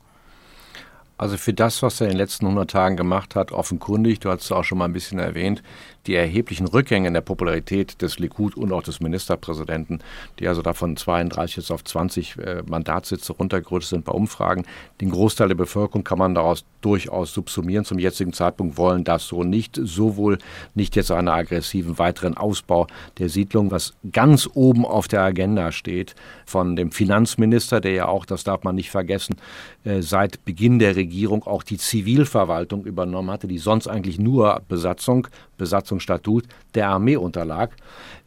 Also 1.16 1.36
für 1.36 1.52
das, 1.54 1.80
was 1.82 2.00
er 2.00 2.08
in 2.08 2.14
den 2.14 2.18
letzten 2.18 2.46
100 2.46 2.68
Tagen 2.68 2.96
gemacht 2.96 3.36
hat, 3.36 3.52
offenkundig, 3.52 4.18
du 4.18 4.30
hast 4.30 4.42
es 4.42 4.52
auch 4.52 4.64
schon 4.64 4.78
mal 4.78 4.86
ein 4.86 4.92
bisschen 4.92 5.20
erwähnt, 5.20 5.62
die 6.06 6.14
erheblichen 6.14 6.66
Rückgänge 6.66 7.08
in 7.08 7.14
der 7.14 7.20
Popularität 7.20 8.00
des 8.02 8.18
Likud 8.18 8.56
und 8.56 8.72
auch 8.72 8.82
des 8.82 9.00
Ministerpräsidenten, 9.00 10.00
die 10.38 10.48
also 10.48 10.62
da 10.62 10.72
von 10.72 10.96
32 10.96 11.56
jetzt 11.56 11.70
auf 11.70 11.84
20 11.84 12.38
äh, 12.38 12.62
Mandatssitze 12.66 13.32
runtergerutscht 13.32 13.88
sind 13.88 14.04
bei 14.04 14.12
Umfragen. 14.12 14.64
Den 15.00 15.10
Großteil 15.10 15.48
der 15.48 15.54
Bevölkerung 15.54 16.04
kann 16.04 16.18
man 16.18 16.34
daraus 16.34 16.64
durchaus 16.80 17.32
subsumieren. 17.32 17.84
Zum 17.84 17.98
jetzigen 17.98 18.32
Zeitpunkt 18.32 18.76
wollen 18.76 19.04
das 19.04 19.26
so 19.26 19.42
nicht. 19.42 19.80
Sowohl 19.82 20.38
nicht 20.74 20.96
jetzt 20.96 21.10
einen 21.10 21.28
aggressiven 21.28 21.98
weiteren 21.98 22.36
Ausbau 22.36 22.86
der 23.18 23.28
Siedlung, 23.28 23.70
was 23.70 23.94
ganz 24.12 24.48
oben 24.52 24.84
auf 24.84 25.08
der 25.08 25.22
Agenda 25.22 25.72
steht, 25.72 26.14
von 26.44 26.76
dem 26.76 26.92
Finanzminister, 26.92 27.80
der 27.80 27.92
ja 27.92 28.08
auch, 28.08 28.26
das 28.26 28.44
darf 28.44 28.64
man 28.64 28.74
nicht 28.74 28.90
vergessen, 28.90 29.36
äh, 29.84 30.02
seit 30.02 30.44
Beginn 30.44 30.78
der 30.78 30.96
Regierung 30.96 31.44
auch 31.44 31.62
die 31.62 31.78
Zivilverwaltung 31.78 32.84
übernommen 32.84 33.30
hatte, 33.30 33.48
die 33.48 33.58
sonst 33.58 33.88
eigentlich 33.88 34.18
nur 34.18 34.62
Besatzung 34.68 35.28
Besatzungsstatut 35.56 36.44
der 36.74 36.88
Armee 36.88 37.16
unterlag. 37.16 37.76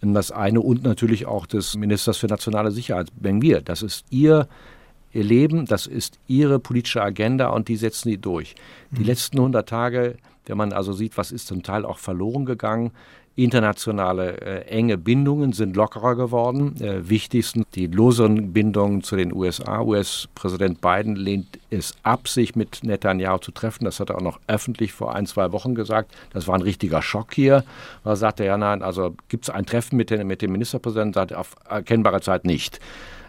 Das 0.01 0.31
eine 0.31 0.61
und 0.61 0.83
natürlich 0.83 1.25
auch 1.25 1.45
des 1.45 1.75
Ministers 1.75 2.17
für 2.17 2.27
nationale 2.27 2.71
Sicherheit, 2.71 3.09
Ben-Gvir. 3.15 3.61
Das 3.61 3.81
ist 3.81 4.05
ihr 4.09 4.47
ihr 5.13 5.23
Leben, 5.23 5.65
das 5.65 5.87
ist 5.87 6.19
ihre 6.27 6.59
politische 6.59 7.01
Agenda 7.01 7.49
und 7.49 7.67
die 7.67 7.75
setzen 7.75 8.09
die 8.09 8.17
durch. 8.17 8.55
Die 8.91 9.01
mhm. 9.01 9.07
letzten 9.07 9.37
100 9.37 9.67
Tage, 9.67 10.17
wenn 10.45 10.57
man 10.57 10.73
also 10.73 10.93
sieht, 10.93 11.17
was 11.17 11.31
ist 11.31 11.47
zum 11.47 11.63
Teil 11.63 11.85
auch 11.85 11.97
verloren 11.97 12.45
gegangen, 12.45 12.91
Internationale 13.37 14.41
äh, 14.41 14.61
enge 14.67 14.97
Bindungen 14.97 15.53
sind 15.53 15.75
lockerer 15.75 16.15
geworden. 16.15 16.75
Äh, 16.81 17.07
wichtigsten 17.07 17.65
die 17.75 17.85
loseren 17.85 18.51
Bindungen 18.51 19.03
zu 19.03 19.15
den 19.15 19.31
USA. 19.31 19.81
US-Präsident 19.81 20.81
Biden 20.81 21.15
lehnt 21.15 21.59
es 21.69 21.93
ab, 22.01 22.27
sich 22.27 22.55
mit 22.55 22.83
Netanyahu 22.83 23.37
zu 23.37 23.51
treffen. 23.51 23.85
Das 23.85 23.99
hat 23.99 24.09
er 24.09 24.15
auch 24.15 24.21
noch 24.21 24.39
öffentlich 24.47 24.91
vor 24.91 25.13
ein, 25.13 25.27
zwei 25.27 25.51
Wochen 25.51 25.75
gesagt. 25.75 26.11
Das 26.33 26.47
war 26.47 26.55
ein 26.55 26.63
richtiger 26.63 27.03
Schock 27.03 27.35
hier. 27.35 27.63
Da 28.03 28.15
sagte 28.15 28.41
er, 28.41 28.47
ja, 28.47 28.57
nein, 28.57 28.81
also 28.81 29.15
gibt 29.29 29.43
es 29.43 29.49
ein 29.51 29.67
Treffen 29.67 29.97
mit, 29.97 30.09
den, 30.09 30.25
mit 30.25 30.41
dem 30.41 30.51
Ministerpräsidenten? 30.51 31.13
Sagt 31.13 31.35
auf 31.35 31.55
erkennbare 31.69 32.21
Zeit 32.21 32.43
nicht. 32.43 32.79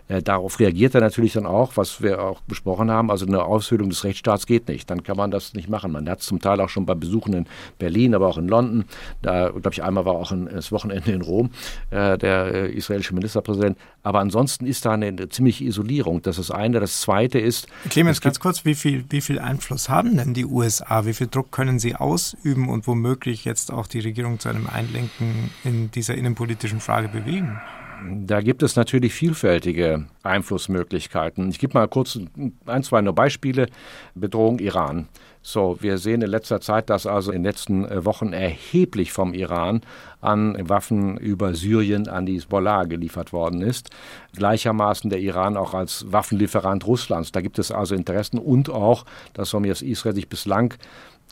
Äh, 0.09 0.23
darauf 0.23 0.59
reagiert 0.59 0.95
er 0.95 1.01
natürlich 1.01 1.35
dann 1.35 1.47
auch, 1.47 1.77
was 1.77 2.03
wir 2.03 2.23
auch 2.23 2.41
besprochen 2.43 2.91
haben. 2.91 3.11
Also 3.11 3.27
eine 3.27 3.43
Aushöhlung 3.45 3.91
des 3.91 4.05
Rechtsstaats 4.05 4.47
geht 4.47 4.69
nicht. 4.69 4.91
Dann 4.91 5.03
kann 5.03 5.17
man 5.17 5.31
das 5.31 5.55
nicht 5.55 5.69
machen. 5.69 5.93
Man 5.93 6.09
hat 6.09 6.21
es 6.21 6.27
zum 6.27 6.41
Teil 6.41 6.61
auch 6.61 6.69
schon 6.69 6.87
bei 6.87 6.95
Besuchen 6.95 7.35
in 7.35 7.47
Berlin, 7.79 8.15
aber 8.15 8.29
auch 8.29 8.39
in 8.39 8.49
London. 8.49 8.85
Da, 9.23 9.51
glaube 9.51 9.71
ich, 9.73 9.83
einmal 9.83 10.05
war 10.05 10.15
auch 10.15 10.33
ein, 10.33 10.49
das 10.53 10.73
Wochenende 10.73 11.13
in 11.13 11.23
Rom 11.23 11.51
äh, 11.91 12.17
der 12.19 12.55
äh, 12.55 12.73
israelische 12.73 13.15
Ministerpräsident. 13.15 13.77
Aber 14.03 14.21
ansonsten 14.21 14.67
ist 14.67 14.85
da 14.85 14.93
eine, 14.93 15.07
eine, 15.07 15.29
ziemliche 15.29 15.65
Isolierung. 15.65 16.23
Das 16.23 16.39
ist 16.39 16.49
das 16.49 16.57
eine. 16.57 16.81
Das 16.81 17.01
zweite 17.01 17.39
ist. 17.39 17.69
Clemens, 17.91 18.21
ganz 18.21 18.41
kurz, 18.41 18.65
wie 18.65 18.75
viel, 18.75 19.05
wie 19.11 19.21
viel 19.21 19.39
Einfluss 19.39 19.89
haben 19.89 20.17
denn 20.17 20.35
die 20.35 20.47
USA? 20.47 21.05
Wie 21.05 21.13
viel 21.13 21.27
Druck 21.27 21.53
können 21.53 21.79
sie 21.79 21.95
ausüben 21.95 22.69
und 22.69 22.87
womöglich 22.87 23.45
jetzt 23.45 23.73
auch 23.73 23.87
die 23.87 24.01
Regierung 24.01 24.39
zu 24.39 24.49
einem 24.49 24.67
Einlenken 24.67 25.51
in 25.65 25.91
dieser 25.91 26.15
innenpolitischen 26.15 26.81
Frage 26.81 27.09
bewegen? 27.09 27.61
Da 28.01 28.41
gibt 28.41 28.63
es 28.63 28.77
natürlich 28.77 29.13
vielfältige 29.13 30.07
Einflussmöglichkeiten. 30.23 31.49
Ich 31.51 31.59
gebe 31.59 31.75
mal 31.75 31.89
kurz 31.89 32.19
ein, 32.67 32.83
zwei 32.83 33.01
nur 33.01 33.15
Beispiele. 33.15 33.67
Bedrohung 34.15 34.61
Iran. 34.61 35.09
So, 35.43 35.79
wir 35.81 35.99
sehen 35.99 36.21
in 36.23 36.31
letzter 36.31 36.61
Zeit, 36.61 36.91
dass 36.91 37.07
also 37.07 37.33
in 37.33 37.39
den 37.39 37.45
letzten 37.45 38.05
Wochen 38.05 38.33
erheblich 38.33 39.13
vom 39.13 39.33
Iran 39.33 39.81
an 40.21 40.57
Waffen 40.69 41.17
über 41.17 41.55
Syrien 41.55 42.09
an 42.09 42.27
die 42.27 42.37
Hezbollah 42.37 42.85
geliefert 42.85 43.33
worden 43.33 43.63
ist. 43.63 43.91
Gleichermaßen 44.37 45.11
der 45.11 45.21
Iran 45.21 45.57
auch 45.57 45.75
als 45.75 46.05
Waffenlieferant 46.13 46.87
Russlands. 46.87 47.33
Da 47.33 47.41
gibt 47.41 47.59
es 47.59 47.73
also 47.73 47.95
Interessen 47.95 48.39
und 48.39 48.69
auch, 48.69 49.05
dass 49.33 49.55
Israel 49.55 50.15
sich 50.15 50.29
bislang 50.29 50.75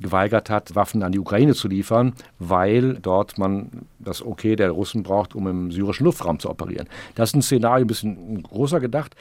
geweigert 0.03 0.51
hat, 0.51 0.75
Waffen 0.75 1.03
an 1.03 1.13
die 1.13 1.19
Ukraine 1.19 1.55
zu 1.55 1.69
liefern, 1.69 2.13
weil 2.39 2.95
dort 2.95 3.39
man 3.39 3.87
das 3.99 4.25
Okay 4.25 4.57
der 4.57 4.71
Russen 4.71 5.03
braucht, 5.03 5.35
um 5.35 5.47
im 5.47 5.71
syrischen 5.71 6.05
Luftraum 6.05 6.39
zu 6.39 6.51
operieren. 6.51 6.89
Das 7.15 7.31
ist 7.31 7.37
ein 7.37 7.43
Szenario 7.43 7.85
ein 7.85 7.89
bisschen 7.89 8.43
größer 8.43 8.81
gedacht. 8.81 9.17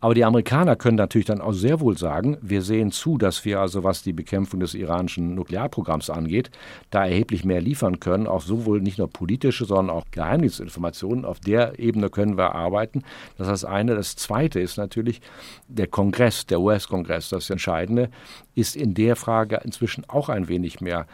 Aber 0.00 0.14
die 0.14 0.24
Amerikaner 0.24 0.76
können 0.76 0.96
natürlich 0.96 1.26
dann 1.26 1.40
auch 1.40 1.52
sehr 1.52 1.80
wohl 1.80 1.98
sagen, 1.98 2.36
wir 2.40 2.62
sehen 2.62 2.92
zu, 2.92 3.18
dass 3.18 3.44
wir 3.44 3.58
also, 3.58 3.82
was 3.82 4.02
die 4.02 4.12
Bekämpfung 4.12 4.60
des 4.60 4.74
iranischen 4.74 5.34
Nuklearprogramms 5.34 6.08
angeht, 6.08 6.52
da 6.90 7.04
erheblich 7.04 7.44
mehr 7.44 7.60
liefern 7.60 7.98
können, 7.98 8.28
auch 8.28 8.42
sowohl 8.42 8.80
nicht 8.80 8.98
nur 8.98 9.10
politische, 9.10 9.64
sondern 9.64 9.90
auch 9.90 10.04
Geheimdienstinformationen. 10.12 11.24
Auf 11.24 11.40
der 11.40 11.80
Ebene 11.80 12.10
können 12.10 12.36
wir 12.36 12.54
arbeiten. 12.54 13.02
Das 13.38 13.48
ist 13.48 13.62
das 13.62 13.64
eine. 13.64 13.96
Das 13.96 14.14
zweite 14.14 14.60
ist 14.60 14.76
natürlich 14.76 15.20
der 15.66 15.88
Kongress, 15.88 16.46
der 16.46 16.60
US-Kongress, 16.60 17.30
das 17.30 17.50
Entscheidende, 17.50 18.10
ist 18.54 18.76
in 18.76 18.94
der 18.94 19.16
Frage 19.16 19.60
inzwischen 19.64 20.08
auch 20.08 20.28
ein 20.28 20.46
wenig 20.46 20.80
mehr 20.80 21.06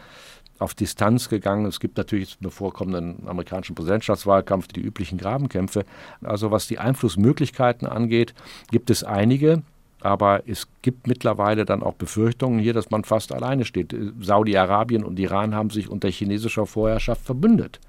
auf 0.59 0.73
Distanz 0.73 1.29
gegangen. 1.29 1.65
Es 1.65 1.79
gibt 1.79 1.97
natürlich 1.97 2.37
im 2.41 2.51
vorkommenden 2.51 3.27
amerikanischen 3.27 3.75
Präsidentschaftswahlkampf 3.75 4.67
die 4.67 4.81
üblichen 4.81 5.17
Grabenkämpfe. 5.17 5.85
Also 6.23 6.51
was 6.51 6.67
die 6.67 6.79
Einflussmöglichkeiten 6.79 7.87
angeht, 7.87 8.33
gibt 8.71 8.89
es 8.89 9.03
einige. 9.03 9.63
Aber 10.01 10.43
es 10.45 10.67
gibt 10.83 11.07
mittlerweile 11.07 11.65
dann 11.65 11.81
auch 11.81 11.95
Befürchtungen 11.95 12.59
hier, 12.59 12.73
dass 12.73 12.91
man 12.91 13.03
fast 13.03 13.31
alleine 13.31 13.65
steht. 13.65 13.95
Saudi-Arabien 14.21 15.03
und 15.03 15.17
Iran 15.17 15.55
haben 15.55 15.71
sich 15.71 15.89
unter 15.89 16.09
chinesischer 16.09 16.67
Vorherrschaft 16.67 17.25
verbündet. 17.25 17.79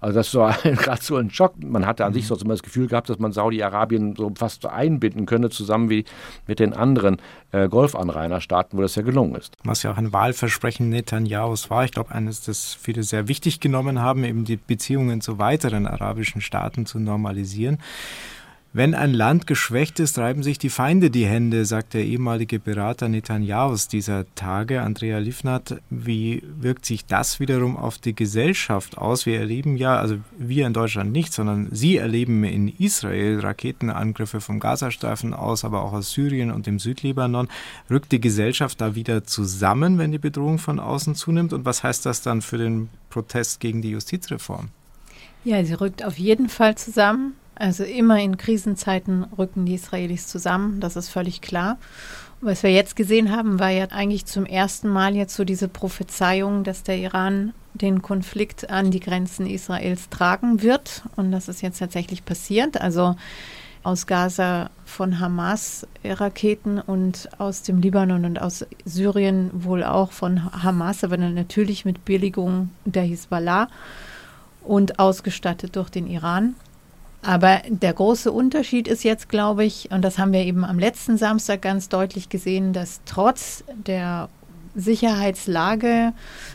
Also 0.00 0.18
das 0.18 0.34
war 0.34 0.52
gerade 0.62 1.02
so 1.02 1.16
ein 1.16 1.30
Schock. 1.30 1.54
Man 1.62 1.86
hatte 1.86 2.04
an 2.04 2.12
sich 2.12 2.24
mhm. 2.24 2.28
so 2.28 2.36
immer 2.36 2.54
das 2.54 2.62
Gefühl 2.62 2.88
gehabt, 2.88 3.08
dass 3.08 3.18
man 3.18 3.32
Saudi-Arabien 3.32 4.16
so 4.16 4.32
fast 4.36 4.66
einbinden 4.66 5.26
könne, 5.26 5.50
zusammen 5.50 5.90
wie 5.90 6.04
mit 6.46 6.58
den 6.58 6.72
anderen 6.72 7.18
äh, 7.52 7.68
Golfanrainerstaaten, 7.68 8.78
wo 8.78 8.82
das 8.82 8.94
ja 8.94 9.02
gelungen 9.02 9.34
ist. 9.34 9.56
Was 9.64 9.82
ja 9.82 9.92
auch 9.92 9.98
ein 9.98 10.12
Wahlversprechen 10.12 10.88
Netanyahus 10.88 11.70
war, 11.70 11.84
ich 11.84 11.92
glaube, 11.92 12.12
eines, 12.12 12.42
das 12.42 12.74
viele 12.74 13.02
sehr 13.02 13.28
wichtig 13.28 13.60
genommen 13.60 14.00
haben, 14.00 14.24
eben 14.24 14.44
die 14.44 14.56
Beziehungen 14.56 15.20
zu 15.20 15.38
weiteren 15.38 15.86
arabischen 15.86 16.40
Staaten 16.40 16.86
zu 16.86 16.98
normalisieren. 16.98 17.78
Wenn 18.72 18.94
ein 18.94 19.12
Land 19.12 19.48
geschwächt 19.48 19.98
ist, 19.98 20.16
reiben 20.16 20.44
sich 20.44 20.56
die 20.56 20.70
Feinde 20.70 21.10
die 21.10 21.26
Hände, 21.26 21.64
sagt 21.64 21.92
der 21.92 22.04
ehemalige 22.04 22.60
Berater 22.60 23.08
Netanjahus 23.08 23.88
dieser 23.88 24.32
Tage, 24.36 24.82
Andrea 24.82 25.18
Livnat. 25.18 25.80
Wie 25.90 26.44
wirkt 26.60 26.86
sich 26.86 27.04
das 27.04 27.40
wiederum 27.40 27.76
auf 27.76 27.98
die 27.98 28.14
Gesellschaft 28.14 28.96
aus? 28.96 29.26
Wir 29.26 29.40
erleben 29.40 29.76
ja, 29.76 29.98
also 29.98 30.18
wir 30.38 30.68
in 30.68 30.72
Deutschland 30.72 31.10
nicht, 31.10 31.32
sondern 31.32 31.66
Sie 31.72 31.96
erleben 31.96 32.44
in 32.44 32.68
Israel 32.68 33.40
Raketenangriffe 33.40 34.40
vom 34.40 34.60
Gazastreifen 34.60 35.34
aus, 35.34 35.64
aber 35.64 35.82
auch 35.82 35.92
aus 35.92 36.12
Syrien 36.12 36.52
und 36.52 36.68
dem 36.68 36.78
Südlibanon. 36.78 37.48
Rückt 37.90 38.12
die 38.12 38.20
Gesellschaft 38.20 38.80
da 38.80 38.94
wieder 38.94 39.24
zusammen, 39.24 39.98
wenn 39.98 40.12
die 40.12 40.18
Bedrohung 40.18 40.58
von 40.58 40.78
außen 40.78 41.16
zunimmt? 41.16 41.52
Und 41.52 41.64
was 41.64 41.82
heißt 41.82 42.06
das 42.06 42.22
dann 42.22 42.40
für 42.40 42.58
den 42.58 42.88
Protest 43.08 43.58
gegen 43.58 43.82
die 43.82 43.90
Justizreform? 43.90 44.68
Ja, 45.42 45.64
sie 45.64 45.74
rückt 45.74 46.04
auf 46.04 46.18
jeden 46.18 46.48
Fall 46.48 46.76
zusammen. 46.76 47.34
Also 47.60 47.84
immer 47.84 48.18
in 48.18 48.38
Krisenzeiten 48.38 49.22
rücken 49.36 49.66
die 49.66 49.74
Israelis 49.74 50.26
zusammen, 50.28 50.80
das 50.80 50.96
ist 50.96 51.10
völlig 51.10 51.42
klar. 51.42 51.76
Was 52.40 52.62
wir 52.62 52.70
jetzt 52.70 52.96
gesehen 52.96 53.36
haben, 53.36 53.60
war 53.60 53.68
ja 53.68 53.84
eigentlich 53.90 54.24
zum 54.24 54.46
ersten 54.46 54.88
Mal 54.88 55.14
jetzt 55.14 55.36
so 55.36 55.44
diese 55.44 55.68
Prophezeiung, 55.68 56.64
dass 56.64 56.84
der 56.84 56.96
Iran 56.96 57.52
den 57.74 58.00
Konflikt 58.00 58.70
an 58.70 58.90
die 58.90 58.98
Grenzen 58.98 59.46
Israels 59.46 60.08
tragen 60.08 60.62
wird. 60.62 61.02
Und 61.16 61.32
das 61.32 61.48
ist 61.48 61.60
jetzt 61.60 61.80
tatsächlich 61.80 62.24
passiert. 62.24 62.80
Also 62.80 63.14
aus 63.82 64.06
Gaza 64.06 64.70
von 64.86 65.20
Hamas 65.20 65.86
Raketen 66.02 66.78
und 66.80 67.28
aus 67.36 67.60
dem 67.60 67.82
Libanon 67.82 68.24
und 68.24 68.40
aus 68.40 68.64
Syrien 68.86 69.50
wohl 69.52 69.84
auch 69.84 70.12
von 70.12 70.50
Hamas, 70.62 71.04
aber 71.04 71.18
natürlich 71.18 71.84
mit 71.84 72.06
Billigung 72.06 72.70
der 72.86 73.02
Hisbollah 73.02 73.68
und 74.62 74.98
ausgestattet 74.98 75.76
durch 75.76 75.90
den 75.90 76.06
Iran. 76.06 76.54
Aber 77.22 77.60
der 77.68 77.92
große 77.92 78.32
Unterschied 78.32 78.88
ist 78.88 79.04
jetzt, 79.04 79.28
glaube 79.28 79.64
ich, 79.64 79.90
und 79.90 80.02
das 80.02 80.18
haben 80.18 80.32
wir 80.32 80.40
eben 80.40 80.64
am 80.64 80.78
letzten 80.78 81.18
Samstag 81.18 81.62
ganz 81.62 81.88
deutlich 81.88 82.30
gesehen, 82.30 82.72
dass 82.72 83.02
trotz 83.04 83.62
der 83.86 84.30
Sicherheitslage, 84.74 86.12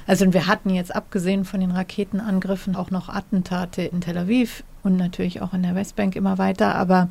also 0.08 0.34
wir 0.34 0.48
hatten 0.48 0.70
jetzt 0.70 0.96
abgesehen 0.96 1.46
von 1.46 1.60
den 1.60 1.72
Raketenangriffen 1.72 2.76
auch 2.76 2.90
noch 2.90 3.10
Attentate 3.10 3.84
in 3.84 4.02
Tel 4.02 4.18
Aviv 4.18 4.64
und 4.84 4.98
natürlich 4.98 5.42
auch 5.42 5.54
in 5.54 5.64
der 5.64 5.76
Westbank 5.76 6.16
immer 6.16 6.38
weiter, 6.38 6.76
aber 6.76 7.10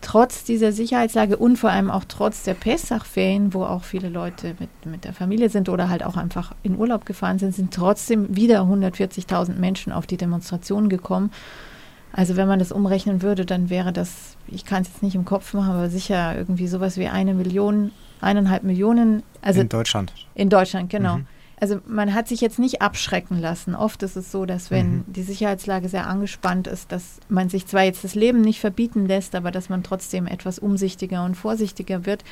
trotz 0.00 0.44
dieser 0.44 0.72
Sicherheitslage 0.72 1.38
und 1.38 1.56
vor 1.56 1.70
allem 1.70 1.90
auch 1.90 2.04
trotz 2.06 2.42
der 2.42 2.54
Pessachferien, 2.54 3.54
wo 3.54 3.64
auch 3.64 3.84
viele 3.84 4.10
Leute 4.10 4.54
mit, 4.58 4.68
mit 4.84 5.04
der 5.04 5.14
Familie 5.14 5.48
sind 5.48 5.70
oder 5.70 5.88
halt 5.88 6.04
auch 6.04 6.16
einfach 6.16 6.54
in 6.62 6.76
Urlaub 6.76 7.06
gefahren 7.06 7.38
sind, 7.38 7.54
sind 7.54 7.72
trotzdem 7.72 8.36
wieder 8.36 8.62
140.000 8.62 9.54
Menschen 9.54 9.92
auf 9.92 10.06
die 10.06 10.18
Demonstrationen 10.18 10.90
gekommen. 10.90 11.30
Also 12.16 12.36
wenn 12.36 12.46
man 12.46 12.60
das 12.60 12.70
umrechnen 12.70 13.22
würde, 13.22 13.44
dann 13.44 13.70
wäre 13.70 13.92
das, 13.92 14.36
ich 14.46 14.64
kann 14.64 14.82
es 14.82 14.88
jetzt 14.88 15.02
nicht 15.02 15.16
im 15.16 15.24
Kopf 15.24 15.52
machen, 15.52 15.72
aber 15.72 15.90
sicher 15.90 16.36
irgendwie 16.36 16.68
sowas 16.68 16.96
wie 16.96 17.08
eine 17.08 17.34
Million, 17.34 17.90
eineinhalb 18.20 18.62
Millionen. 18.62 19.24
Also 19.42 19.60
in 19.60 19.68
Deutschland. 19.68 20.12
In 20.36 20.48
Deutschland, 20.48 20.90
genau. 20.90 21.18
Mhm. 21.18 21.26
Also 21.60 21.80
man 21.86 22.14
hat 22.14 22.28
sich 22.28 22.40
jetzt 22.40 22.60
nicht 22.60 22.82
abschrecken 22.82 23.40
lassen. 23.40 23.74
Oft 23.74 24.04
ist 24.04 24.14
es 24.14 24.30
so, 24.30 24.46
dass 24.46 24.70
wenn 24.70 24.98
mhm. 24.98 25.04
die 25.08 25.24
Sicherheitslage 25.24 25.88
sehr 25.88 26.06
angespannt 26.06 26.68
ist, 26.68 26.92
dass 26.92 27.18
man 27.28 27.48
sich 27.48 27.66
zwar 27.66 27.82
jetzt 27.82 28.04
das 28.04 28.14
Leben 28.14 28.42
nicht 28.42 28.60
verbieten 28.60 29.06
lässt, 29.06 29.34
aber 29.34 29.50
dass 29.50 29.68
man 29.68 29.82
trotzdem 29.82 30.28
etwas 30.28 30.60
umsichtiger 30.60 31.24
und 31.24 31.34
vorsichtiger 31.34 32.06
wird. 32.06 32.22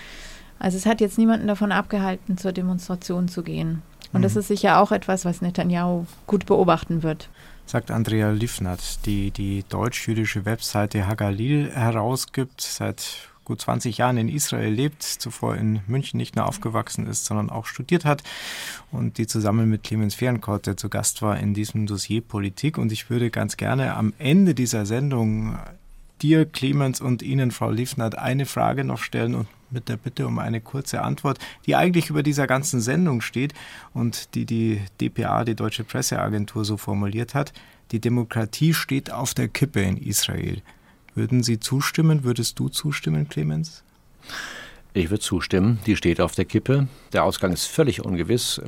Also 0.60 0.76
es 0.76 0.86
hat 0.86 1.00
jetzt 1.00 1.18
niemanden 1.18 1.48
davon 1.48 1.72
abgehalten, 1.72 2.38
zur 2.38 2.52
Demonstration 2.52 3.26
zu 3.26 3.42
gehen. 3.42 3.82
Und 4.12 4.20
mhm. 4.20 4.22
das 4.22 4.36
ist 4.36 4.46
sicher 4.46 4.80
auch 4.80 4.92
etwas, 4.92 5.24
was 5.24 5.42
Netanyahu 5.42 6.06
gut 6.28 6.46
beobachten 6.46 7.02
wird 7.02 7.28
sagt 7.72 7.90
Andrea 7.90 8.30
Liefnert, 8.32 9.06
die 9.06 9.30
die 9.30 9.64
deutsch-jüdische 9.66 10.44
Webseite 10.44 11.06
Hagalil 11.06 11.70
herausgibt, 11.72 12.60
seit 12.60 13.30
gut 13.46 13.62
20 13.62 13.96
Jahren 13.96 14.18
in 14.18 14.28
Israel 14.28 14.70
lebt, 14.70 15.02
zuvor 15.02 15.56
in 15.56 15.80
München 15.86 16.18
nicht 16.18 16.36
nur 16.36 16.46
aufgewachsen 16.46 17.06
ist, 17.06 17.24
sondern 17.24 17.48
auch 17.48 17.64
studiert 17.64 18.04
hat 18.04 18.22
und 18.90 19.16
die 19.16 19.26
zusammen 19.26 19.70
mit 19.70 19.84
Clemens 19.84 20.14
Fehrenkorte 20.14 20.72
der 20.72 20.76
zu 20.76 20.90
Gast 20.90 21.22
war 21.22 21.40
in 21.40 21.54
diesem 21.54 21.86
Dossier 21.86 22.20
Politik. 22.20 22.76
Und 22.76 22.92
ich 22.92 23.08
würde 23.08 23.30
ganz 23.30 23.56
gerne 23.56 23.96
am 23.96 24.12
Ende 24.18 24.54
dieser 24.54 24.84
Sendung 24.84 25.58
dir, 26.20 26.44
Clemens, 26.44 27.00
und 27.00 27.22
Ihnen, 27.22 27.52
Frau 27.52 27.70
Liefnert, 27.70 28.18
eine 28.18 28.44
Frage 28.44 28.84
noch 28.84 28.98
stellen 28.98 29.34
und 29.34 29.48
mit 29.72 29.88
der 29.88 29.96
Bitte 29.96 30.26
um 30.26 30.38
eine 30.38 30.60
kurze 30.60 31.02
Antwort, 31.02 31.38
die 31.66 31.76
eigentlich 31.76 32.10
über 32.10 32.22
dieser 32.22 32.46
ganzen 32.46 32.80
Sendung 32.80 33.20
steht 33.20 33.54
und 33.94 34.34
die 34.34 34.46
die 34.46 34.80
DPA, 35.00 35.44
die 35.44 35.54
Deutsche 35.54 35.84
Presseagentur, 35.84 36.64
so 36.64 36.76
formuliert 36.76 37.34
hat. 37.34 37.52
Die 37.90 38.00
Demokratie 38.00 38.74
steht 38.74 39.10
auf 39.10 39.34
der 39.34 39.48
Kippe 39.48 39.82
in 39.82 39.96
Israel. 39.96 40.62
Würden 41.14 41.42
Sie 41.42 41.60
zustimmen? 41.60 42.24
Würdest 42.24 42.58
du 42.58 42.68
zustimmen, 42.68 43.28
Clemens? 43.28 43.84
Ich 44.94 45.08
würde 45.08 45.20
zustimmen. 45.20 45.78
Die 45.86 45.96
steht 45.96 46.20
auf 46.20 46.34
der 46.34 46.44
Kippe. 46.44 46.86
Der 47.12 47.24
Ausgang 47.24 47.52
ist 47.52 47.66
völlig 47.66 48.04
ungewiss. 48.04 48.60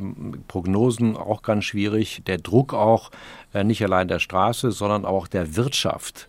Prognosen 0.48 1.16
auch 1.16 1.42
ganz 1.42 1.64
schwierig. 1.64 2.22
Der 2.26 2.38
Druck 2.38 2.72
auch 2.72 3.10
äh, 3.52 3.62
nicht 3.62 3.82
allein 3.82 4.08
der 4.08 4.20
Straße, 4.20 4.72
sondern 4.72 5.04
auch 5.04 5.26
der 5.26 5.56
Wirtschaft 5.56 6.26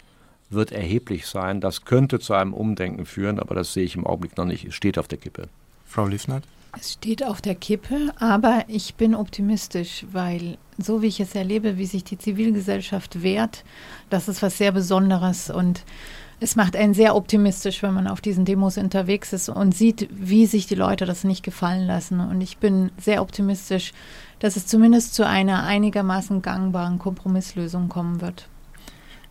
wird 0.50 0.72
erheblich 0.72 1.28
sein. 1.28 1.62
Das 1.62 1.86
könnte 1.86 2.20
zu 2.20 2.34
einem 2.34 2.54
Umdenken 2.54 3.06
führen, 3.06 3.39
aber 3.39 3.56
das 3.56 3.74
sehe 3.74 3.84
ich 3.84 3.96
im 3.96 4.06
Augenblick 4.06 4.38
noch 4.38 4.46
nicht. 4.46 4.66
Es 4.66 4.76
steht 4.76 4.98
auf 4.98 5.08
der 5.08 5.18
Kippe. 5.18 5.48
Frau 5.86 6.08
Liefnert? 6.08 6.43
Es 6.78 6.93
steht 6.93 7.24
auf 7.24 7.41
der 7.41 7.56
Kippe, 7.56 8.14
aber 8.20 8.66
ich 8.68 8.96
bin 8.96 9.16
optimistisch, 9.16 10.06
weil 10.12 10.58
so 10.78 11.02
wie 11.02 11.08
ich 11.08 11.22
es 11.22 11.34
erlebe, 11.34 11.78
wie 11.78 11.86
sich 11.86 12.04
die 12.04 12.18
Zivilgesellschaft 12.18 13.24
wehrt, 13.24 13.64
das 14.10 14.28
ist 14.28 14.41
was 14.41 14.58
sehr 14.58 14.74
Besonderes 14.74 15.50
und 15.50 15.86
es 16.41 16.58
macht 16.58 16.76
einen 16.76 16.93
sehr 16.93 17.16
optimistisch, 17.16 17.82
wenn 17.82 17.93
man 17.93 18.08
auf 18.08 18.20
diesen 18.20 18.43
Demos 18.43 18.78
unterwegs 18.78 19.32
ist 19.32 19.48
und 19.48 19.74
sieht, 19.74 20.10
wie 20.12 20.46
sich 20.46 20.68
die 20.68 20.76
Leute 20.76 21.06
das 21.06 21.24
nicht 21.24 21.43
gefallen 21.43 21.88
lassen. 21.88 22.20
Und 22.20 22.41
ich 22.41 22.58
bin 22.58 22.91
sehr 22.98 23.22
optimistisch, 23.22 23.93
dass 24.39 24.58
es 24.58 24.68
zumindest 24.68 25.16
zu 25.16 25.26
einer 25.26 25.64
einigermaßen 25.64 26.41
gangbaren 26.41 27.00
Kompromisslösung 27.00 27.88
kommen 27.88 28.20
wird. 28.20 28.50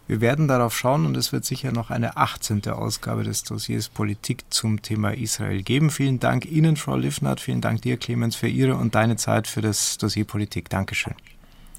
Wir 0.06 0.20
werden 0.20 0.48
darauf 0.48 0.76
schauen 0.76 1.06
und 1.06 1.16
es 1.16 1.32
wird 1.32 1.46
sicher 1.46 1.72
noch 1.72 1.90
eine 1.90 2.18
18. 2.18 2.68
Ausgabe 2.68 3.24
des 3.24 3.42
Dossiers 3.42 3.88
Politik 3.88 4.44
zum 4.50 4.82
Thema 4.82 5.14
Israel 5.14 5.62
geben. 5.62 5.88
Vielen 5.88 6.20
Dank 6.20 6.44
Ihnen, 6.44 6.76
Frau 6.76 6.96
Liffnert. 6.96 7.40
Vielen 7.40 7.62
Dank 7.62 7.80
dir, 7.80 7.96
Clemens, 7.96 8.36
für 8.36 8.48
Ihre 8.48 8.76
und 8.76 8.94
deine 8.94 9.16
Zeit 9.16 9.46
für 9.46 9.62
das 9.62 9.96
Dossier 9.96 10.26
Politik. 10.26 10.68
Dankeschön. 10.68 11.14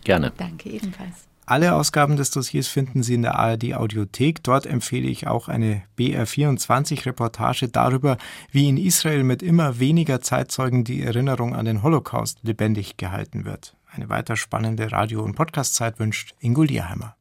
Gerne. 0.04 0.32
Danke 0.36 0.70
ebenfalls. 0.70 1.28
Alle 1.48 1.76
Ausgaben 1.76 2.18
des 2.18 2.32
Dossiers 2.32 2.68
finden 2.68 3.04
Sie 3.04 3.14
in 3.14 3.22
der 3.22 3.36
ARD 3.36 3.76
Audiothek. 3.76 4.42
Dort 4.42 4.66
empfehle 4.66 5.08
ich 5.08 5.28
auch 5.28 5.48
eine 5.48 5.84
BR24 6.00 7.06
Reportage 7.06 7.68
darüber, 7.68 8.18
wie 8.52 8.68
in 8.68 8.78
Israel 8.78 9.24
mit 9.24 9.44
immer 9.44 9.78
weniger 9.78 10.22
Zeitzeugen 10.22 10.84
die 10.84 11.04
Erinnerung 11.04 11.54
an 11.54 11.66
den 11.66 11.84
Holocaust 11.84 12.40
lebendig 12.42 12.98
gehalten 12.98 13.46
wird. 13.46 13.76
Eine 13.92 14.10
weiter 14.10 14.36
spannende 14.36 14.92
Radio- 14.92 15.24
und 15.24 15.36
Podcastzeit 15.36 16.00
wünscht 16.00 16.34
Ingo 16.40 16.64
Lierheimer. 16.64 17.16